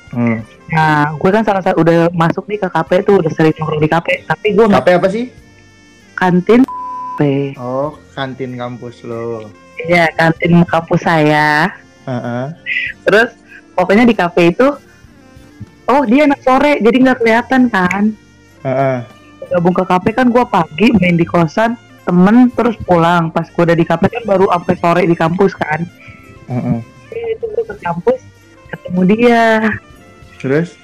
Hmm. 0.08 0.38
nah 0.66 1.10
gue 1.12 1.30
kan 1.30 1.42
salah 1.42 1.60
satu 1.60 1.80
udah 1.80 2.10
masuk 2.10 2.46
nih 2.46 2.58
ke 2.58 2.68
KP 2.68 2.90
tuh 3.02 3.18
udah 3.18 3.30
sering 3.30 3.54
nongkrong 3.54 3.78
di 3.78 3.86
KP 3.86 4.06
tapi 4.24 4.46
gue 4.52 4.66
KP 4.66 4.88
apa 4.92 5.08
sih? 5.08 5.24
Kantin 6.12 6.62
KP 6.62 7.20
Oh, 7.56 7.94
kantin 8.12 8.54
kampus 8.54 9.00
lo. 9.02 9.46
ya 9.84 10.10
kantin 10.12 10.60
kampus 10.64 11.00
saya. 11.00 11.70
Heeh. 12.04 12.44
terus 13.02 13.30
pokoknya 13.72 14.04
di 14.04 14.12
kafe 14.12 14.50
itu 14.50 14.66
oh 15.86 16.02
dia 16.04 16.24
anak 16.24 16.38
sore 16.40 16.78
jadi 16.78 16.96
nggak 17.00 17.18
kelihatan 17.18 17.62
kan 17.66 18.02
Heeh. 18.66 18.98
gabung 19.46 19.70
ke 19.78 19.86
kafe 19.86 20.10
kan 20.10 20.26
gue 20.26 20.42
pagi 20.50 20.90
main 20.98 21.14
di 21.14 21.22
kosan 21.22 21.78
temen 22.02 22.50
terus 22.50 22.74
pulang 22.82 23.30
pas 23.30 23.46
gue 23.46 23.62
udah 23.62 23.78
di 23.78 23.86
kafe 23.86 24.10
kan 24.10 24.26
baru 24.26 24.50
sampai 24.50 24.74
sore 24.74 25.02
di 25.06 25.14
kampus 25.14 25.54
kan. 25.54 25.86
Jadi 26.50 27.20
itu 27.30 27.44
gue 27.46 27.62
ke 27.62 27.76
kampus 27.78 28.18
ketemu 28.70 29.00
dia 29.06 29.42
Terus? 30.42 30.74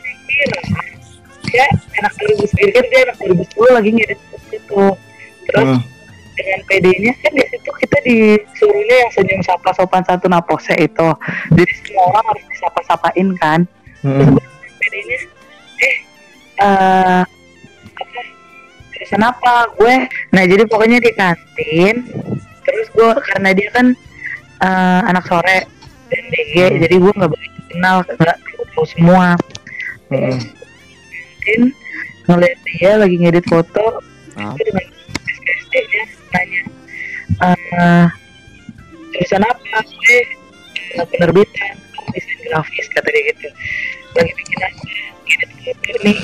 dia 1.43 1.67
anak 2.01 2.13
2009 2.17 2.73
kan 2.73 2.85
dia 2.89 3.01
anak 3.05 3.17
2010 3.21 3.77
lagi 3.77 3.91
ngedit 3.93 4.21
itu 4.57 4.85
terus 5.51 5.69
Heeh. 5.69 5.81
dengan 6.33 6.61
PD-nya 6.65 7.13
kan 7.21 7.33
di 7.37 7.45
situ 7.53 7.71
kita 7.77 7.99
disuruhnya 8.09 8.97
yang 9.05 9.11
senyum 9.13 9.43
sapa 9.45 9.71
sopan 9.77 10.01
satu 10.07 10.33
napose 10.33 10.73
itu 10.81 11.09
jadi 11.53 11.73
semua 11.85 12.05
orang 12.15 12.25
harus 12.33 12.45
disapa-sapain 12.57 13.29
kan 13.37 13.61
Heeh. 14.01 14.33
PD-nya 14.81 15.19
eh 15.83 15.97
eh 16.65 17.23
jurusan 19.03 19.23
apa 19.27 19.67
gue 19.75 19.95
nah 20.31 20.43
jadi 20.47 20.63
pokoknya 20.71 21.03
di 21.03 21.11
kantin 21.19 22.07
terus 22.63 22.87
gue 22.95 23.11
karena 23.35 23.51
dia 23.51 23.69
kan 23.75 23.87
eh, 24.63 25.01
anak 25.11 25.27
sore 25.27 25.67
dan 26.07 26.25
DG 26.31 26.55
jadi 26.87 26.95
gue 27.03 27.13
nggak 27.19 27.31
begitu 27.35 27.61
kenal 27.73 28.07
nggak 28.07 28.39
tahu 28.83 28.85
semua. 28.89 29.39
Mungkin 30.11 31.61
ngeliat 32.27 32.59
dia 32.67 32.91
lagi 32.99 33.17
ngedit 33.19 33.47
foto 33.47 34.03
Hah? 34.39 34.55
itu 34.57 34.63
dengan 34.67 34.87
nya 35.73 36.05
eh 37.43 38.07
jurusan 39.15 39.43
apa? 39.45 39.79
Gue 39.87 40.21
penerbitan 41.15 41.75
desain 42.13 42.39
grafis 42.45 42.87
kata 42.93 43.09
dia 43.09 43.23
gitu. 43.33 43.49
Lagi 44.13 44.33
bikin 44.37 44.59
aja 44.61 45.12
foto 45.39 45.93
nih 46.03 46.19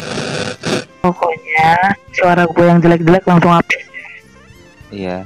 pokoknya 1.02 1.70
suara 2.12 2.44
gue 2.44 2.64
yang 2.66 2.78
jelek-jelek 2.82 3.24
langsung 3.24 3.52
hapus. 3.54 3.82
Iya. 4.92 5.24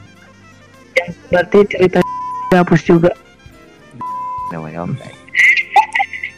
Yang 0.98 1.10
berarti 1.32 1.58
cerita 1.70 1.98
dihapus 2.52 2.82
juga. 2.84 3.10
Namanya 4.52 4.84
om 4.84 4.92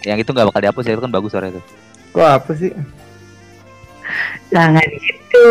Yang 0.05 0.19
itu 0.23 0.31
gak 0.37 0.47
bakal 0.53 0.61
dihapus 0.63 0.85
ya 0.87 0.93
itu 0.95 1.03
kan 1.03 1.13
bagus 1.13 1.31
suara 1.33 1.49
itu. 1.51 1.61
Kok 2.15 2.29
apa 2.29 2.53
sih? 2.55 2.73
jangan 4.53 4.87
gitu. 4.87 5.49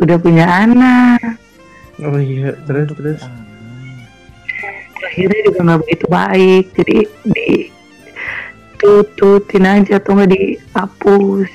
Udah 0.00 0.16
punya 0.16 0.46
anak. 0.48 1.20
Oh 2.00 2.16
iya, 2.16 2.56
terus 2.64 2.88
terus. 2.96 3.22
akhirnya 5.00 5.40
juga 5.48 5.60
nggak 5.64 5.80
begitu 5.80 6.06
baik 6.06 6.64
jadi 6.76 6.96
di 7.24 7.48
tututin 8.80 9.64
aja 9.68 10.00
atau 10.00 10.16
nggak 10.16 10.32
dihapus. 10.32 11.50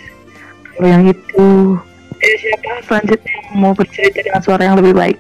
Kalau 0.76 0.88
yang 0.88 1.04
itu. 1.10 1.76
Eh 2.22 2.36
siapa? 2.40 2.72
Selanjutnya 2.86 3.32
yang 3.34 3.48
mau 3.58 3.74
bercerita 3.74 4.22
dengan 4.22 4.42
suara 4.46 4.62
yang 4.70 4.78
lebih 4.78 4.94
baik. 4.94 5.18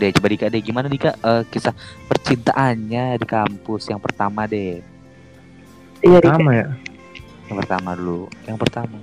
Deh 0.00 0.10
coba 0.16 0.26
Dika 0.32 0.46
deh. 0.50 0.62
Gimana 0.64 0.88
Dika? 0.90 1.14
Eh, 1.14 1.42
kisah 1.52 1.76
percintaannya 2.10 3.20
di 3.20 3.26
kampus 3.28 3.92
yang 3.92 4.00
pertama 4.02 4.48
deh. 4.48 4.82
Iya. 6.02 6.18
Sama 6.24 6.52
ya. 6.56 6.68
Yang 7.46 7.56
pertama 7.62 7.90
dulu. 7.94 8.26
Yang 8.48 8.58
pertama. 8.64 8.98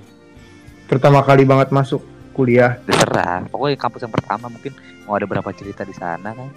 Pertama 0.90 1.18
kali 1.24 1.46
banget 1.46 1.72
masuk 1.72 2.04
kuliah. 2.36 2.76
Terserah 2.84 3.48
Pokoknya 3.48 3.76
kampus 3.80 4.04
yang 4.04 4.12
pertama 4.12 4.48
mungkin 4.52 4.72
Mau 5.06 5.18
ada 5.18 5.26
berapa 5.26 5.50
cerita 5.50 5.82
di 5.82 5.94
sana 5.94 6.30
kan? 6.30 6.50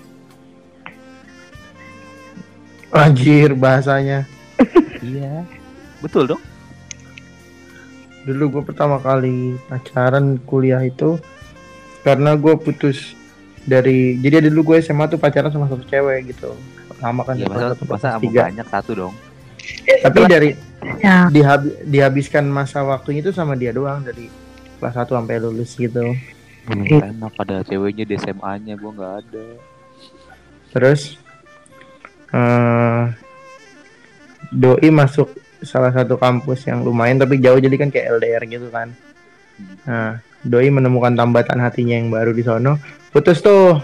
Anjir 2.95 3.57
bahasanya. 3.57 4.23
Iya. 5.01 5.43
Betul 5.99 6.27
dong. 6.27 6.41
Dulu 8.25 8.43
gue 8.51 8.63
pertama 8.65 8.97
kali 8.97 9.53
pacaran 9.65 10.41
kuliah 10.41 10.81
itu 10.81 11.21
karena 12.01 12.33
gue 12.33 12.53
putus 12.55 13.13
dari 13.61 14.17
jadi 14.17 14.45
dulu 14.45 14.73
gue 14.73 14.77
SMA 14.79 15.05
tuh 15.07 15.17
pacaran 15.17 15.49
sama 15.49 15.65
satu 15.65 15.83
cewek 15.83 16.31
gitu. 16.31 16.53
Lama 16.97 17.21
kan 17.21 17.35
Iya, 17.35 17.45
kelas 17.45 17.55
masa 17.55 17.67
satu, 17.71 17.83
masa 17.85 18.07
tiga. 18.17 18.41
banyak 18.47 18.67
satu 18.67 18.91
dong. 18.95 19.13
Tapi 20.01 20.19
dari 20.25 20.49
Ya, 21.01 21.25
dihab- 21.27 21.81
dihabiskan 21.81 22.45
masa 22.45 22.85
waktunya 22.85 23.17
itu 23.19 23.33
sama 23.33 23.57
dia 23.57 23.73
doang 23.73 24.05
dari 24.05 24.29
kelas 24.77 24.93
1 24.95 25.17
sampai 25.17 25.41
lulus 25.41 25.73
gitu. 25.73 26.13
Gitu. 26.61 27.01
Enak 27.01 27.33
pada 27.33 27.65
ceweknya 27.65 28.05
di 28.05 28.13
SMA-nya 28.15 28.77
gua 28.77 28.93
nggak 28.93 29.13
ada. 29.19 29.45
Terus 30.69 31.17
eh 32.29 33.03
doi 34.55 34.87
masuk 34.87 35.27
salah 35.59 35.91
satu 35.91 36.15
kampus 36.15 36.63
yang 36.71 36.85
lumayan 36.87 37.19
tapi 37.19 37.43
jauh 37.43 37.59
jadi 37.59 37.75
kan 37.75 37.89
kayak 37.91 38.15
LDR 38.15 38.43
gitu 38.47 38.67
kan. 38.71 38.95
Nah, 39.83 40.23
doi 40.47 40.71
menemukan 40.71 41.11
tambatan 41.11 41.59
hatinya 41.59 41.99
yang 41.99 42.07
baru 42.07 42.31
di 42.31 42.43
sono, 42.45 42.79
putus 43.11 43.43
tuh. 43.43 43.83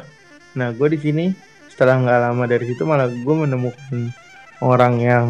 Nah, 0.56 0.72
gue 0.72 0.88
di 0.96 1.00
sini 1.00 1.26
setelah 1.68 2.00
nggak 2.00 2.20
lama 2.32 2.44
dari 2.48 2.66
situ 2.72 2.84
malah 2.88 3.12
gue 3.12 3.36
menemukan 3.36 4.12
orang 4.64 4.94
yang 5.02 5.26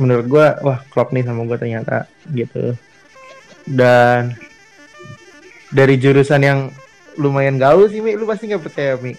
menurut 0.00 0.26
gue 0.28 0.46
wah 0.64 0.80
klop 0.88 1.12
nih 1.12 1.24
sama 1.24 1.48
gue 1.48 1.56
ternyata 1.56 2.04
gitu. 2.32 2.76
Dan 3.64 4.36
dari 5.72 5.96
jurusan 5.96 6.42
yang 6.42 6.60
lumayan 7.16 7.56
gaul 7.56 7.88
sih 7.88 8.00
Mi, 8.04 8.16
lu 8.16 8.28
pasti 8.28 8.48
nggak 8.48 8.64
percaya 8.64 8.96
Mi. 9.00 9.16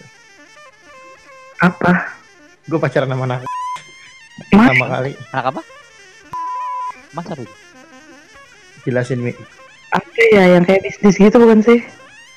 apa? 1.64 2.12
Gue 2.68 2.76
pacaran 2.76 3.08
sama 3.08 3.24
anak 3.24 3.54
Mas, 4.34 4.50
pertama 4.50 4.86
kali. 4.90 5.12
Anak 5.30 5.46
apa? 5.54 5.62
Mas 7.14 7.26
apa 7.30 7.42
itu? 7.42 7.54
Jelasin 8.84 9.20
Mi. 9.22 9.32
apa 9.94 10.22
ya 10.34 10.58
yang 10.58 10.66
kayak 10.66 10.82
bisnis 10.82 11.16
gitu 11.22 11.36
bukan 11.38 11.62
sih? 11.62 11.78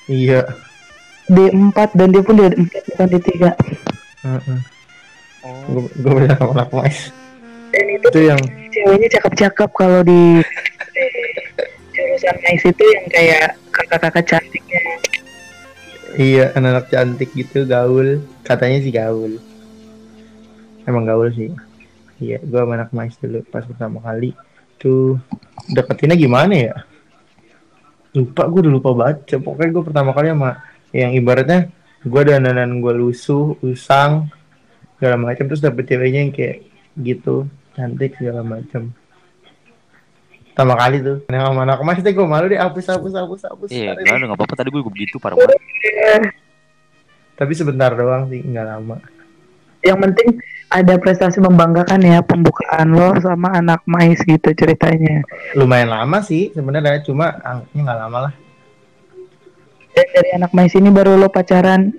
Iya. 0.06 0.46
D4 1.28 1.76
dan 1.98 2.14
dia 2.14 2.22
pun 2.22 2.38
di 2.38 2.46
D4 2.46 2.74
bukan 2.94 3.06
D3. 3.10 3.30
Heeh. 4.22 4.58
Oh. 5.42 5.82
Gue 5.98 6.22
gue 6.22 6.30
sama 6.30 6.54
anak 6.54 6.70
mais. 6.70 7.10
Dan 7.74 7.86
itu 7.90 8.06
Itu 8.14 8.20
yang 8.30 8.40
ceweknya 8.70 9.08
cakep-cakep 9.18 9.70
kalau 9.74 10.00
di 10.06 10.40
di 10.94 11.04
jurusan 11.92 12.36
mais 12.46 12.62
itu 12.62 12.84
yang 12.94 13.06
kayak 13.10 13.46
kakak-kakak 13.74 14.24
cantiknya. 14.24 14.82
Iya, 16.18 16.54
anak-anak 16.54 16.86
cantik 16.94 17.30
gitu, 17.34 17.66
gaul. 17.68 18.22
Katanya 18.46 18.78
sih 18.80 18.94
gaul. 18.94 19.36
Emang 20.88 21.04
gaul 21.04 21.28
sih. 21.34 21.52
Iya, 22.18 22.42
gua 22.42 22.66
sama 22.66 22.72
anak 22.74 22.90
mais 22.90 23.14
dulu 23.18 23.40
pas 23.46 23.62
pertama 23.62 24.02
kali. 24.02 24.34
Tuh 24.78 25.18
deketinnya 25.70 26.18
gimana 26.18 26.54
ya? 26.54 26.74
Lupa, 28.14 28.50
gue 28.50 28.66
udah 28.66 28.72
lupa 28.72 28.90
baca. 28.94 29.36
Pokoknya 29.38 29.70
gue 29.70 29.84
pertama 29.84 30.10
kali 30.10 30.34
sama 30.34 30.50
yang 30.90 31.14
ibaratnya 31.14 31.70
gue 32.02 32.22
dandanan 32.24 32.78
gue 32.82 32.94
lusuh, 32.94 33.54
usang, 33.62 34.26
segala 34.98 35.14
macam. 35.18 35.46
Terus 35.46 35.62
dapet 35.62 35.86
ceweknya 35.86 36.20
yang 36.26 36.32
kayak 36.34 36.66
gitu, 36.98 37.46
cantik 37.78 38.18
segala 38.18 38.42
macam. 38.42 38.90
Pertama 40.50 40.74
kali 40.74 40.98
tuh. 40.98 41.18
Yang 41.30 41.44
sama 41.46 41.60
anak 41.62 41.78
mais 41.86 42.02
deh 42.02 42.10
gue 42.10 42.26
malu 42.26 42.50
deh, 42.50 42.58
hapus, 42.58 42.86
hapus, 42.90 43.12
hapus, 43.14 43.40
hapus. 43.46 43.70
Iya, 43.70 43.94
enggak 43.94 44.26
nggak 44.26 44.38
apa-apa 44.42 44.54
tadi 44.58 44.68
gue 44.74 44.82
begitu 44.82 45.22
parah 45.22 45.38
banget. 45.38 45.58
Tapi 47.38 47.52
sebentar 47.54 47.94
doang 47.94 48.26
sih, 48.26 48.42
nggak 48.42 48.66
lama. 48.66 48.98
Yang 49.86 49.98
penting 50.02 50.28
ada 50.68 51.00
prestasi 51.00 51.40
membanggakan 51.40 52.04
ya 52.04 52.20
pembukaan 52.20 52.92
lo 52.92 53.16
sama 53.24 53.56
anak 53.56 53.80
mais 53.88 54.20
gitu 54.20 54.52
ceritanya. 54.52 55.24
lumayan 55.56 55.88
lama 55.88 56.20
sih 56.20 56.52
sebenarnya 56.52 57.00
cuma 57.00 57.40
anggapnya 57.40 57.80
nggak 57.88 58.00
lama 58.04 58.18
lah 58.28 58.34
Dan 59.96 60.06
dari 60.14 60.30
anak 60.36 60.52
mais 60.52 60.76
ini 60.76 60.92
baru 60.92 61.16
lo 61.16 61.32
pacaran 61.32 61.90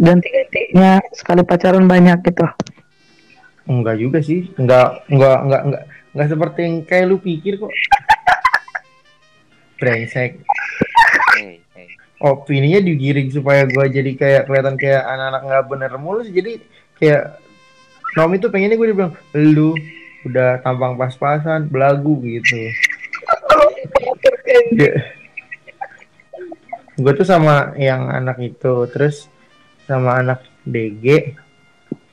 ganti-gantinya 0.00 0.98
sekali 1.14 1.44
pacaran 1.44 1.84
banyak 1.86 2.18
gitu. 2.26 2.48
enggak 3.64 3.96
juga 4.00 4.18
sih 4.24 4.48
enggak 4.56 5.04
enggak 5.06 5.38
enggak 5.44 5.62
enggak 5.68 5.82
enggak 6.16 6.28
seperti 6.32 6.58
yang 6.64 6.74
kayak 6.84 7.04
lu 7.08 7.16
pikir 7.20 7.60
kok 7.60 7.72
brengsek 9.78 10.40
Hey, 11.34 11.58
hey. 11.74 11.88
opininya 12.22 12.78
digiring 12.80 13.28
supaya 13.28 13.66
gua 13.66 13.84
jadi 13.86 14.14
kayak 14.14 14.42
kelihatan 14.46 14.76
kayak 14.78 15.02
anak-anak 15.02 15.42
nggak 15.44 15.64
bener 15.66 15.92
mulu 15.98 16.22
sih 16.22 16.30
jadi 16.32 16.52
kayak 16.96 17.22
Nomi 18.14 18.38
tuh 18.38 18.50
pengennya 18.50 18.78
gue 18.78 18.94
dibilang 18.94 19.12
lu 19.34 19.74
udah 20.22 20.62
tampang 20.62 20.94
pas-pasan 20.94 21.66
belagu 21.66 22.22
gitu. 22.22 22.58
Gue 26.94 27.12
tuh 27.18 27.26
sama 27.26 27.74
yang 27.74 28.06
anak 28.06 28.38
itu 28.38 28.86
terus 28.94 29.26
sama 29.84 30.22
anak 30.22 30.46
DG 30.62 31.34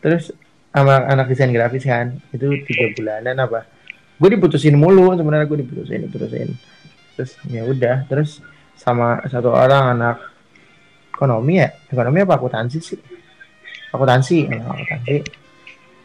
terus 0.02 0.34
sama 0.74 1.06
anak 1.06 1.30
desain 1.30 1.54
grafis 1.54 1.86
kan 1.86 2.18
itu 2.34 2.50
tiga 2.66 2.90
bulanan 2.98 3.38
apa. 3.46 3.70
Gue 4.18 4.34
diputusin 4.34 4.74
mulu 4.74 5.14
sebenarnya 5.14 5.46
gue 5.46 5.62
diputusin 5.62 6.10
diputusin. 6.10 6.50
Terus 7.14 7.32
ya 7.46 7.62
udah 7.62 8.10
terus 8.10 8.42
sama 8.74 9.22
satu 9.30 9.54
orang 9.54 10.02
anak. 10.02 10.18
Ekonomi 11.14 11.62
ya? 11.62 11.70
Ekonomi 11.94 12.26
apa? 12.26 12.42
Akuntansi 12.42 12.82
sih. 12.82 12.98
Akuntansi 13.94 14.50
anak 14.50 14.66
akuntansi 14.66 15.41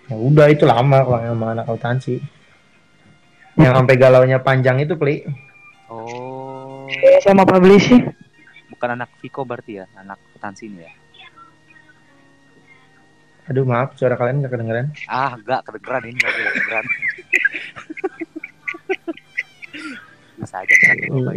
ya 0.07 0.14
udah 0.14 0.46
itu 0.46 0.64
lama 0.64 0.98
kalau 1.00 1.18
yang 1.18 1.34
sama 1.34 1.46
anak 1.52 1.64
akuntansi 1.64 2.14
yang 3.57 3.72
sampai 3.74 3.96
galaunya 3.96 4.38
panjang 4.38 4.78
itu 4.78 4.94
pli 4.94 5.24
Oh, 5.86 6.90
Ya, 6.90 7.22
sama 7.22 7.42
publishing. 7.42 8.11
bukan 8.68 8.88
anak 8.92 9.07
Viko 9.18 9.42
berarti 9.42 9.78
ya, 9.78 9.86
anak 9.94 10.18
akuntansi 10.28 10.66
ini 10.66 10.82
ya. 10.82 10.90
aduh 13.46 13.62
maaf 13.62 13.94
suara 13.94 14.14
kalian 14.14 14.42
nggak 14.42 14.50
kedengeran 14.50 14.86
Ah, 15.07 15.30
enggak 15.32 15.62
kedengeran 15.62 16.02
ini 16.04 16.14
enggak 16.16 16.32
kedengeran. 16.34 16.84
Bisa 20.36 20.57
aja 20.59 20.74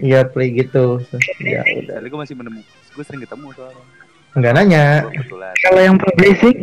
iya 0.02 0.22
play 0.24 0.50
gitu 0.52 1.00
ya 1.40 1.62
udah 1.80 2.02
gue 2.02 2.20
masih 2.20 2.36
menemukan, 2.36 2.68
gue 2.92 3.04
sering 3.06 3.22
ketemu 3.22 3.48
soalnya. 3.54 3.84
nggak 4.32 4.54
nanya. 4.54 4.86
Kalau 5.60 5.80
yang 5.80 5.96
publishing 5.96 6.58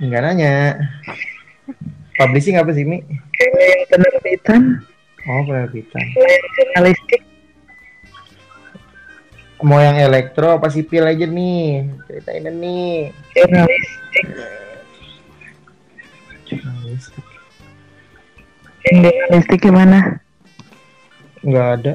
nggak 0.00 0.22
nanya. 0.24 0.80
Publishing 2.16 2.56
apa 2.56 2.72
sih 2.72 2.84
mi? 2.84 3.00
Penerbitan, 3.88 4.80
oh 5.28 5.40
penerbitan. 5.48 6.04
Jurnalistik, 6.56 7.22
mau 9.64 9.80
yang 9.80 9.96
elektro 10.00 10.56
apa 10.56 10.68
sipil 10.72 11.04
aja 11.04 11.24
nih 11.28 11.84
ceritain 12.08 12.48
nih 12.48 13.12
jurnalistik, 13.36 14.26
Jurnalistik. 16.48 17.24
jurnalistik 18.88 19.60
gimana? 19.60 20.20
nggak 21.40 21.68
ada. 21.80 21.92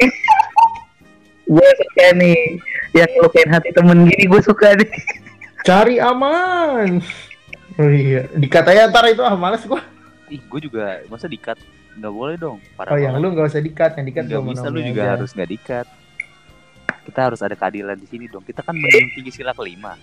Gue 1.54 1.68
suka 1.76 2.06
nih. 2.16 2.56
Yang 2.96 3.10
ngelukain 3.16 3.50
hati 3.52 3.68
temen 3.76 4.08
gini 4.08 4.24
gue 4.28 4.40
suka 4.40 4.76
nih. 4.80 4.88
cari 5.64 5.96
aman 5.96 7.00
oh 7.76 7.90
iya 7.90 8.26
dikatanya 8.34 8.88
ntar 8.88 9.04
itu 9.08 9.22
ah 9.22 9.34
males 9.34 9.64
gua 9.64 9.82
Ih, 10.24 10.40
gue 10.40 10.60
juga 10.64 11.04
masa 11.06 11.28
dikat 11.28 11.60
nggak 11.94 12.10
boleh 12.10 12.34
dong. 12.34 12.58
Parah 12.74 12.90
oh 12.90 12.98
yang 12.98 13.14
banget. 13.14 13.22
lu 13.22 13.34
nggak 13.36 13.46
usah 13.54 13.62
dikat 13.62 13.92
yang 13.94 14.06
dikat 14.08 14.22
nggak 14.26 14.40
gua 14.40 14.50
bisa, 14.50 14.66
mau 14.66 14.74
lu 14.74 14.80
juga 14.82 15.02
aja. 15.04 15.12
harus 15.14 15.30
nggak 15.30 15.50
dikat. 15.52 15.86
Kita 17.04 17.20
harus 17.20 17.40
ada 17.44 17.54
keadilan 17.54 17.94
di 17.94 18.08
sini 18.08 18.24
dong. 18.26 18.42
Kita 18.42 18.64
kan 18.64 18.74
menjunjung 18.74 19.12
tinggi 19.14 19.30
sila 19.30 19.52
kelima 19.52 19.94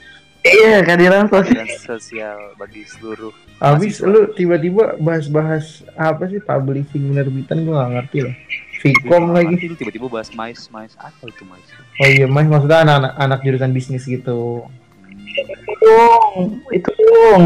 Iya, 0.41 0.81
kehadiran 0.81 1.29
sosial. 1.29 1.67
sosial 1.85 2.37
bagi 2.55 2.81
seluruh. 2.87 3.29
Habis 3.59 4.01
lu 4.01 4.29
tiba-tiba 4.33 4.97
bahas-bahas 4.97 5.85
apa 5.93 6.25
sih 6.25 6.39
publishing 6.39 7.11
penerbitan 7.11 7.61
gua 7.61 7.85
nggak 7.85 7.91
ngerti 7.97 8.17
loh. 8.25 8.35
Vkom 8.81 9.23
Gua 9.29 9.41
lagi. 9.41 9.53
lu 9.67 9.75
tiba-tiba 9.75 10.07
bahas 10.07 10.29
mais 10.33 10.61
mais 10.69 10.93
apa 10.97 11.23
itu 11.27 11.43
mais? 11.45 11.65
Oh 11.97 12.07
iya 12.07 12.25
mas 12.25 12.45
maksudnya 12.45 12.81
anak-anak 12.81 13.13
anak 13.19 13.39
jurusan 13.41 13.73
bisnis 13.73 14.05
gitu. 14.05 14.65
Hmm. 15.21 15.75
dong, 15.81 16.33
itu 16.69 16.89
dong. 16.91 17.43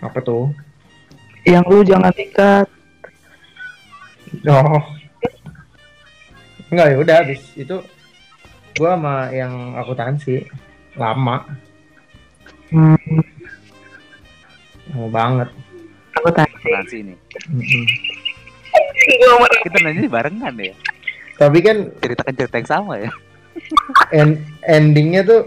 Apa 0.00 0.18
tuh? 0.20 0.50
Yang 1.42 1.64
lu 1.68 1.78
jangan 1.82 2.12
dikat. 2.12 2.66
Oh. 4.44 4.82
Enggak 6.68 6.86
ya 6.92 6.96
udah 7.00 7.16
habis 7.24 7.40
itu 7.56 7.76
gua 8.76 8.92
sama 8.94 9.14
yang 9.32 9.72
akuntansi 9.74 10.44
lama 10.94 11.48
Hmm, 12.68 13.00
lama 14.92 15.08
banget. 15.08 15.48
aku 16.12 16.28
tadi. 16.28 16.52
Akuntansi 16.52 16.96
ini. 17.00 17.14
Kita 19.64 19.76
nanya 19.80 20.04
barengan 20.04 20.52
ya. 20.60 20.74
Tapi 21.40 21.58
kan 21.64 21.88
Ceritakan 21.96 22.34
cerita 22.36 22.56
yang 22.60 22.68
sama 22.68 22.94
ya. 23.00 23.10
end, 24.12 24.36
endingnya 24.68 25.24
tuh 25.24 25.40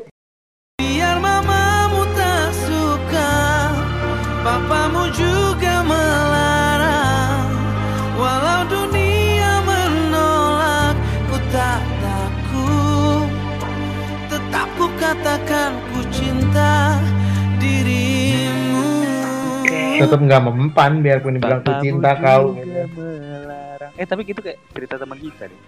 tetap 20.02 20.20
nggak 20.20 20.41
mempan 20.49 20.91
biarpun 21.06 21.38
dibilang 21.38 21.62
Bapakmu 21.62 21.84
cinta 21.84 22.12
kau 22.18 22.43
melarang. 22.58 23.91
Eh 23.95 24.06
tapi 24.10 24.22
gitu 24.26 24.39
kayak 24.41 24.58
cerita 24.74 24.95
teman 24.97 25.20
kita 25.22 25.47
deh. 25.47 25.62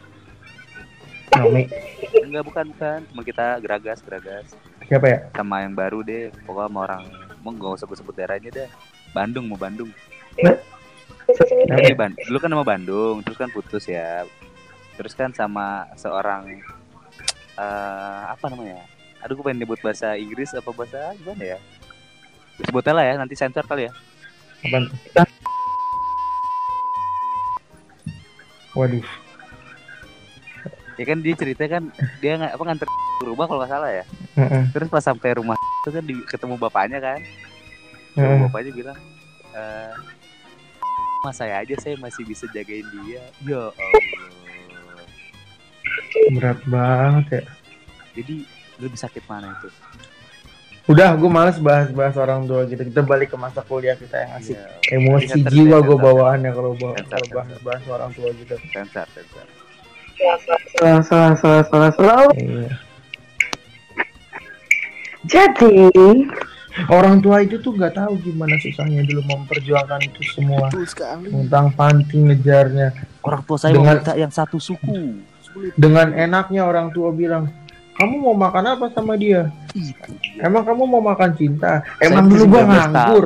Nomi 1.34 1.66
Enggak 2.22 2.44
bukan 2.46 2.66
bukan, 2.74 3.00
teman 3.10 3.24
kita 3.26 3.46
geragas 3.62 4.00
geragas 4.06 4.46
siapa 4.86 5.06
ya 5.10 5.18
sama 5.34 5.66
yang 5.66 5.74
baru 5.74 6.06
deh. 6.06 6.30
Pokoknya 6.46 6.70
sama 6.70 6.80
orang 6.86 7.04
mau 7.42 7.52
nggak 7.54 7.74
usah 7.80 7.86
gue 7.90 7.98
sebut 7.98 8.14
daerahnya 8.14 8.50
deh. 8.54 8.70
Bandung 9.14 9.46
mau 9.50 9.58
Bandung. 9.58 9.90
Tapi 11.44 11.94
Ban- 11.96 12.18
dulu 12.28 12.38
kan 12.38 12.50
nama 12.52 12.66
Bandung, 12.68 13.24
terus 13.24 13.38
kan 13.40 13.50
putus 13.50 13.88
ya. 13.88 14.28
Terus 15.00 15.14
kan 15.18 15.34
sama 15.34 15.90
seorang 15.98 16.62
eh 17.54 18.24
apa 18.30 18.46
namanya? 18.50 18.84
Aduh 19.24 19.40
gue 19.40 19.46
pengen 19.46 19.64
nyebut 19.64 19.80
bahasa 19.80 20.20
Inggris 20.20 20.52
apa 20.54 20.70
bahasa 20.76 21.16
gimana 21.18 21.56
ya? 21.56 21.60
Sebutnya 22.62 22.94
lah 22.94 23.06
ya, 23.10 23.14
nanti 23.18 23.34
sensor 23.34 23.66
kali 23.66 23.90
ya. 23.90 23.92
Apaan 24.64 24.84
tuh? 24.88 24.98
waduh 28.74 29.06
Ya 30.94 31.06
kan 31.10 31.26
dia 31.26 31.34
cerita 31.34 31.66
kan 31.66 31.90
dia 32.22 32.38
nggak 32.38 32.54
apa 32.54 32.64
nganter 32.70 32.88
ke 32.88 33.26
rumah 33.26 33.50
kalau 33.50 33.60
nggak 33.66 33.74
salah 33.74 33.90
ya. 33.90 34.06
Heeh, 34.38 34.64
Terus 34.78 34.88
pas 34.94 35.02
sampai 35.02 35.42
rumah 35.42 35.58
itu 35.58 35.90
kan 35.90 36.04
di, 36.06 36.16
ketemu 36.30 36.54
bapaknya 36.62 37.02
kan. 37.02 37.18
heeh. 37.18 38.22
Terus 38.22 38.38
bapaknya 38.46 38.72
bilang, 38.78 38.98
eh 39.58 39.94
mas 41.26 41.34
saya 41.34 41.66
aja 41.66 41.74
saya 41.82 41.98
masih 41.98 42.22
bisa 42.30 42.46
jagain 42.54 42.86
dia. 42.94 43.26
Ya 43.42 43.74
Allah. 43.74 44.06
berat 46.38 46.60
banget 46.70 47.26
ya 47.42 47.44
Jadi 48.22 48.36
lebih 48.78 49.00
sakit 49.02 49.24
mana 49.26 49.50
itu? 49.50 49.68
Udah 50.84 51.16
gue 51.16 51.30
males 51.30 51.56
bahas-bahas 51.58 52.16
orang 52.16 52.44
tua 52.44 52.66
gitu 52.66 52.84
kita 52.84 53.02
balik 53.02 53.32
ke 53.32 53.38
masa 53.38 53.64
kuliah 53.64 53.96
kita 53.96 54.20
yang 54.20 54.32
asik 54.36 54.60
Iya, 54.60 54.68
emosi 54.94 55.28
Sensor, 55.32 55.50
jiwa 55.50 55.78
gue 55.80 55.98
bawaannya 55.98 56.52
kalau 56.52 56.72
bawa- 56.74 57.00
bahas-bahas 57.08 57.84
orang 57.88 58.12
tua 58.12 58.28
gitu 58.34 58.56
sensor, 58.70 59.08
sensor. 59.10 59.46
Salah, 60.76 61.02
salah, 61.02 61.34
salah, 61.36 61.64
salah, 61.66 61.92
salah. 61.94 62.32
Iya. 62.34 62.72
Jadi, 65.24 65.88
orang 66.90 67.20
tua 67.20 67.40
itu 67.40 67.56
tuh 67.58 67.72
nggak 67.72 67.96
tahu 67.96 68.20
gimana 68.22 68.56
susahnya 68.58 69.04
dulu 69.04 69.24
memperjuangkan 69.26 70.00
itu 70.04 70.22
semua 70.30 70.68
Betul 70.68 70.84
sekali. 70.86 71.28
tentang 71.32 71.72
panting 71.72 72.28
ngejarnya 72.28 72.88
Orang 73.22 73.42
tua 73.42 73.56
saya 73.56 73.72
Dengan- 73.72 74.04
yang 74.20 74.32
satu 74.32 74.60
suku. 74.60 75.16
dengan 75.78 76.12
enaknya 76.12 76.66
orang 76.66 76.90
tua 76.90 77.14
bilang 77.14 77.48
kamu 78.04 78.20
mau 78.20 78.36
makan 78.36 78.76
apa 78.76 78.86
sama 78.92 79.16
dia? 79.16 79.48
Emang 80.44 80.68
kamu 80.68 80.84
mau 80.84 81.00
makan 81.00 81.32
cinta? 81.40 81.80
Emang 82.04 82.28
dulu 82.28 82.60
gua 82.60 82.68
19 82.68 82.68
nganggur. 82.68 83.26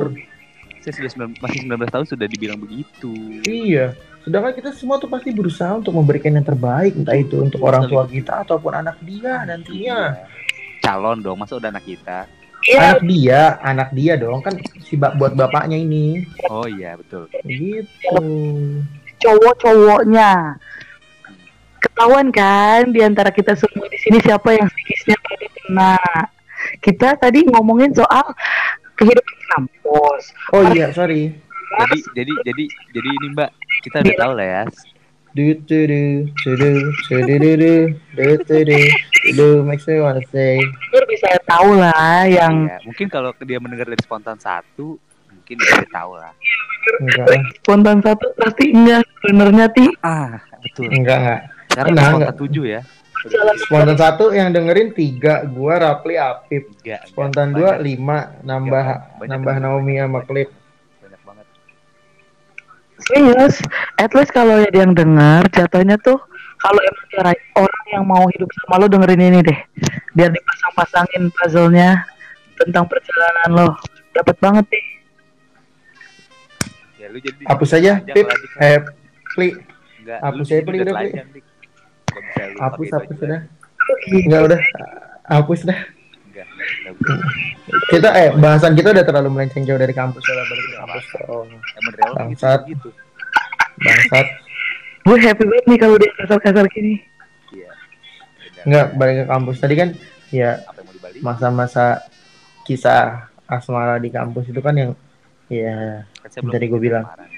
Saya 0.78 0.92
sudah 0.94 1.10
9, 1.34 1.42
masih 1.42 1.58
19 1.66 1.90
tahun 1.90 2.06
sudah 2.06 2.26
dibilang 2.30 2.58
begitu. 2.62 3.10
iya. 3.42 3.98
Sedangkan 4.22 4.54
kita 4.54 4.70
semua 4.70 5.02
tuh 5.02 5.10
pasti 5.10 5.34
berusaha 5.34 5.74
untuk 5.74 5.98
memberikan 5.98 6.38
yang 6.38 6.46
terbaik 6.46 6.94
entah 6.94 7.18
itu 7.18 7.42
untuk 7.42 7.58
orang 7.66 7.90
tua 7.90 8.06
kita 8.06 8.46
ataupun 8.46 8.70
anak 8.70 8.94
dia 9.02 9.42
nantinya. 9.42 9.74
Iya. 9.74 10.02
Calon 10.78 11.18
dong, 11.26 11.42
masa 11.42 11.58
udah 11.58 11.74
anak 11.74 11.82
kita? 11.82 12.30
iya, 12.68 12.78
anak 12.78 13.00
dia 13.02 13.40
anak 13.64 13.88
dia 13.96 14.14
dong. 14.14 14.38
Kan 14.46 14.54
si 14.84 14.94
bak 14.94 15.18
buat 15.18 15.34
bapaknya 15.34 15.74
ini. 15.74 16.22
Oh 16.46 16.70
iya 16.70 16.94
betul. 16.94 17.26
gitu. 17.42 18.22
Cowok-cowoknya 19.18 20.54
ketahuan 21.80 22.28
kan 22.28 22.88
di 22.88 23.00
antara 23.00 23.28
kita 23.28 23.54
semua 23.54 23.86
di 23.86 23.98
sini 23.98 24.18
siapa 24.18 24.52
yang 24.52 24.66
psikisnya 24.66 25.16
tadi 25.18 25.46
kena. 25.52 25.96
Kita 26.78 27.14
tadi 27.14 27.46
ngomongin 27.46 27.90
soal 27.92 28.34
kehidupan 28.94 29.36
kampus. 29.48 30.22
oh 30.52 30.62
iya 30.68 30.90
sorry 30.90 31.32
Jadi 31.78 31.98
jadi 32.16 32.32
jadi 32.44 32.64
jadi 32.90 33.08
ini 33.12 33.26
Mbak, 33.32 33.50
kita 33.82 33.96
udah 34.00 34.16
tahu 34.18 34.32
lah 34.34 34.46
ya. 34.48 34.62
do 35.30 35.44
do 35.60 35.78
do 35.86 36.00
do 36.34 36.52
do 36.56 36.70
do 37.06 37.26
do 37.28 37.36
do 37.38 37.52
do 37.54 37.76
do 38.16 38.26
do 38.42 38.56
do 38.64 38.78
do 39.36 39.46
makes 39.62 39.84
me 39.84 40.00
wanna 40.00 40.24
say 40.26 40.58
bisa 41.06 41.28
tahu 41.46 41.76
lah 41.76 42.26
yang 42.26 42.66
Iya, 42.66 42.76
mungkin 42.82 43.06
kalau 43.06 43.30
dia 43.38 43.60
mendengar 43.60 43.86
dari 43.86 44.00
spontan 44.00 44.34
satu, 44.36 44.96
mungkin 45.28 45.56
dia 45.56 45.84
tahu 45.88 46.16
lah. 46.16 46.32
enggak 46.98 47.26
spontan 47.60 47.98
satu 48.00 48.26
pasti 48.34 48.72
enggak 48.72 49.04
sebenarnya 49.20 49.66
ti 49.70 49.86
Ah, 50.00 50.40
betul. 50.58 50.88
enggak 50.88 51.18
enggak 51.20 51.40
Sekarang 51.78 51.92
udah 51.92 52.02
enggak. 52.02 52.10
spontan 52.10 52.36
tujuh 52.36 52.64
ya. 52.66 52.80
spontan 53.60 53.96
satu 53.96 54.24
yang 54.30 54.50
dengerin 54.50 54.90
tiga 54.92 55.42
gua 55.44 55.74
Rapli 55.76 56.14
Apip 56.14 56.74
Enggak. 56.76 57.02
spontan 57.06 57.50
dua 57.50 57.74
Banyak, 57.74 57.82
lima 57.84 58.18
nambah 58.42 58.86
Banyak 59.16 59.28
nambah 59.28 59.54
banget. 59.54 59.64
Naomi 59.64 59.94
sama 59.96 60.20
Klip 60.22 60.48
Banyak 60.98 61.20
banget. 61.22 61.46
serius 63.00 63.54
at 63.96 64.10
least 64.12 64.30
kalau 64.30 64.54
ada 64.56 64.70
yang 64.72 64.90
dengar 64.92 65.46
jatuhnya 65.48 65.98
tuh 65.98 66.18
kalau 66.58 66.78
emang 66.80 67.06
cara 67.08 67.30
orang 67.56 67.84
yang 67.88 68.04
mau 68.04 68.26
hidup 68.28 68.50
sama 68.56 68.74
lo 68.76 68.86
dengerin 68.86 69.22
ini 69.24 69.40
deh 69.40 69.58
biar 70.12 70.30
dipasang-pasangin 70.30 71.30
puzzle-nya 71.32 72.02
tentang 72.56 72.86
perjalanan 72.86 73.48
lo 73.52 73.68
dapat 74.12 74.34
banget 74.38 74.66
nih 74.68 74.86
Ya 76.98 77.06
lu 77.06 77.18
jadi 77.18 77.42
hapus 77.46 77.70
aja 77.72 77.92
Pip 78.04 78.26
Dik. 78.26 78.50
eh 78.58 78.78
Pli 79.32 79.48
Enggak, 80.00 80.18
hapus 80.20 80.46
aja, 80.48 80.60
Pli, 80.60 80.78
udah, 80.80 80.94
Pli. 80.96 81.10
Hapus 82.58 82.88
hapus 82.92 83.16
udah 83.20 83.40
enggak 84.10 84.42
udah 84.48 84.60
hapus 85.28 85.60
dah 85.64 85.78
Enggak, 86.28 86.46
enggak 86.48 86.92
bisa. 86.96 87.14
kita 87.88 88.08
eh 88.14 88.28
bahasan 88.34 88.72
kita 88.72 88.88
udah 88.90 89.04
terlalu 89.04 89.28
melenceng 89.32 89.64
jauh 89.64 89.76
dari 89.76 89.92
kampus 89.92 90.22
udah 90.22 90.44
balik 90.44 90.64
ke 90.64 90.72
kampus 90.76 91.04
oh, 91.26 91.42
gitu, 91.44 92.12
Bangsat. 92.14 92.60
gitu. 92.66 92.88
bangsat 93.78 94.26
gue 95.02 95.16
happy 95.18 95.44
banget 95.44 95.64
nih 95.66 95.78
kalau 95.78 95.96
dia 95.96 96.10
kasar-kasar 96.16 96.64
gini 96.68 97.00
Iya. 97.48 97.70
Udah. 97.72 98.62
enggak 98.68 98.86
balik 98.94 99.14
ke 99.16 99.24
kampus 99.26 99.56
tadi 99.58 99.74
kan 99.74 99.88
ya 100.28 100.50
masa-masa 101.18 102.04
kisah 102.62 103.26
asmara 103.48 103.96
di 103.96 104.12
kampus 104.12 104.44
itu 104.46 104.60
kan 104.60 104.76
yang 104.76 104.92
ya 105.48 106.04
Kan 106.28 106.52
tadi 106.52 106.68
gua 106.68 106.76
bilang. 106.76 107.04
kemarin. 107.08 107.32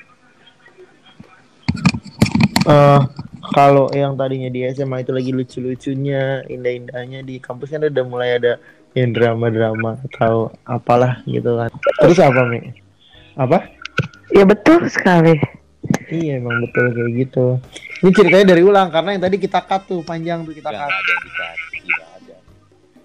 Kalau 3.51 3.91
yang 3.91 4.15
tadinya 4.15 4.51
di 4.51 4.67
SMA 4.71 5.03
itu 5.03 5.13
lagi 5.15 5.31
lucu-lucunya, 5.35 6.47
indah-indahnya 6.47 7.27
di 7.27 7.43
kampus 7.43 7.75
kan 7.75 7.83
udah 7.83 8.05
mulai 8.07 8.39
ada 8.39 8.59
yang 8.95 9.15
drama-drama 9.15 10.03
atau 10.11 10.51
apalah 10.67 11.23
gitu 11.27 11.59
kan. 11.59 11.71
Terus 12.03 12.19
apa 12.19 12.43
Mi? 12.47 12.75
Apa? 13.39 13.81
ya 14.31 14.47
betul 14.47 14.87
sekali 14.87 15.35
Iya 16.11 16.39
emang 16.43 16.67
betul 16.67 16.91
kayak 16.93 17.11
gitu. 17.19 17.47
Ini 18.03 18.11
ceritanya 18.15 18.47
dari 18.55 18.63
ulang 18.63 18.91
karena 18.91 19.15
yang 19.17 19.23
tadi 19.23 19.37
kita 19.39 19.63
cut 19.63 19.87
tuh 19.87 20.03
panjang 20.03 20.43
tuh 20.43 20.55
kita 20.55 20.71
Enggak 20.71 20.87
cut. 20.87 20.93
ada 20.93 21.11
yang 21.11 21.23
dikat. 21.23 21.57
Tidak 21.57 22.09
ada. 22.11 22.37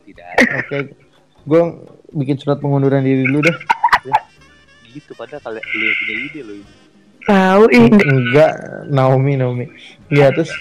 Tidak 0.05 0.25
ada. 0.25 0.51
Oke, 0.59 0.77
gue 1.45 1.61
bikin 2.17 2.35
surat 2.37 2.57
pengunduran 2.61 3.01
diri 3.05 3.25
dulu 3.25 3.45
deh. 3.45 3.57
Gitu 4.91 5.11
padahal 5.17 5.41
kalau 5.41 5.61
lu 5.61 5.85
punya 5.97 6.15
ide 6.29 6.41
lo 6.45 6.53
ini. 6.57 6.84
Tahu 7.26 7.63
ih 7.73 7.89
Enggak, 7.89 8.53
Naomi, 8.88 9.34
Naomi. 9.36 9.65
Iya 10.09 10.30
terus 10.32 10.53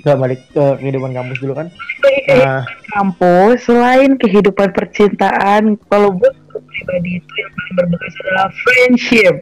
nggak 0.00 0.16
balik 0.16 0.40
ke 0.52 0.64
kehidupan 0.80 1.12
kampus 1.12 1.38
dulu 1.40 1.52
kan? 1.56 1.66
Nah, 2.30 2.62
kampus 2.94 3.66
selain 3.66 4.14
kehidupan 4.16 4.70
percintaan 4.70 5.74
kalau 5.88 6.14
gue 6.14 6.30
pribadi 6.52 7.18
itu 7.18 7.32
yang 7.36 7.52
paling 7.52 7.74
berbekas 7.76 8.14
adalah 8.24 8.48
friendship 8.62 9.34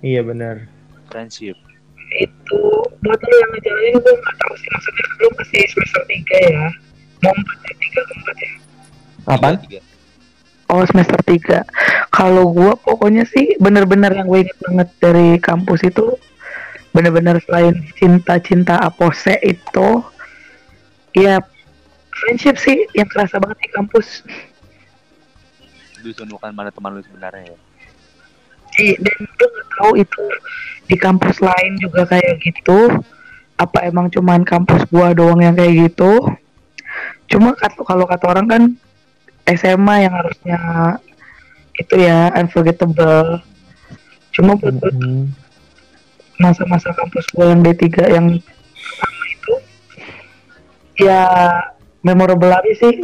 iya 0.00 0.20
benar. 0.24 0.64
Friendship. 1.10 1.56
itu 2.10 2.62
buat 3.06 3.20
lo 3.22 3.34
yang 3.38 3.50
ngejalanin 3.54 3.94
gue 4.02 4.14
nggak 4.18 4.36
tahu 4.42 4.54
sih 4.58 4.68
maksudnya 4.74 5.04
lo 5.22 5.28
masih 5.38 5.62
semester 5.70 6.02
3 6.10 6.50
ya 6.50 6.66
mau 7.22 7.30
empat 7.30 7.58
ya 7.62 7.74
tiga 7.78 8.00
ke 8.02 8.12
empat 8.18 8.36
ya 8.42 8.52
Apaan? 9.30 9.54
Tiga. 9.62 9.80
Oh 10.70 10.86
semester 10.86 11.18
3 11.18 11.66
kalau 12.14 12.54
gue 12.54 12.72
pokoknya 12.78 13.26
sih 13.26 13.58
bener-bener 13.58 14.14
yang 14.14 14.30
gue 14.30 14.46
inget 14.46 14.58
banget 14.62 14.88
dari 15.02 15.28
kampus 15.42 15.82
itu 15.82 16.14
bener-bener 16.90 17.38
selain 17.46 17.74
cinta-cinta 17.94 18.78
apose 18.82 19.34
itu 19.42 19.88
ya 21.14 21.42
friendship 22.10 22.58
sih 22.58 22.86
yang 22.94 23.06
kerasa 23.06 23.38
banget 23.38 23.58
di 23.62 23.70
kampus. 23.70 24.06
Menemukan 26.00 26.50
mana 26.52 26.70
teman 26.72 26.96
lu 26.96 27.02
sebenarnya 27.04 27.54
ya. 27.54 27.58
Iya, 28.80 28.96
dan 29.02 29.18
gue 29.26 29.48
nggak 29.50 29.68
tahu 29.76 29.92
itu 29.98 30.24
di 30.86 30.96
kampus 30.98 31.36
lain 31.42 31.72
juga 31.78 32.06
kayak 32.08 32.42
gitu 32.42 32.90
apa 33.60 33.84
emang 33.84 34.08
cuman 34.08 34.40
kampus 34.40 34.88
gua 34.88 35.12
doang 35.12 35.44
yang 35.44 35.52
kayak 35.52 35.92
gitu. 35.92 36.16
Cuma 37.28 37.52
kalau 37.60 38.08
kata 38.08 38.24
orang 38.24 38.46
kan 38.48 38.62
SMA 39.48 39.94
yang 40.08 40.14
harusnya 40.14 40.58
itu 41.78 41.94
ya 41.96 42.28
unforgettable 42.36 43.40
cuma 44.30 44.54
buat 44.58 44.74
gua 44.78 44.92
Hmm. 44.92 45.32
masa-masa 46.40 46.92
kampus 46.92 47.28
gua 47.32 47.52
yang 47.52 47.60
D3 47.64 47.86
yang 48.10 48.26
pertama 48.40 49.24
itu 49.32 49.54
ya 51.00 51.22
memorable 52.04 52.52
aja 52.52 52.72
sih 52.76 53.00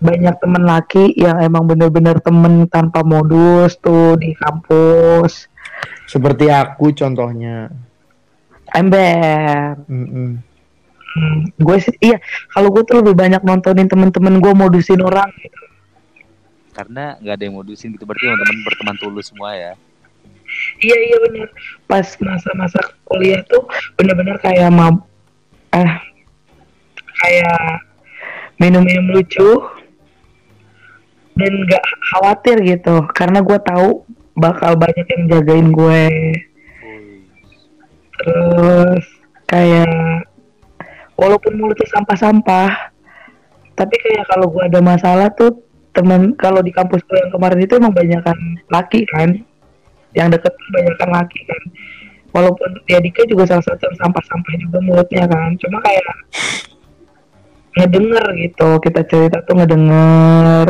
banyak 0.00 0.34
temen 0.40 0.64
laki 0.64 1.12
yang 1.12 1.36
emang 1.44 1.68
bener-bener 1.68 2.16
temen 2.24 2.64
tanpa 2.72 3.04
modus 3.04 3.76
tuh 3.84 4.16
di 4.16 4.32
kampus. 4.32 5.44
Seperti 6.08 6.48
aku 6.48 6.96
contohnya. 6.96 7.68
Ember. 8.72 9.76
Mm-mm. 9.86 10.40
Hmm, 11.10 11.50
gue 11.58 11.76
sih 11.82 11.94
iya 11.98 12.22
kalau 12.54 12.70
gue 12.70 12.86
tuh 12.86 13.02
lebih 13.02 13.18
banyak 13.18 13.42
nontonin 13.42 13.90
temen-temen 13.90 14.38
gue 14.38 14.52
modusin 14.54 15.02
orang 15.02 15.26
gitu. 15.42 15.62
Karena 16.70 17.18
nggak 17.18 17.34
ada 17.34 17.44
yang 17.44 17.56
modusin 17.58 17.90
gitu 17.98 18.06
berarti 18.06 18.30
teman-teman 18.30 18.62
berteman 18.62 18.96
tulus 19.02 19.34
semua 19.34 19.50
ya. 19.58 19.72
Iya 20.78 20.96
iya 20.98 21.16
bener. 21.26 21.48
Pas 21.90 22.06
masa-masa 22.22 22.78
kuliah 23.06 23.42
tuh 23.50 23.66
bener-bener 23.98 24.38
kayak 24.38 24.70
mab 24.70 25.02
eh 25.70 25.92
kayak 27.26 27.84
minum-minum 28.58 29.10
lucu 29.14 29.50
dan 31.38 31.52
nggak 31.64 31.84
khawatir 32.12 32.56
gitu 32.60 33.06
karena 33.16 33.40
gue 33.40 33.58
tahu 33.64 34.04
bakal 34.36 34.76
banyak 34.76 35.06
yang 35.08 35.22
jagain 35.30 35.68
gue 35.72 36.04
terus 38.20 39.04
mulutnya 41.60 41.88
sampah-sampah. 41.92 42.70
Tapi 43.76 43.94
kayak 43.96 44.26
kalau 44.28 44.50
gue 44.50 44.62
ada 44.66 44.80
masalah 44.80 45.28
tuh 45.32 45.60
temen 45.92 46.32
kalau 46.38 46.60
di 46.64 46.72
kampus 46.72 47.02
gue 47.04 47.18
yang 47.18 47.32
kemarin 47.32 47.60
itu 47.60 47.72
emang 47.76 47.92
banyakan 47.94 48.36
laki 48.72 49.04
kan. 49.08 49.36
Yang 50.16 50.40
deket 50.40 50.52
tuh 50.56 50.70
banyakan 50.74 51.08
laki 51.14 51.40
kan. 51.46 51.62
Walaupun 52.30 52.70
dia 52.86 53.02
Dika 53.02 53.26
juga 53.26 53.46
salah 53.46 53.64
satu 53.66 53.90
sampah-sampah 53.98 54.54
juga 54.58 54.78
mulutnya 54.80 55.26
kan. 55.26 55.54
Cuma 55.58 55.78
kayak 55.82 56.06
ngedenger 57.78 58.24
gitu 58.38 58.68
kita 58.82 59.00
cerita 59.06 59.38
tuh 59.44 59.54
ngedenger. 59.60 60.66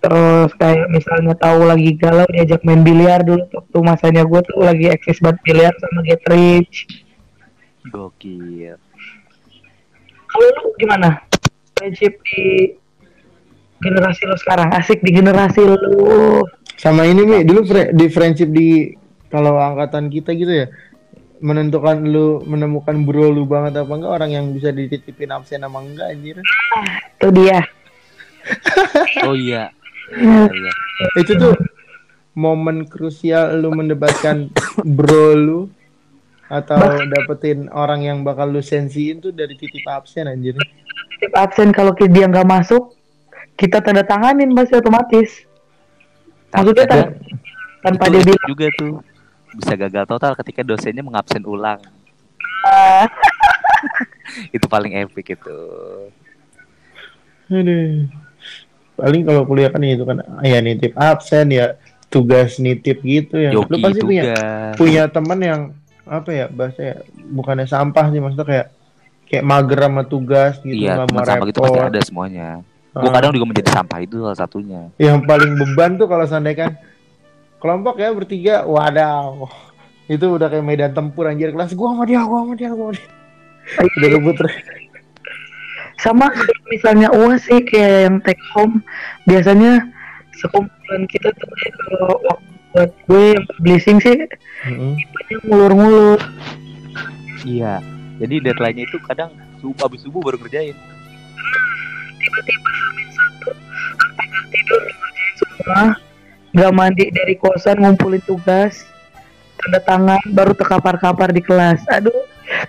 Terus 0.00 0.50
kayak 0.56 0.88
misalnya 0.88 1.36
tahu 1.36 1.68
lagi 1.68 1.92
galau 2.00 2.24
diajak 2.32 2.64
main 2.64 2.80
biliar 2.80 3.20
dulu 3.20 3.44
waktu 3.52 3.78
masanya 3.84 4.24
gue 4.24 4.40
tuh 4.48 4.64
lagi 4.64 4.88
eksis 4.88 5.20
banget 5.20 5.44
biliar 5.44 5.72
sama 5.76 6.00
Get 6.02 6.24
Rich. 6.24 7.04
Gokil. 7.92 8.89
Kalau 10.30 10.46
lu 10.46 10.64
gimana? 10.78 11.08
Friendship 11.74 12.22
di 12.22 12.70
generasi 13.80 14.22
lu 14.28 14.36
sekarang? 14.38 14.68
Asik 14.72 15.02
di 15.02 15.10
generasi 15.10 15.60
lu. 15.64 16.44
Sama 16.76 17.04
ini 17.04 17.26
Mi, 17.26 17.38
dulu 17.44 17.66
fre- 17.66 17.92
di 17.92 18.06
friendship 18.08 18.48
di 18.48 18.94
kalau 19.28 19.56
angkatan 19.60 20.08
kita 20.08 20.32
gitu 20.34 20.64
ya 20.64 20.66
menentukan 21.40 22.04
lu 22.04 22.44
menemukan 22.44 22.92
bro 23.00 23.32
lu 23.32 23.48
banget 23.48 23.80
apa 23.80 23.92
enggak 23.96 24.12
orang 24.12 24.30
yang 24.32 24.46
bisa 24.52 24.68
dititipin 24.68 25.32
absen 25.32 25.64
sama 25.64 25.80
enggak 25.80 26.12
anjir. 26.12 26.36
itu 27.16 27.28
dia. 27.32 27.58
Oh 29.28 29.36
iya. 29.36 29.68
Iya, 30.16 30.48
iya. 30.60 30.72
Itu 31.16 31.36
tuh 31.36 31.54
momen 32.36 32.88
krusial 32.88 33.60
lu 33.60 33.72
mendebatkan 33.72 34.48
bro 34.84 35.36
lu 35.36 35.60
atau 36.50 36.76
dapetin 37.06 37.70
orang 37.70 38.02
yang 38.02 38.18
bakal 38.20 38.44
lu 38.44 38.58
sensiin 38.58 39.22
tuh 39.22 39.30
dari 39.30 39.54
titip 39.54 39.86
absen 39.86 40.26
anjir. 40.26 40.58
titip 41.14 41.32
absen 41.32 41.70
kalau 41.70 41.94
dia 41.94 42.26
nggak 42.26 42.44
masuk 42.44 42.90
kita 43.54 43.78
tanda 43.78 44.02
tanganin 44.02 44.50
masih 44.50 44.82
otomatis 44.82 45.46
maksudnya 46.50 46.84
Kadang 46.84 47.14
tan- 47.14 47.14
tanpa 47.94 48.04
itu 48.04 48.12
dia 48.12 48.22
bilang 48.26 48.48
juga 48.48 48.66
tuh 48.74 48.92
bisa 49.50 49.72
gagal 49.74 50.04
total 50.06 50.32
ketika 50.36 50.60
dosennya 50.62 51.02
mengabsen 51.02 51.42
ulang. 51.42 51.78
"Ah, 52.62 53.06
Itu 54.54 54.66
paling 54.66 54.94
epic 54.96 55.34
itu. 55.34 55.58
Aduh. 57.50 58.06
Paling 58.94 59.22
kalau 59.24 59.42
kuliah 59.42 59.72
kan 59.72 59.80
itu 59.82 60.04
kan 60.04 60.20
ya 60.44 60.60
nitip 60.60 60.92
absen 60.94 61.50
ya 61.50 61.74
tugas 62.06 62.60
nitip 62.60 63.00
gitu 63.00 63.40
ya. 63.40 63.50
Lu 63.50 63.64
Yogi 63.64 63.80
pasti 63.80 64.00
punya 64.00 64.22
juga. 64.24 64.44
punya 64.76 65.02
teman 65.08 65.38
yang 65.40 65.60
apa 66.10 66.30
ya 66.34 66.46
bahasa 66.50 66.80
ya 66.82 66.96
bukannya 67.30 67.70
sampah 67.70 68.10
sih 68.10 68.18
maksudnya 68.18 68.46
kayak 68.46 68.66
kayak 69.30 69.44
mager 69.46 69.78
sama 69.78 70.02
tugas 70.02 70.58
gitu 70.58 70.74
Iya, 70.74 71.06
mau 71.06 71.22
sampah 71.22 71.46
gitu 71.46 71.62
pasti 71.62 71.78
ada 71.78 72.00
semuanya. 72.02 72.48
Gue 72.90 73.06
Ah. 73.06 73.14
kadang 73.14 73.30
juga 73.30 73.46
menjadi 73.46 73.70
sampah 73.70 73.98
itu 74.02 74.18
salah 74.18 74.34
satunya. 74.34 74.90
Yang 74.98 75.22
paling 75.22 75.54
beban 75.54 75.94
tuh 75.94 76.10
kalau 76.10 76.26
seandainya 76.26 76.58
kan 76.66 76.70
kelompok 77.62 78.02
ya 78.02 78.10
bertiga, 78.10 78.66
wadaw. 78.66 79.46
Itu 80.10 80.34
udah 80.34 80.50
kayak 80.50 80.66
medan 80.66 80.90
tempur 80.90 81.30
anjir 81.30 81.54
kelas 81.54 81.78
gua 81.78 81.94
sama 81.94 82.02
dia, 82.02 82.26
gua 82.26 82.42
sama 82.42 82.54
dia, 82.58 82.74
gua 82.74 82.90
sama 82.90 82.98
dia. 82.98 83.06
Udah 83.94 84.08
rebut 84.10 84.34
terus. 84.34 84.54
sama 85.94 86.32
misalnya 86.66 87.12
uas 87.12 87.44
sih 87.44 87.60
kayak 87.60 88.08
yang 88.08 88.16
take 88.24 88.40
home 88.50 88.80
biasanya 89.28 89.84
sekumpulan 90.32 91.04
kita 91.06 91.28
tuh 91.36 91.44
kayak 91.46 91.74
kalau 91.76 92.16
waktu 92.24 92.49
buat 92.70 92.90
gue 93.10 93.24
yang 93.34 93.44
publishing 93.50 93.98
sih 93.98 94.18
banyak 94.66 95.40
ngulur-ngulur. 95.46 96.20
Iya. 97.42 97.82
Jadi 98.20 98.34
deadline-nya 98.44 98.84
itu 98.84 98.98
kadang 99.08 99.32
subuh 99.58 99.88
abis 99.88 100.04
subuh 100.04 100.20
baru 100.20 100.36
ngerjain. 100.38 100.76
tiba-tiba 102.20 102.70
hamil 102.70 103.08
satu 103.16 103.50
sampai 103.96 104.24
nggak 104.28 104.44
tidur 104.52 104.82
ngerjain 104.84 105.34
semua. 105.40 105.82
Nggak 106.50 106.72
mandi 106.76 107.04
dari 107.14 107.34
kosan 107.40 107.80
ngumpulin 107.80 108.22
tugas. 108.28 108.84
Tanda 109.60 109.80
tangan 109.84 110.22
baru 110.32 110.52
terkapar-kapar 110.52 111.32
di 111.32 111.40
kelas. 111.40 111.80
Aduh 111.88 112.12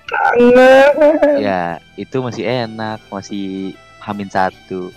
kangen. 0.08 1.40
Ya, 1.42 1.82
itu 1.98 2.22
masih 2.22 2.46
enak, 2.46 3.02
masih 3.10 3.74
hamin 4.04 4.30
satu. 4.30 4.94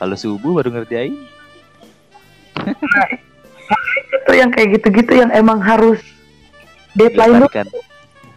Kalau 0.00 0.16
subuh 0.16 0.56
baru 0.56 0.72
ngerjain, 0.72 1.12
itu 4.30 4.38
yang 4.38 4.50
kayak 4.50 4.68
gitu-gitu 4.72 5.12
yang 5.16 5.30
emang 5.34 5.58
harus 5.58 5.98
deadline 6.94 7.42
dilestarikan. 7.42 7.66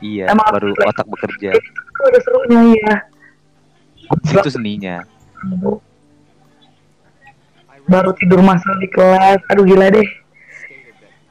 Iya, 0.03 0.25
Emang 0.27 0.47
baru 0.49 0.73
harus- 0.73 0.89
otak 0.89 1.07
bekerja. 1.07 1.49
itu 1.53 2.01
ada 2.03 2.19
serunya 2.19 2.61
ya 2.75 2.95
Itu 4.35 4.49
seninya. 4.49 4.97
baru 7.83 8.11
tidur 8.13 8.39
masal 8.39 8.79
di 8.79 8.87
kelas 8.87 9.39
aduh 9.45 9.63
gila 9.63 9.87
deh 9.87 10.07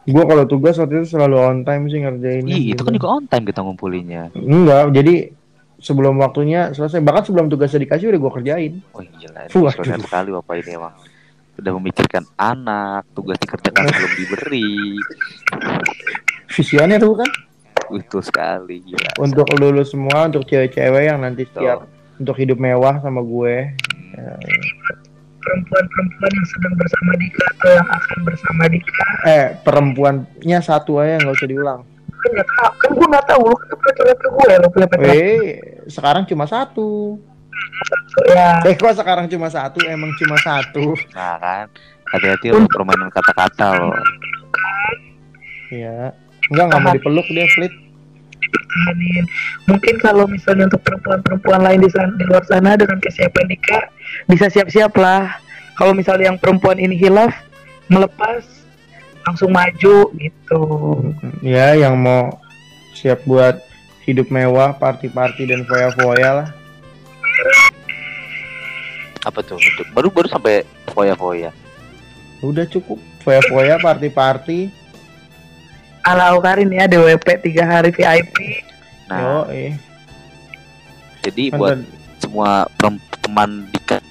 Gua 0.04 0.24
kalau 0.24 0.44
tugas 0.44 0.74
waktu 0.76 1.00
itu 1.00 1.14
selalu 1.14 1.36
on 1.38 1.58
time 1.62 1.86
sih 1.86 2.02
ngerjainnya. 2.02 2.50
Ih, 2.50 2.64
itu 2.66 2.74
gitu. 2.74 2.82
kan 2.82 2.92
juga 2.92 3.08
on 3.08 3.24
time 3.24 3.46
kita 3.46 3.62
ngumpulinnya. 3.62 4.34
Enggak, 4.34 4.90
jadi 4.90 5.30
sebelum 5.78 6.18
waktunya 6.18 6.74
selesai 6.74 6.98
bahkan 6.98 7.22
sebelum 7.22 7.46
tugasnya 7.46 7.86
dikasih 7.86 8.10
udah 8.10 8.18
gua 8.18 8.32
kerjain. 8.34 8.82
Wah 8.90 9.06
gila, 9.06 9.46
Waduh. 9.46 9.70
keren 9.72 10.02
sekali 10.02 10.34
bapak 10.34 10.54
ini 10.58 10.70
emang. 10.74 10.90
Sudah 11.62 11.78
memikirkan 11.78 12.26
anak, 12.34 13.06
tugas 13.14 13.38
dikerjakan 13.38 13.86
sebelum 13.86 14.12
diberi. 14.18 14.98
Visioner 16.50 16.98
tuh 16.98 17.14
kan 17.14 17.30
Itu 17.94 18.18
sekali, 18.18 18.82
gila. 18.82 19.22
untuk 19.22 19.46
lulus 19.54 19.94
semua 19.94 20.26
untuk 20.26 20.42
cewek-cewek 20.42 21.06
yang 21.06 21.22
nanti 21.22 21.46
setiap 21.46 21.86
untuk 22.18 22.34
hidup 22.34 22.58
mewah 22.58 22.98
sama 22.98 23.22
gue. 23.22 23.78
Ya, 24.10 24.34
perempuan-perempuan 25.38 26.30
yang 26.32 26.48
sedang 26.50 26.74
bersama 26.74 27.10
Dika 27.14 27.44
atau 27.48 27.70
yang 27.70 27.88
akan 27.88 28.18
bersama 28.22 28.62
Dika 28.66 29.06
Eh, 29.22 29.46
perempuannya 29.62 30.58
satu 30.58 30.98
aja 30.98 31.22
nggak 31.22 31.36
usah 31.36 31.46
diulang. 31.46 31.80
kan 32.10 32.30
kan 32.74 32.90
gue 32.90 33.06
nggak 33.06 33.26
tahu 33.28 33.42
lu 33.44 33.54
kan 33.54 33.66
pernah 33.70 33.94
curhat 33.94 34.18
ke 34.18 34.28
gue 34.28 34.44
lo 34.52 34.66
punya 34.66 34.86
pacar 34.88 35.10
Eh, 35.10 35.38
sekarang 35.86 36.22
cuma 36.24 36.44
satu. 36.44 37.22
Ya 38.28 38.60
Eh, 38.68 38.74
kok 38.76 38.94
sekarang 38.94 39.26
cuma 39.28 39.48
satu? 39.48 39.80
Emang 39.86 40.12
cuma 40.18 40.36
satu. 40.40 40.94
Nah 41.16 41.36
kan, 41.40 41.66
hati-hati 42.12 42.52
lo 42.52 42.64
permainan 42.68 43.08
kata-kata 43.10 43.66
lo. 43.78 43.90
Iya. 45.72 46.12
Enggak, 46.52 46.64
nggak 46.68 46.80
mau 46.82 46.92
dipeluk 46.92 47.26
dia 47.30 47.46
split. 47.48 47.72
pertahanin 48.52 49.24
mungkin 49.64 49.96
kalau 49.96 50.28
misalnya 50.28 50.68
untuk 50.68 50.84
perempuan-perempuan 50.84 51.64
lain 51.64 51.80
di 51.80 51.88
sana 51.88 52.12
di 52.20 52.24
luar 52.28 52.44
sana 52.44 52.76
dengan 52.76 53.00
kesiapan 53.00 53.48
Dika 53.48 53.80
bisa 54.28 54.52
siap-siap 54.52 54.92
lah 55.00 55.40
kalau 55.80 55.96
misalnya 55.96 56.28
yang 56.28 56.36
perempuan 56.36 56.76
ini 56.76 56.92
hilaf 56.92 57.32
melepas 57.88 58.44
langsung 59.24 59.56
maju 59.56 60.12
gitu 60.20 60.62
Ya, 61.40 61.72
yang 61.72 61.96
mau 61.96 62.36
siap 62.92 63.24
buat 63.24 63.56
hidup 64.04 64.28
mewah, 64.28 64.74
party-party 64.76 65.46
dan 65.48 65.62
foya-foya 65.66 66.30
lah. 66.42 66.48
Apa 69.22 69.40
tuh? 69.40 69.56
Untuk 69.56 69.86
baru 69.92 70.08
baru 70.08 70.26
sampai 70.26 70.62
foya-foya. 70.88 71.50
Udah 72.40 72.66
cukup. 72.66 72.98
Foya-foya, 73.20 73.78
party-party. 73.78 74.82
ala 76.02 76.34
Aukarin 76.34 76.66
ya 76.68 76.90
DWP 76.90 77.22
tiga 77.40 77.62
hari 77.62 77.94
VIP 77.94 78.34
Nah, 79.06 79.46
Yo, 79.46 79.54
eh. 79.54 79.70
jadi 81.22 81.54
Kan 81.54 81.58
buat 81.62 81.78
semua 82.18 82.66
teman 83.22 83.70
Dika 83.70 84.02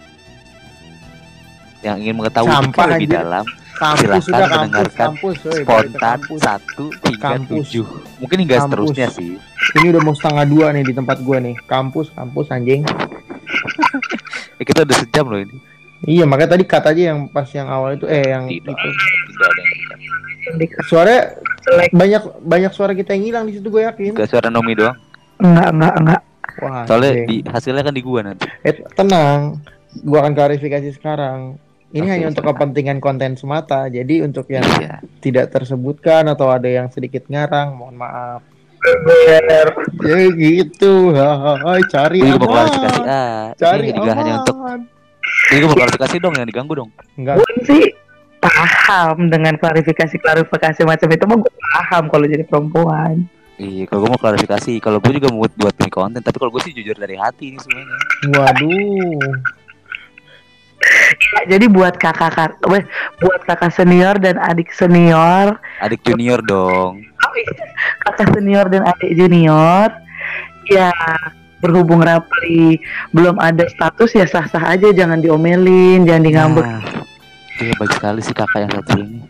yang 1.81 1.99
ingin 1.99 2.15
mengetahui 2.15 2.47
Sampah, 2.47 2.85
lebih 2.87 3.07
anjir. 3.09 3.19
dalam, 3.19 3.45
kampus 3.75 3.99
silakan 3.99 4.21
sudah 4.21 4.39
kampus, 4.39 4.55
mendengarkan 4.55 5.01
kampus, 5.09 5.35
woy, 5.41 5.59
spontan 5.59 6.17
satu 6.37 6.85
hingga 7.03 7.29
tujuh. 7.43 7.85
Mungkin 8.21 8.37
hingga 8.39 8.55
Kampus. 8.55 8.65
seterusnya 8.69 9.07
sih. 9.09 9.31
Ini 9.73 9.85
udah 9.89 10.01
mau 10.01 10.13
setengah 10.13 10.45
dua 10.47 10.65
nih 10.71 10.83
di 10.85 10.93
tempat 10.93 11.17
gua 11.19 11.37
nih. 11.41 11.55
Kampus, 11.65 12.07
kampus 12.13 12.47
anjing. 12.47 12.87
Eh, 14.61 14.65
kita 14.65 14.85
udah 14.85 14.97
sejam 15.01 15.25
loh 15.25 15.41
ini. 15.41 15.57
Iya 16.05 16.29
makanya 16.29 16.53
tadi 16.57 16.63
kata 16.69 16.93
aja 16.93 17.13
yang 17.13 17.19
pas 17.29 17.49
yang 17.49 17.65
awal 17.65 17.97
itu 17.97 18.05
eh 18.05 18.29
yang 18.29 18.45
Tidak. 18.45 18.61
itu 18.61 18.69
Tidak 18.69 19.47
ada 19.49 19.61
yang 19.61 20.69
suara 20.85 21.15
banyak 21.93 22.23
banyak 22.41 22.71
suara 22.73 22.93
kita 22.93 23.13
yang 23.17 23.25
hilang 23.25 23.43
di 23.49 23.57
situ 23.57 23.69
gue 23.69 23.81
yakin. 23.85 24.13
Gak 24.17 24.29
suara 24.29 24.49
Nomi 24.53 24.77
doang. 24.77 24.97
Enggak, 25.41 25.69
enggak, 25.73 25.93
enggak. 25.97 26.21
Wah. 26.61 26.85
Soalnya 26.85 27.11
anjing. 27.17 27.25
di 27.25 27.37
hasilnya 27.49 27.83
kan 27.85 27.93
di 27.97 28.03
gua 28.05 28.19
nanti. 28.21 28.45
Eh, 28.61 28.75
tenang, 28.93 29.57
gua 30.05 30.17
akan 30.25 30.33
klarifikasi 30.37 30.89
sekarang. 30.93 31.57
Ini 31.91 32.07
Oke, 32.07 32.11
hanya 32.13 32.25
untuk 32.29 32.45
kepentingan 32.47 32.97
konten 33.01 33.33
semata. 33.35 33.89
Jadi 33.89 34.21
untuk 34.23 34.45
yang 34.47 34.63
Iya. 34.79 35.01
tidak 35.19 35.51
tersebutkan 35.51 36.29
atau 36.29 36.47
ada 36.53 36.69
yang 36.69 36.87
sedikit 36.87 37.25
ngarang, 37.27 37.75
mohon 37.75 37.97
maaf. 37.97 38.45
Ya 40.01 40.25
gitu, 40.33 41.13
hahaha, 41.13 41.77
cari 41.85 42.25
Ini 42.25 42.33
gua 42.33 42.41
mau 42.41 42.49
klarifikasi 42.57 43.01
aman. 43.01 43.13
ah. 43.13 43.43
Cari 43.53 43.85
Ini 43.87 43.97
juga 43.97 44.11
hanya 44.17 44.33
untuk 44.41 44.55
ini 45.53 45.57
gua 45.61 45.69
mau 45.69 45.77
klarifikasi 45.77 46.15
dong 46.17 46.33
yang 46.33 46.47
diganggu 46.49 46.73
dong. 46.73 46.89
Enggak, 47.13 47.37
Gue 47.37 47.51
sih 47.69 47.83
paham 48.41 49.29
dengan 49.29 49.53
klarifikasi-klarifikasi 49.61 50.81
macam 50.81 51.07
itu 51.13 51.23
mah 51.29 51.37
gue 51.45 51.53
paham 51.53 52.03
kalau 52.09 52.25
jadi 52.25 52.41
perempuan. 52.41 53.29
Iya, 53.61 53.85
kalau 53.85 54.09
gua 54.09 54.17
mau 54.17 54.21
klarifikasi, 54.21 54.81
kalau 54.81 54.97
gua 54.97 55.13
juga 55.13 55.29
mau 55.29 55.45
buat 55.45 55.75
ini 55.77 55.91
konten, 55.93 56.21
tapi 56.25 56.41
kalau 56.41 56.49
gua 56.49 56.65
sih 56.65 56.73
jujur 56.73 56.97
dari 56.97 57.13
hati 57.13 57.53
ini 57.53 57.61
semuanya. 57.61 57.95
waduh. 58.33 59.37
Ya, 61.21 61.41
jadi 61.45 61.69
buat 61.69 61.93
kakak 62.01 62.33
kak, 62.33 62.51
weh, 62.65 62.81
buat 63.21 63.45
kakak 63.45 63.69
senior 63.69 64.17
dan 64.17 64.41
adik 64.41 64.73
senior, 64.73 65.61
Adik 65.77 66.01
junior 66.01 66.41
dong. 66.41 67.05
Iya, 67.37 67.65
kakak 68.03 68.27
senior 68.35 68.65
dan 68.67 68.83
adik 68.87 69.11
junior, 69.15 69.89
ya 70.67 70.91
berhubung 71.61 72.01
Rapli 72.01 72.81
belum 73.13 73.37
ada 73.37 73.69
status 73.69 74.17
ya 74.17 74.25
sah-sah 74.25 74.73
aja, 74.73 74.89
jangan 74.91 75.21
diomelin, 75.21 76.03
jangan 76.09 76.23
digambek. 76.25 76.65
Nah, 76.65 76.81
Iya 77.61 77.77
baik 77.77 77.93
sekali 77.93 78.19
sih 78.25 78.33
kakak 78.33 78.65
yang 78.65 78.73
satu 78.73 78.91
ini. 78.97 79.21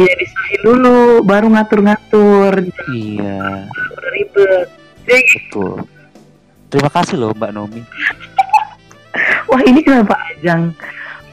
Iya 0.00 0.12
disahin 0.16 0.60
dulu, 0.64 1.20
baru 1.26 1.52
ngatur-ngatur, 1.52 2.52
Iya, 2.94 3.68
ribet. 4.14 4.68
Jadi, 5.04 5.24
betul. 5.50 5.84
Terima 6.68 6.90
kasih 6.92 7.16
loh 7.16 7.32
Mbak 7.36 7.52
Nomi. 7.52 7.80
wah 9.48 9.60
ini 9.64 9.80
kenapa 9.80 10.14
ajang 10.32 10.72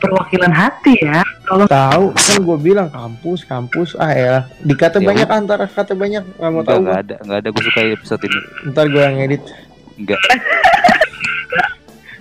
perwakilan 0.05 0.53
hati 0.53 0.93
ya? 1.01 1.19
Kalau 1.45 1.65
Tahu 1.69 2.05
kan 2.13 2.37
gue 2.41 2.57
bilang 2.61 2.89
kampus, 2.89 3.45
kampus. 3.45 3.93
Ah 3.97 4.13
ya, 4.13 4.35
dikata 4.65 4.97
Ya 5.01 5.07
banyak 5.09 5.29
antara 5.29 5.65
kata 5.69 5.93
banyak. 5.93 6.23
Gak 6.25 6.51
mau 6.53 6.61
tahu. 6.65 6.81
enggak 6.81 6.93
gua. 6.93 7.03
ada, 7.05 7.15
enggak 7.21 7.37
ada 7.41 7.49
gue 7.53 7.63
suka 7.65 7.79
episode 7.85 8.21
ini. 8.25 8.39
Ntar 8.73 8.85
gue 8.89 9.01
yang 9.01 9.17
edit. 9.21 9.43
Enggak. 9.97 10.21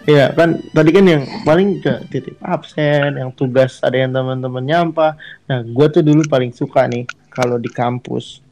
Iya 0.04 0.36
kan 0.36 0.60
tadi 0.76 0.92
kan 0.92 1.04
yang 1.08 1.24
paling 1.48 1.80
ke 1.80 2.04
titik 2.12 2.36
absen, 2.44 3.16
yang 3.16 3.32
tugas 3.32 3.80
ada 3.80 3.96
yang 3.96 4.12
teman-teman 4.12 4.60
nyampa. 4.60 5.16
Nah, 5.48 5.64
gue 5.64 5.86
tuh 5.88 6.04
dulu 6.04 6.20
paling 6.28 6.52
suka 6.52 6.84
nih 6.84 7.08
kalau 7.32 7.56
di 7.56 7.72
kampus 7.72 8.44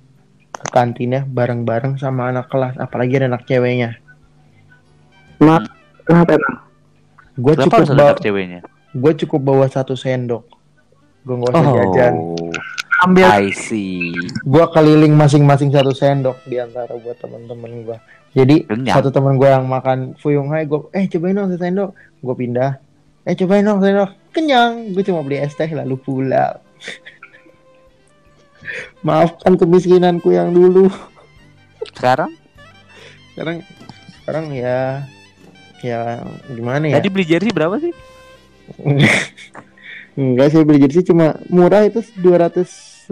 ke 0.48 0.64
kantinnya 0.72 1.28
bareng-bareng 1.28 2.00
sama 2.00 2.32
anak 2.32 2.48
kelas, 2.48 2.80
apalagi 2.80 3.20
ada 3.20 3.36
anak 3.36 3.44
ceweknya. 3.44 4.00
maaf, 5.42 5.68
kenapa 6.08 6.40
emang? 6.40 6.56
Gue 7.36 7.54
cukup 7.58 7.84
bawa, 7.84 8.16
anak 8.16 8.24
ceweknya? 8.24 8.60
Gue 8.92 9.12
cukup 9.24 9.40
bawa 9.40 9.66
satu 9.68 9.96
sendok. 9.96 10.44
Gue 11.24 11.34
nggak 11.40 11.52
usah 11.54 11.72
jajan. 11.80 12.12
Oh, 12.18 12.52
Ambil 13.02 13.26
I 13.26 13.50
see. 13.50 14.14
Gue 14.46 14.62
keliling 14.70 15.18
masing-masing 15.18 15.74
satu 15.74 15.90
sendok 15.90 16.38
di 16.46 16.60
antara 16.60 16.94
buat 16.94 17.18
teman-teman 17.18 17.82
gue. 17.82 17.98
Jadi 18.32 18.56
satu 18.86 19.10
teman 19.10 19.36
gue 19.36 19.50
yang 19.50 19.66
makan 19.66 20.14
fuyung 20.22 20.54
hai, 20.54 20.70
gue 20.70 20.86
eh 20.94 21.10
cobain 21.10 21.34
dong 21.34 21.50
satu 21.50 21.62
sendok. 21.66 21.90
Gue 22.22 22.34
pindah. 22.36 22.78
Eh 23.26 23.34
cobain 23.34 23.66
dong 23.66 23.82
sendok. 23.82 24.10
Kenyang. 24.30 24.94
Gue 24.94 25.02
cuma 25.02 25.26
beli 25.26 25.42
es 25.42 25.54
teh 25.58 25.66
lalu 25.66 25.98
pulang. 25.98 26.62
Maafkan 29.06 29.58
kemiskinanku 29.58 30.30
yang 30.30 30.54
dulu. 30.54 30.86
Sekarang? 31.90 32.30
Sekarang 33.34 33.66
sekarang 34.22 34.54
ya 34.54 35.02
ya 35.82 36.22
gimana 36.46 36.86
ya? 36.86 37.02
Tadi 37.02 37.10
beli 37.10 37.26
jersey 37.26 37.50
berapa 37.50 37.82
sih? 37.82 37.90
Enggak 40.12 40.48
sih 40.48 40.60
beli 40.60 40.78
jersey 40.78 41.02
cuma 41.02 41.40
murah 41.46 41.82
itu 41.82 42.04
290 42.14 43.08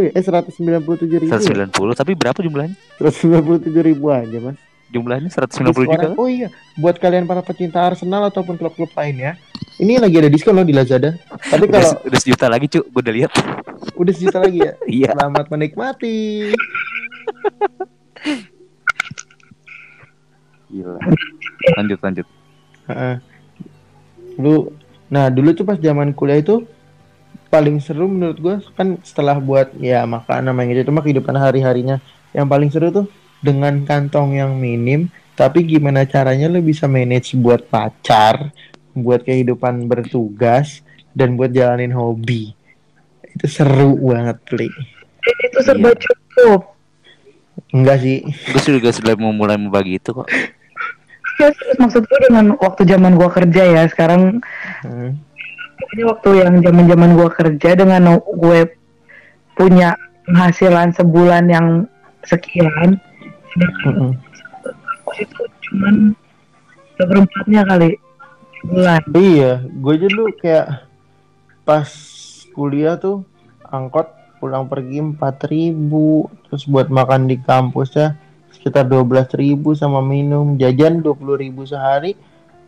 ya. 0.00 0.10
Eh 0.14 0.22
197 0.22 1.18
ribu. 1.18 1.26
ya? 1.26 1.42
190, 1.66 1.68
tapi 1.92 2.12
berapa 2.12 2.38
jumlahnya? 2.38 2.74
197 2.96 3.66
ribu 3.82 4.06
aja 4.08 4.38
mas. 4.40 4.54
Jumlahnya 4.86 5.26
190 5.26 5.66
Diskon- 5.66 5.90
juta. 5.90 6.08
Oh 6.14 6.30
iya, 6.30 6.46
buat 6.76 6.94
kalian 6.94 7.26
para 7.26 7.42
pecinta 7.42 7.82
Arsenal 7.82 8.22
ataupun 8.24 8.54
klub-klub 8.54 8.86
lainnya, 8.92 9.34
ini 9.76 9.98
lagi 9.98 10.14
ada 10.14 10.30
diskon 10.30 10.54
loh 10.54 10.62
di 10.62 10.70
Lazada. 10.70 11.18
Tapi 11.42 11.66
Udah, 11.66 11.82
kalau 11.82 11.90
udah 12.06 12.18
sejuta 12.18 12.46
lagi, 12.46 12.66
Cuk. 12.68 12.86
Gue 12.88 13.02
udah 13.02 13.14
lihat. 13.16 13.32
udah 13.92 14.12
sejuta 14.14 14.38
lagi 14.38 14.62
ya, 14.62 14.72
Iya. 15.02 15.10
selamat 15.12 15.46
menikmati. 15.48 16.54
Gila. 20.68 20.98
Lanjut, 21.76 21.98
lanjut. 22.00 22.26
Heeh. 22.86 23.16
Lu, 24.36 24.70
nah 25.06 25.30
dulu 25.30 25.54
tuh 25.54 25.62
pas 25.62 25.78
zaman 25.78 26.10
kuliah 26.10 26.42
itu 26.42 26.66
paling 27.46 27.78
seru 27.78 28.10
menurut 28.10 28.38
gua 28.42 28.56
kan 28.74 28.98
setelah 29.06 29.38
buat 29.38 29.70
ya 29.78 30.02
makan 30.02 30.50
namanya 30.50 30.76
gitu 30.76 30.90
itu 30.90 30.92
mah 30.92 31.04
kehidupan 31.04 31.34
hari-harinya. 31.38 32.02
Yang 32.34 32.46
paling 32.50 32.70
seru 32.74 32.88
tuh 32.92 33.06
dengan 33.40 33.86
kantong 33.86 34.36
yang 34.36 34.52
minim, 34.58 35.08
tapi 35.38 35.64
gimana 35.64 36.04
caranya 36.04 36.50
lu 36.50 36.60
bisa 36.60 36.84
manage 36.90 37.32
buat 37.38 37.64
pacar, 37.70 38.50
buat 38.92 39.24
kehidupan 39.24 39.88
bertugas, 39.88 40.84
dan 41.16 41.36
buat 41.40 41.48
jalanin 41.48 41.96
hobi. 41.96 42.52
Itu 43.32 43.48
seru 43.48 43.96
banget, 43.96 44.36
Pli. 44.44 44.68
itu 45.26 45.58
serba 45.64 45.90
Iya. 45.90 45.98
cukup. 46.06 46.60
Enggak 47.72 47.98
sih. 48.04 48.20
Gue 48.52 48.62
juga 48.78 48.92
sudah 48.92 49.14
mau 49.16 49.32
mulai 49.32 49.56
membagi 49.56 49.96
itu 49.96 50.12
kok. 50.12 50.28
Ya, 51.36 51.52
maksud 51.76 52.08
gue 52.08 52.20
dengan 52.28 52.56
waktu 52.56 52.88
zaman 52.88 53.20
gua 53.20 53.28
kerja 53.28 53.62
ya 53.68 53.82
sekarang 53.86 54.40
Hmm. 54.80 55.20
ini 55.92 56.02
waktu 56.08 56.40
yang 56.40 56.64
zaman 56.64 56.88
zaman 56.88 57.10
gua 57.12 57.28
kerja 57.28 57.76
dengan 57.76 58.16
gue 58.18 58.60
punya 59.52 60.00
penghasilan 60.24 60.96
sebulan 60.96 61.44
yang 61.48 61.66
sekian 62.24 62.96
Mm-mm. 63.56 64.16
itu 65.16 65.42
cuman 65.68 66.12
seperempatnya 66.96 67.62
kali 67.64 67.90
sebulan 68.60 69.00
Iya, 69.12 69.52
gue 69.64 69.92
aja 69.96 70.06
dulu 70.08 70.24
kayak 70.40 70.66
pas 71.62 71.88
kuliah 72.52 72.96
tuh 72.96 73.24
angkot 73.64 74.08
pulang 74.36 74.68
pergi 74.68 75.00
empat 75.00 75.48
ribu, 75.48 76.28
terus 76.48 76.68
buat 76.68 76.92
makan 76.92 77.28
di 77.28 77.40
kampusnya 77.40 78.16
sekitar 78.66 78.90
dua 78.90 79.06
belas 79.06 79.30
ribu 79.38 79.78
sama 79.78 80.02
minum. 80.02 80.58
Jajan 80.58 81.06
dua 81.06 81.14
puluh 81.14 81.38
ribu 81.38 81.62
sehari, 81.62 82.18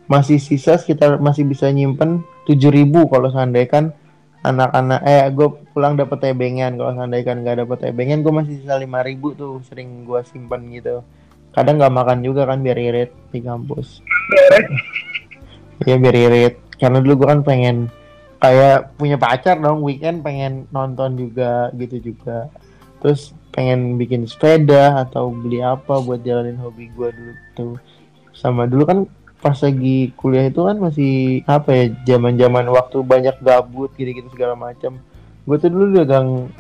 masih 0.06 0.38
sisa 0.38 0.78
sekitar 0.78 1.18
masih 1.18 1.42
bisa 1.42 1.66
nyimpen 1.74 2.22
tujuh 2.46 2.70
ribu 2.70 3.10
kalau 3.10 3.34
seandainya 3.34 3.66
kan 3.66 3.84
anak-anak 4.46 5.02
eh 5.02 5.26
gue 5.34 5.50
pulang 5.74 5.98
dapet 5.98 6.22
tebengan 6.22 6.78
kalau 6.78 6.94
seandainya 6.94 7.26
kan 7.26 7.36
nggak 7.42 7.56
dapet 7.66 7.78
tebengan 7.90 8.22
gue 8.22 8.30
masih 8.30 8.54
sisa 8.62 8.78
lima 8.78 9.02
ribu 9.02 9.34
tuh 9.34 9.58
sering 9.66 10.06
gue 10.06 10.22
simpan 10.22 10.62
gitu. 10.70 11.02
Kadang 11.50 11.82
nggak 11.82 11.90
makan 11.90 12.22
juga 12.22 12.46
kan 12.46 12.62
biar 12.62 12.78
irit 12.78 13.10
di 13.34 13.42
kampus. 13.42 13.98
Iya 15.82 15.98
biar 15.98 16.14
irit. 16.14 16.54
Karena 16.78 17.02
dulu 17.02 17.26
gue 17.26 17.28
kan 17.34 17.42
pengen 17.42 17.90
kayak 18.38 18.94
punya 18.94 19.18
pacar 19.18 19.58
dong 19.58 19.82
weekend 19.82 20.22
pengen 20.22 20.70
nonton 20.70 21.18
juga 21.18 21.74
gitu 21.74 22.14
juga. 22.14 22.46
Terus 23.02 23.34
pengen 23.54 23.96
bikin 23.98 24.28
sepeda 24.28 25.02
atau 25.02 25.32
beli 25.32 25.64
apa 25.64 25.98
buat 26.02 26.22
jalanin 26.22 26.60
hobi 26.60 26.92
gue 26.92 27.08
dulu 27.10 27.32
tuh. 27.56 27.74
Sama 28.36 28.68
dulu 28.68 28.84
kan 28.86 28.98
pas 29.38 29.54
lagi 29.62 30.10
kuliah 30.18 30.50
itu 30.50 30.60
kan 30.66 30.76
masih 30.82 31.46
apa 31.46 31.70
ya 31.70 31.84
zaman 32.14 32.34
zaman 32.34 32.66
waktu 32.74 33.02
banyak 33.06 33.38
gabut 33.42 33.94
gitu 33.94 34.10
gitu 34.10 34.28
segala 34.34 34.54
macam. 34.58 34.98
Gue 35.48 35.56
tuh 35.56 35.70
dulu 35.72 35.98
dagang 35.98 36.50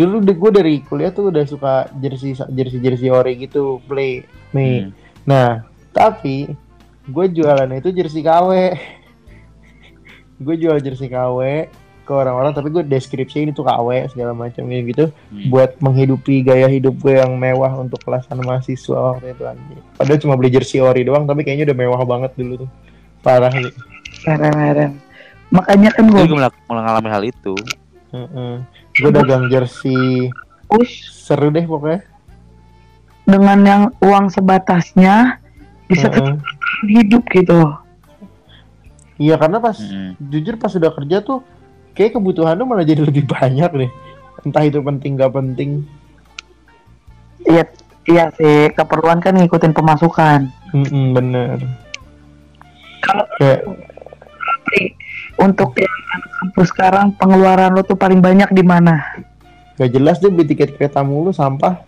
dulu 0.00 0.24
gue 0.24 0.50
dari 0.54 0.74
kuliah 0.80 1.12
tuh 1.12 1.28
udah 1.28 1.44
suka 1.44 1.92
jersey 2.00 2.32
jersey 2.32 2.80
jersey 2.80 3.12
ori 3.12 3.36
gitu 3.36 3.84
play 3.84 4.24
me 4.56 4.64
Hmm. 4.64 4.90
nah 5.28 5.48
tapi 5.92 6.48
gue 7.04 7.26
jualannya 7.28 7.84
itu 7.84 7.92
jersey 7.92 8.24
KW 8.24 8.50
gue 10.44 10.54
jual 10.56 10.80
jersey 10.80 11.12
KW 11.12 11.68
ke 12.10 12.16
orang-orang 12.16 12.50
tapi 12.50 12.68
gue 12.68 12.82
deskripsi 12.82 13.40
ini 13.40 13.50
tuh 13.50 13.62
KW 13.62 13.86
segala 14.10 14.34
macam 14.34 14.66
gitu 14.66 14.82
gitu 14.84 15.04
Hmm. 15.30 15.46
buat 15.46 15.78
menghidupi 15.78 16.42
gaya 16.42 16.66
hidup 16.66 16.98
gue 16.98 17.14
yang 17.14 17.30
mewah 17.32 17.70
untuk 17.76 18.02
kelasan 18.02 18.42
mahasiswa 18.42 19.14
waktu 19.14 19.30
itu 19.30 19.42
anjing. 19.44 19.78
padahal 19.94 20.18
cuma 20.18 20.34
beli 20.34 20.50
jersey 20.50 20.78
ori 20.78 21.00
doang 21.00 21.22
tapi 21.22 21.40
kayaknya 21.40 21.70
udah 21.70 21.78
mewah 21.78 22.02
banget 22.02 22.34
dulu 22.34 22.66
tuh 22.66 22.70
parah 23.20 23.48
nih 23.48 23.70
keren-keren 24.20 24.98
makanya 25.48 25.90
kan 25.92 26.04
Gue 26.04 26.18
gue 26.20 26.30
juga 26.30 26.50
mengalami 26.66 27.08
hal 27.08 27.22
itu. 27.22 27.54
gue 28.92 29.10
dagang 29.12 29.46
jersey 29.46 30.34
push 30.66 31.06
seru 31.06 31.48
deh 31.48 31.62
pokoknya 31.62 32.02
dengan 33.22 33.58
yang 33.60 33.82
uang 34.00 34.26
sebatasnya 34.28 35.38
bisa 35.86 36.10
hidup 36.84 37.22
gitu 37.30 37.70
Iya 39.14 39.36
karena 39.36 39.60
pas 39.60 39.76
Mm-mm. 39.76 40.16
jujur 40.18 40.56
pas 40.56 40.72
sudah 40.72 40.90
kerja 40.90 41.20
tuh 41.20 41.44
kayak 42.00 42.16
kebutuhan 42.16 42.56
lu 42.56 42.64
malah 42.64 42.88
jadi 42.88 43.04
lebih 43.04 43.28
banyak 43.28 43.68
deh. 43.76 43.92
Entah 44.40 44.64
itu 44.64 44.80
penting 44.80 45.20
gak 45.20 45.36
penting. 45.36 45.84
Iya, 47.44 47.68
iya 48.08 48.24
sih. 48.40 48.72
Keperluan 48.72 49.20
kan 49.20 49.36
ngikutin 49.36 49.76
pemasukan. 49.76 50.48
Mm-mm, 50.72 51.12
bener. 51.12 51.60
Kalau 53.04 53.28
Kayak 53.36 53.68
untuk 55.36 55.76
yang 55.76 55.92
kampus 56.40 56.72
sekarang 56.72 57.12
pengeluaran 57.20 57.76
lo 57.76 57.84
tuh 57.84 58.00
paling 58.00 58.24
banyak 58.24 58.48
di 58.56 58.64
mana? 58.64 58.96
gak 59.80 59.96
jelas 59.96 60.20
deh 60.20 60.28
beli 60.28 60.44
tiket 60.44 60.76
kereta 60.76 61.00
mulu 61.00 61.32
sampah. 61.32 61.80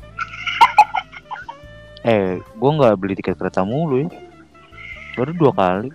Eh, 2.02 2.40
gua 2.56 2.70
nggak 2.72 2.96
beli 2.96 3.14
tiket 3.14 3.36
kereta 3.36 3.62
mulu 3.62 4.02
ya. 4.02 4.08
Baru 5.12 5.36
dua 5.36 5.52
kali. 5.52 5.92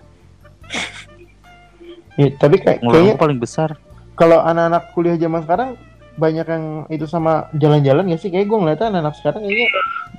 Ya, 2.21 2.29
tapi 2.37 2.61
kayak 2.61 2.85
Pengeluaran 2.85 2.93
kayaknya 2.93 3.15
paling 3.17 3.39
besar. 3.41 3.69
Kalau 4.17 4.41
anak-anak 4.41 4.91
kuliah 4.91 5.15
zaman 5.15 5.45
sekarang 5.45 5.69
banyak 6.17 6.43
yang 6.43 6.65
itu 6.89 7.05
sama 7.05 7.45
jalan-jalan 7.53 8.09
gak 8.09 8.19
sih? 8.19 8.33
Kayak 8.33 8.49
gue 8.49 8.57
ngeliatnya 8.57 8.87
anak-anak 8.89 9.15
sekarang 9.15 9.41
kayaknya 9.45 9.69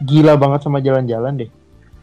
gila 0.00 0.32
banget 0.38 0.60
sama 0.62 0.78
jalan-jalan 0.78 1.34
deh. 1.36 1.50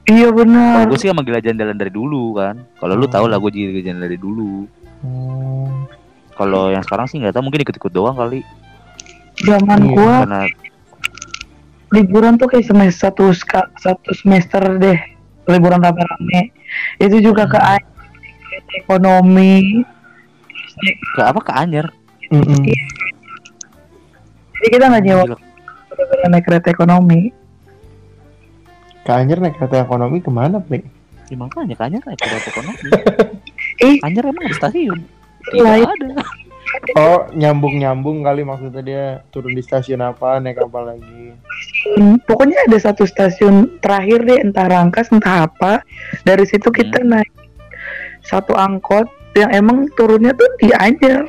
Iya 0.05 0.29
Kalau 0.29 0.37
benar. 0.37 0.85
gue 0.85 0.99
sih 0.99 1.09
emang 1.09 1.23
gila 1.23 1.39
jalan-jalan 1.39 1.77
dari 1.79 1.89
dulu 1.89 2.35
kan. 2.35 2.55
Kalau 2.77 2.93
lu 2.93 3.07
Hmm. 3.07 3.15
tau 3.15 3.25
lah 3.25 3.39
gue 3.39 3.49
gila 3.49 3.81
jalan 3.81 4.01
dari 4.03 4.17
dulu. 4.19 4.67
Hmm. 4.99 5.87
Kalau 6.35 6.67
yang 6.67 6.83
sekarang 6.83 7.07
sih 7.07 7.17
nggak 7.17 7.31
tahu 7.31 7.47
mungkin 7.47 7.63
ikut-ikut 7.63 7.89
doang 7.89 8.13
kali. 8.13 8.43
Zaman 9.39 9.79
Iya, 9.81 9.91
gua 9.95 10.13
Karena 10.23 10.41
liburan 11.91 12.35
tuh 12.35 12.47
kayak 12.51 12.67
semester 12.67 13.07
satu 13.07 13.31
satu 13.79 14.09
semester 14.11 14.59
deh 14.75 14.99
liburan 15.47 15.79
rame-rame. 15.79 16.51
Itu 16.99 17.23
juga 17.23 17.47
ke 17.47 17.55
Hmm. 17.55 17.79
kereta 18.43 18.73
ekonomi. 18.75 19.85
Ke 21.15 21.21
apa 21.21 21.39
ke 21.39 21.51
Anyer. 21.55 21.87
Mm-mm. 22.31 22.63
Jadi 24.55 24.67
kita 24.71 24.85
nggak 24.89 25.03
nyewa 25.03 25.23
gara-gara 25.95 26.25
naik 26.27 26.43
kereta 26.43 26.67
ekonomi. 26.73 27.31
Ke 29.05 29.11
Anyer 29.13 29.39
naik 29.39 29.55
kereta 29.55 29.85
ekonomi 29.85 30.17
ke 30.19 30.31
mana, 30.33 30.57
Pri? 30.59 30.81
Ya, 31.29 31.35
makanya 31.37 31.75
ke 31.77 31.83
Anyer 31.85 32.03
naik 32.03 32.19
kereta 32.19 32.47
ekonomi. 32.51 32.87
Ih. 33.87 33.97
Anyer 34.01 34.25
emang 34.31 34.43
ada 34.49 34.55
stasiun. 34.57 34.99
Iya, 35.53 35.85
Tidak 35.85 35.93
ada. 35.93 36.09
Oh, 36.97 37.29
nyambung-nyambung 37.31 38.25
kali 38.25 38.41
maksudnya 38.43 38.81
dia 38.81 39.05
turun 39.29 39.53
di 39.53 39.61
stasiun 39.61 40.01
apa, 40.01 40.41
naik 40.41 40.59
apa 40.59 40.91
lagi. 40.91 41.37
Hmm, 41.95 42.17
pokoknya 42.25 42.65
ada 42.67 42.77
satu 42.81 43.05
stasiun 43.05 43.79
terakhir 43.79 44.25
deh 44.25 44.41
entah 44.41 44.65
Rangkas 44.65 45.13
entah 45.13 45.45
apa. 45.45 45.85
Dari 46.25 46.43
situ 46.43 46.73
kita 46.73 47.05
Hmm. 47.05 47.15
naik 47.15 47.31
satu 48.25 48.57
angkot 48.57 49.05
yang 49.35 49.51
emang 49.51 49.85
turunnya 49.93 50.31
tuh 50.31 50.47
di 50.57 50.71
Anyer. 50.71 51.27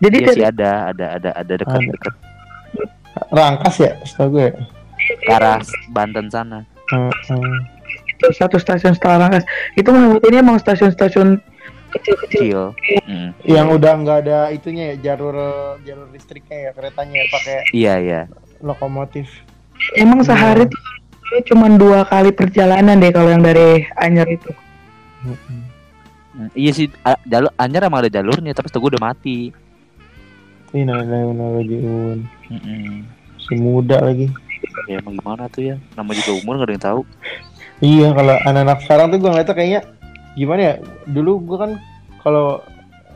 Jadi 0.00 0.16
Iya 0.20 0.26
dari 0.26 0.36
sih 0.36 0.44
ada, 0.44 0.70
ada, 0.90 1.06
ada, 1.16 1.30
ada 1.32 1.52
dekat-dekat 1.54 2.14
Rangkas 3.30 3.76
ya, 3.78 3.92
setahu 4.02 4.28
gue. 4.36 4.48
ke 5.22 5.30
arah 5.30 5.62
Banten 5.92 6.26
sana. 6.28 6.66
Heeh. 6.90 7.56
itu 8.14 8.26
satu 8.32 8.56
stasiun 8.58 8.94
setelah 8.94 9.26
Rangkas 9.26 9.44
itu 9.74 9.86
menurut 9.88 10.22
ini 10.28 10.40
emang 10.40 10.58
stasiun-stasiun 10.58 11.38
kecil-kecil. 11.94 12.74
Kecil. 12.74 13.06
Mm. 13.06 13.28
Yang 13.46 13.68
udah 13.78 13.92
nggak 14.02 14.18
ada 14.26 14.38
itunya 14.50 14.94
ya, 14.94 15.12
jalur 15.12 15.34
jalur 15.82 16.08
listriknya 16.10 16.68
ya, 16.68 16.70
keretanya 16.74 17.22
ya, 17.22 17.26
pakai 17.30 17.56
Iya, 17.70 17.94
iya. 18.02 18.20
lokomotif. 18.60 19.30
Emang 19.94 20.22
Iya. 20.22 20.34
sehari 20.34 20.64
tuh 20.66 20.82
cuma 21.50 21.66
dua 21.70 22.06
kali 22.06 22.30
perjalanan 22.30 22.98
deh 22.98 23.10
kalau 23.10 23.30
yang 23.30 23.42
dari 23.42 23.86
Anyer 23.94 24.26
itu. 24.28 24.50
Mm-mm. 25.24 25.63
Mm, 26.34 26.50
Iya 26.54 26.70
sih, 26.74 26.86
a- 27.06 27.22
jalur 27.24 27.50
Anyer 27.54 27.86
emang 27.86 28.02
ada 28.02 28.10
jalurnya, 28.10 28.50
tapi 28.50 28.66
setahu 28.66 28.90
gue 28.90 28.98
udah 28.98 29.04
mati. 29.14 29.54
Ini 30.74 30.82
Najiun. 30.90 32.18
Mm-mm. 32.50 33.06
Si 33.38 33.54
muda 33.54 34.02
lagi. 34.02 34.26
Ya 34.90 34.98
emang 34.98 35.14
gimana 35.22 35.46
tuh 35.46 35.62
ya? 35.70 35.76
Nama 35.94 36.10
juga 36.10 36.30
umur 36.42 36.58
gak 36.58 36.66
ada 36.66 36.74
yang 36.74 36.84
tahu. 36.84 37.00
Iya, 37.78 38.08
kalau 38.10 38.34
anak-anak 38.42 38.78
sekarang 38.82 39.06
tuh 39.14 39.18
gue 39.22 39.30
ngeliatnya 39.30 39.54
kayaknya 39.54 39.80
gimana 40.34 40.60
ya? 40.60 40.74
Dulu 41.06 41.32
gue 41.46 41.58
kan 41.62 41.70
kalau 42.26 42.58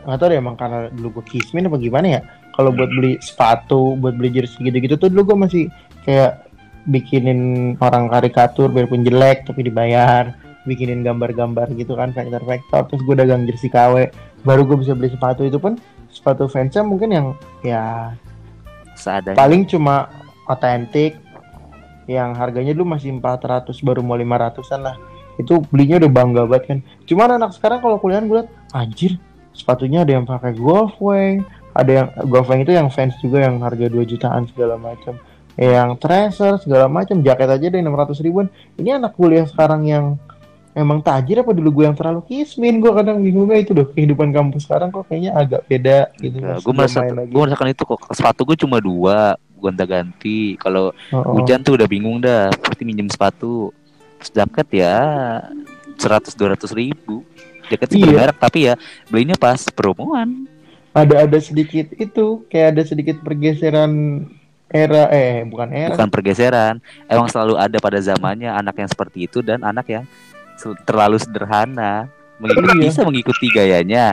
nggak 0.07 0.19
tahu 0.23 0.29
deh 0.31 0.39
emang 0.39 0.55
karena 0.55 0.79
dulu 0.95 1.19
gue 1.19 1.25
kismin 1.35 1.67
apa 1.67 1.79
gimana 1.83 2.07
ya? 2.07 2.21
Kalau 2.55 2.71
buat 2.71 2.91
beli 2.91 3.19
sepatu, 3.19 3.99
buat 3.99 4.15
beli 4.15 4.35
jersey 4.35 4.63
gitu-gitu 4.67 4.95
tuh 4.99 5.11
dulu 5.11 5.35
gue 5.35 5.37
masih 5.47 5.65
kayak 6.07 6.47
bikinin 6.89 7.75
orang 7.83 8.07
karikatur 8.09 8.71
biarpun 8.71 9.05
jelek 9.05 9.45
tapi 9.45 9.67
dibayar 9.67 10.33
bikinin 10.69 11.01
gambar-gambar 11.01 11.73
gitu 11.81 11.97
kan 11.97 12.13
vektor-vektor 12.13 12.85
terus 12.93 13.01
gue 13.01 13.17
dagang 13.17 13.49
jersey 13.49 13.73
KW 13.73 14.13
baru 14.45 14.69
gue 14.69 14.85
bisa 14.85 14.93
beli 14.93 15.09
sepatu 15.09 15.49
itu 15.49 15.57
pun 15.57 15.81
sepatu 16.13 16.45
fansnya 16.45 16.85
mungkin 16.85 17.09
yang 17.09 17.27
ya 17.65 18.13
Seadanya. 18.93 19.41
paling 19.41 19.65
cuma 19.65 20.13
otentik 20.45 21.17
yang 22.09 22.33
harganya 22.33 22.73
dulu 22.73 22.97
masih 22.97 23.13
400 23.21 23.69
baru 23.85 24.01
mau 24.01 24.17
500an 24.17 24.81
lah. 24.81 24.97
Itu 25.37 25.63
belinya 25.69 26.01
udah 26.03 26.11
bangga 26.11 26.43
banget 26.49 26.65
kan. 26.67 26.79
Cuman 27.05 27.37
anak 27.37 27.53
sekarang 27.55 27.85
kalau 27.85 28.01
kuliah 28.01 28.25
gue 28.25 28.43
liat 28.43 28.51
anjir 28.73 29.21
sepatunya 29.53 30.03
ada 30.03 30.17
yang 30.17 30.25
pakai 30.25 30.57
Golfway 30.57 31.45
ada 31.77 31.91
yang 31.93 32.09
Golfway 32.27 32.65
itu 32.65 32.73
yang 32.75 32.89
fans 32.91 33.15
juga 33.21 33.45
yang 33.45 33.61
harga 33.61 33.87
2 33.87 34.03
jutaan 34.09 34.49
segala 34.49 34.81
macam. 34.81 35.21
Yang 35.55 35.91
tracer 36.03 36.53
segala 36.65 36.89
macam 36.89 37.21
jaket 37.23 37.49
aja 37.51 37.67
deh 37.71 37.79
600 37.79 38.25
ribuan. 38.25 38.49
Ini 38.81 38.99
anak 38.99 39.15
kuliah 39.15 39.47
sekarang 39.47 39.87
yang 39.87 40.19
emang 40.79 41.03
tajir 41.03 41.43
apa 41.43 41.51
dulu 41.51 41.83
gue 41.83 41.85
yang 41.91 41.97
terlalu 41.99 42.23
kismin? 42.25 42.79
Gue 42.79 42.95
kadang 42.95 43.19
bingungnya 43.19 43.59
itu 43.59 43.75
loh 43.75 43.91
kehidupan 43.91 44.31
kampus 44.31 44.65
sekarang 44.65 44.89
kok 44.89 45.11
kayaknya 45.11 45.35
agak 45.35 45.67
beda 45.67 45.99
gitu 46.23 46.39
gue 46.39 46.73
merasa 46.73 47.03
gue 47.05 47.41
merasakan 47.43 47.69
itu 47.69 47.83
kok. 47.83 48.01
Sepatu 48.15 48.47
gue 48.47 48.57
cuma 48.57 48.79
dua 48.79 49.35
gonta 49.59 49.83
ganti 49.83 50.55
kalau 50.55 50.95
Oh, 51.11 51.19
oh. 51.19 51.43
hujan 51.43 51.67
tuh 51.67 51.75
udah 51.75 51.91
bingung 51.91 52.23
dah 52.23 52.55
pasti 52.63 52.87
minjem 52.87 53.11
sepatu. 53.11 53.75
Terus 54.23 54.31
jaket 54.31 54.69
ya 54.87 54.97
seratus 55.99 56.33
dua 56.33 56.55
ratus 56.55 56.71
ribu. 56.71 57.27
Jaket 57.69 57.89
sih 57.91 57.99
Iya. 58.01 58.07
bermerek 58.31 58.39
tapi 58.39 58.59
ya 58.71 58.75
belinya 59.11 59.35
pas 59.35 59.61
promoan. 59.75 60.47
Ada 60.95 61.27
ada 61.29 61.39
sedikit 61.39 61.93
itu 61.95 62.47
kayak 62.49 62.75
ada 62.75 62.83
sedikit 62.83 63.21
pergeseran 63.21 64.25
era 64.69 65.09
eh 65.09 65.45
bukan 65.45 65.69
era. 65.73 65.93
Bukan 65.97 66.11
pergeseran. 66.11 66.81
Emang 67.07 67.29
selalu 67.29 67.57
ada 67.57 67.77
pada 67.79 67.99
zamannya 68.01 68.53
anak 68.53 68.77
yang 68.77 68.89
seperti 68.89 69.25
itu 69.25 69.41
dan 69.41 69.65
anak 69.65 69.87
yang 69.89 70.05
terlalu 70.85 71.17
sederhana. 71.17 72.11
Mengikuti 72.39 72.71
Iya. 72.71 72.83
bisa 72.87 73.01
mengikuti 73.03 73.47
gayanya. 73.51 74.05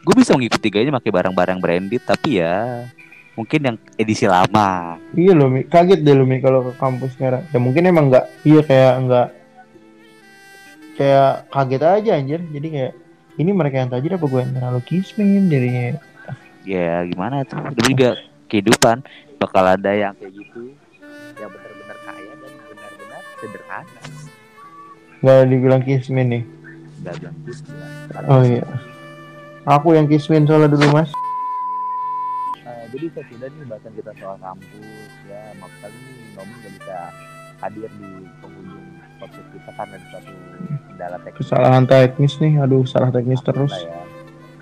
Gue 0.00 0.14
bisa 0.16 0.32
mengikuti 0.32 0.72
gayanya 0.72 0.96
pakai 0.96 1.12
barang-barang 1.12 1.58
branded 1.60 2.00
tapi 2.02 2.40
ya 2.40 2.88
mungkin 3.36 3.60
yang 3.60 3.76
edisi 3.96 4.24
lama. 4.24 4.96
Iya 5.12 5.32
loh 5.36 5.48
Mi. 5.48 5.64
kaget 5.64 6.00
deh 6.00 6.16
lo 6.16 6.24
Mi 6.24 6.40
kalau 6.40 6.64
ke 6.64 6.72
kampus 6.76 7.12
sekarang. 7.16 7.44
Ya 7.52 7.58
mungkin 7.60 7.84
emang 7.84 8.08
nggak 8.08 8.24
iya 8.44 8.60
kayak 8.60 8.94
nggak 9.04 9.26
kayak 10.96 11.30
kaget 11.48 11.82
aja 11.82 12.10
anjir. 12.16 12.40
Jadi 12.48 12.66
kayak 12.70 12.92
ini 13.36 13.50
mereka 13.52 13.76
yang 13.80 13.90
tajir 13.92 14.16
apa 14.16 14.26
gue 14.26 14.40
yang 14.40 14.52
terlalu 14.52 14.80
kismin 14.84 15.48
jadinya. 15.48 16.00
Ya 16.64 17.04
gimana 17.04 17.44
tuh? 17.44 17.60
Itu 17.72 17.92
juga 17.92 18.08
kehidupan. 18.48 19.04
Bakal 19.36 19.80
ada 19.80 19.92
yang 19.92 20.12
kayak 20.16 20.32
gitu 20.32 20.76
yang 21.40 21.48
benar-benar 21.48 21.96
kaya 22.04 22.32
dan 22.36 22.52
benar-benar 22.68 23.22
sederhana 23.40 23.99
nggak 25.20 25.48
dibilang 25.52 25.82
kismin 25.84 26.26
nih. 26.32 26.42
Nggak 27.04 27.14
bilang 27.20 27.36
ya 27.44 28.20
oh 28.26 28.42
iya. 28.44 28.66
Aku 29.68 29.94
yang 29.94 30.08
kismin 30.08 30.48
soalnya 30.48 30.72
dulu 30.72 30.88
mas. 30.90 31.10
Eh, 32.64 32.84
jadi 32.96 33.06
saya 33.14 33.24
sudah 33.28 33.48
nih 33.52 33.64
bahasan 33.68 33.92
kita 33.94 34.12
soal 34.18 34.36
kampus 34.40 35.12
ya 35.28 35.40
maaf 35.60 35.72
kali 35.78 35.96
nih 35.96 36.26
Nomi 36.34 36.52
nggak 36.58 36.72
bisa 36.80 36.96
hadir 37.60 37.90
di 37.92 38.10
penghujung 38.40 38.86
podcast 39.20 39.48
kita 39.52 39.70
karena 39.76 39.94
ada 39.94 40.06
suatu 40.08 40.32
kendala 40.88 41.16
teknis. 41.20 41.38
Kesalahan 41.44 41.84
teknis 41.86 42.32
nih 42.40 42.52
aduh 42.58 42.84
salah 42.88 43.10
teknis 43.12 43.40
terus. 43.44 43.72
ya 43.76 44.00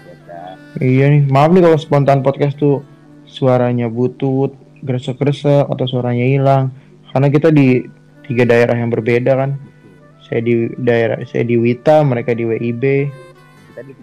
biasa 0.03 0.37
iya 0.83 1.07
nih 1.09 1.23
maaf 1.31 1.51
nih 1.55 1.63
kalau 1.63 1.79
spontan 1.79 2.21
podcast 2.27 2.59
tuh 2.59 2.83
suaranya 3.25 3.87
butut 3.87 4.53
gresek-gresek 4.83 5.71
atau 5.71 5.87
suaranya 5.87 6.27
hilang. 6.27 6.65
Karena 7.09 7.33
kita 7.33 7.49
di 7.49 7.83
tiga 8.29 8.45
daerah 8.45 8.77
yang 8.77 8.93
berbeda 8.93 9.33
kan 9.33 9.57
saya 10.29 10.41
di 10.45 10.69
daerah 10.77 11.19
saya 11.25 11.45
di 11.45 11.57
Wita 11.57 12.05
mereka 12.05 12.37
di 12.37 12.45
WIB 12.45 12.85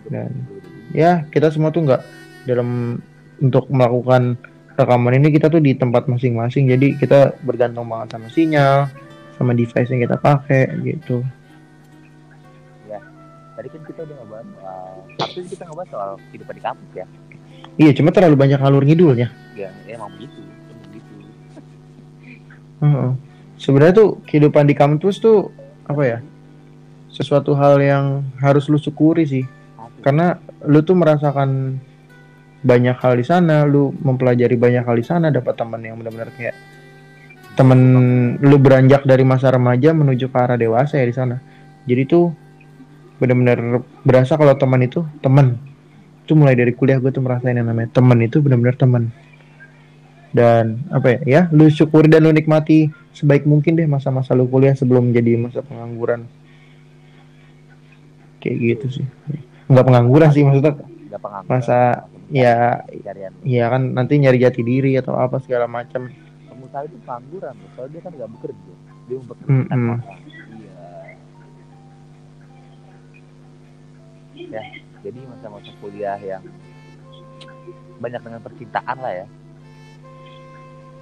Dan- 0.09 0.34
ya 0.95 1.26
kita 1.30 1.51
semua 1.51 1.69
tuh 1.69 1.86
nggak 1.86 2.01
dalam 2.49 2.99
untuk 3.41 3.67
melakukan 3.69 4.39
rekaman 4.76 5.19
ini 5.19 5.32
kita 5.32 5.51
tuh 5.51 5.59
di 5.59 5.76
tempat 5.76 6.07
masing-masing. 6.07 6.71
Jadi 6.71 6.95
kita 6.95 7.36
bergantung 7.43 7.88
banget 7.88 8.15
sama 8.15 8.28
sinyal 8.32 8.88
sama 9.36 9.51
device 9.51 9.91
yang 9.91 10.01
kita 10.07 10.15
pakai 10.15 10.71
gitu. 10.84 11.23
Tadi 13.55 13.71
kan 13.71 13.82
kita 13.88 13.99
udah 14.03 14.15
ngebahas 14.19 14.47
soal 14.51 14.88
kampus 15.15 15.45
kita 15.47 15.63
ngebahas 15.63 15.89
soal 15.95 16.09
kehidupan 16.28 16.53
di 16.59 16.63
kampus 16.63 16.89
ya. 16.91 17.05
Iya 17.80 17.91
cuma 17.95 18.09
terlalu 18.11 18.36
banyak 18.36 18.59
alur 18.59 18.84
ngidulnya. 18.84 19.32
Ya 19.55 19.71
emang 19.88 20.11
begitu 20.19 20.43
emang 20.43 20.80
begitu. 20.91 21.13
Heeh. 22.84 23.11
sebenarnya 23.55 23.95
tuh 23.95 24.09
kehidupan 24.28 24.67
di 24.67 24.76
kampus 24.76 25.23
tuh 25.23 25.55
apa 25.86 26.01
ya? 26.03 26.19
Sesuatu 27.09 27.55
hal 27.55 27.79
yang 27.79 28.05
harus 28.41 28.67
lu 28.67 28.77
syukuri 28.77 29.23
sih. 29.23 29.45
Karena 30.01 30.38
lu 30.65 30.86
tuh 30.86 30.97
merasakan 30.97 31.79
banyak 32.65 32.97
hal 32.97 33.13
di 33.13 33.25
sana 33.25 33.61
lu 33.69 33.93
mempelajari 33.93 34.57
banyak 34.57 34.81
hal 34.81 34.97
di 34.97 35.05
sana 35.05 35.29
dapat 35.29 35.53
teman 35.53 35.86
yang 35.86 36.01
benar-benar 36.01 36.33
kayak 36.33 36.57
temen 37.53 37.79
lu 38.41 38.57
beranjak 38.57 39.05
dari 39.05 39.21
masa 39.21 39.53
remaja 39.53 39.93
menuju 39.93 40.33
ke 40.33 40.38
arah 40.38 40.57
dewasa 40.57 40.97
ya 40.97 41.05
di 41.05 41.15
sana. 41.15 41.38
Jadi 41.86 42.01
tuh 42.09 42.33
benar-benar 43.21 43.86
berasa 44.03 44.36
kalau 44.36 44.57
teman 44.59 44.83
itu 44.83 45.05
teman 45.23 45.55
itu 46.25 46.33
mulai 46.36 46.57
dari 46.57 46.73
kuliah 46.73 46.97
gue 46.99 47.13
tuh 47.13 47.23
merasain 47.23 47.55
yang 47.55 47.69
namanya 47.69 47.93
teman 47.95 48.17
itu 48.19 48.41
benar-benar 48.41 48.75
teman 48.75 49.13
dan 50.32 50.82
apa 50.89 51.07
ya 51.15 51.19
ya 51.26 51.41
lu 51.51 51.67
syukuri 51.67 52.07
dan 52.07 52.26
lu 52.26 52.32
nikmati 52.32 52.89
sebaik 53.11 53.43
mungkin 53.43 53.76
deh 53.76 53.86
masa-masa 53.86 54.34
lu 54.34 54.47
kuliah 54.47 54.73
sebelum 54.73 55.11
jadi 55.11 55.38
masa 55.38 55.61
pengangguran 55.61 56.26
kayak 58.39 58.57
gitu 58.61 59.01
sih 59.01 59.05
nggak 59.65 59.86
pengangguran 59.86 60.30
sih 60.32 60.41
maksudnya 60.45 60.73
pengangguran. 61.15 61.49
Masa- 61.49 62.05
ya 62.26 62.82
Pencarian. 62.89 63.32
ya 63.45 63.65
kan 63.69 63.93
nanti 63.93 64.17
nyari 64.17 64.41
jati 64.41 64.61
diri 64.65 64.97
atau 64.97 65.13
apa 65.13 65.38
segala 65.41 65.69
macam 65.69 66.09
Pengusaha 66.45 66.88
itu 66.88 66.97
pengangguran 67.03 67.53
loh. 67.53 67.69
Soalnya 67.76 67.91
dia 67.93 68.01
kan 68.01 68.11
gak 68.15 68.32
bekerja. 68.32 68.73
Dia 69.05 69.15
mempekerjakan 69.19 69.59
Mm-mm. 69.69 69.86
orang. 69.91 70.01
Iya. 70.55 70.88
Ya, 74.51 74.63
jadi 74.99 75.19
masa-masa 75.28 75.71
kuliah 75.80 76.17
yang 76.19 76.43
banyak 77.97 78.21
dengan 78.23 78.41
percintaan 78.41 78.97
lah 78.99 79.13
ya. 79.13 79.26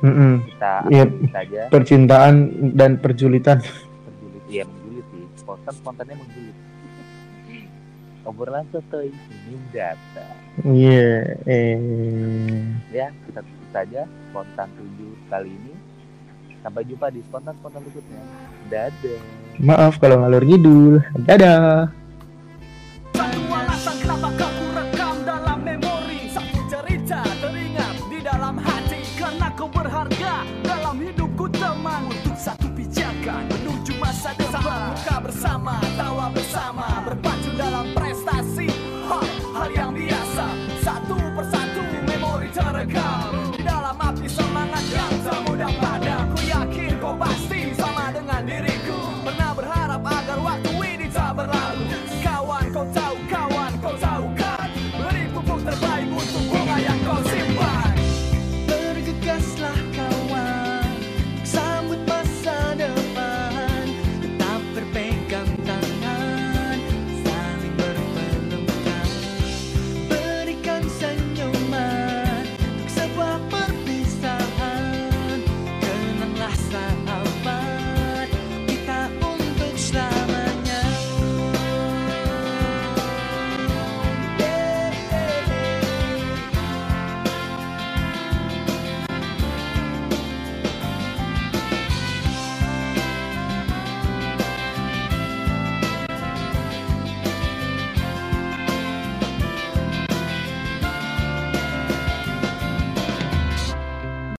Mm-mm. 0.03 0.33
Kita 0.45 0.73
Iya. 0.85 1.05
kita 1.07 1.39
aja 1.39 1.61
percintaan 1.69 2.33
dan 2.75 2.99
perjulitan 2.99 3.63
menjulit. 4.03 4.43
Iya 4.47 4.63
menjulit 4.65 5.05
sih. 5.09 5.23
Spontan 5.35 5.73
spontannya 5.73 6.15
menjulit. 6.15 6.55
Obrolan 8.23 8.63
sotoy 8.69 9.11
senyum 9.11 9.63
data. 9.69 10.25
iya 10.65 11.11
eh 11.43 11.75
Ya, 12.89 13.07
kita 13.25 13.39
tutup 13.41 13.69
saja 13.69 14.01
spontan 14.29 14.67
7 14.69 15.11
kali 15.27 15.49
ini. 15.49 15.73
Sampai 16.59 16.83
jumpa 16.83 17.07
di 17.09 17.19
spontan 17.21 17.55
spontan 17.57 17.81
berikutnya. 17.81 18.21
Dadah. 18.65 19.19
maaf 19.55 20.01
kalau 20.01 20.17
ngalur 20.17 20.41
ngidul 20.41 20.97
dadah 21.21 21.85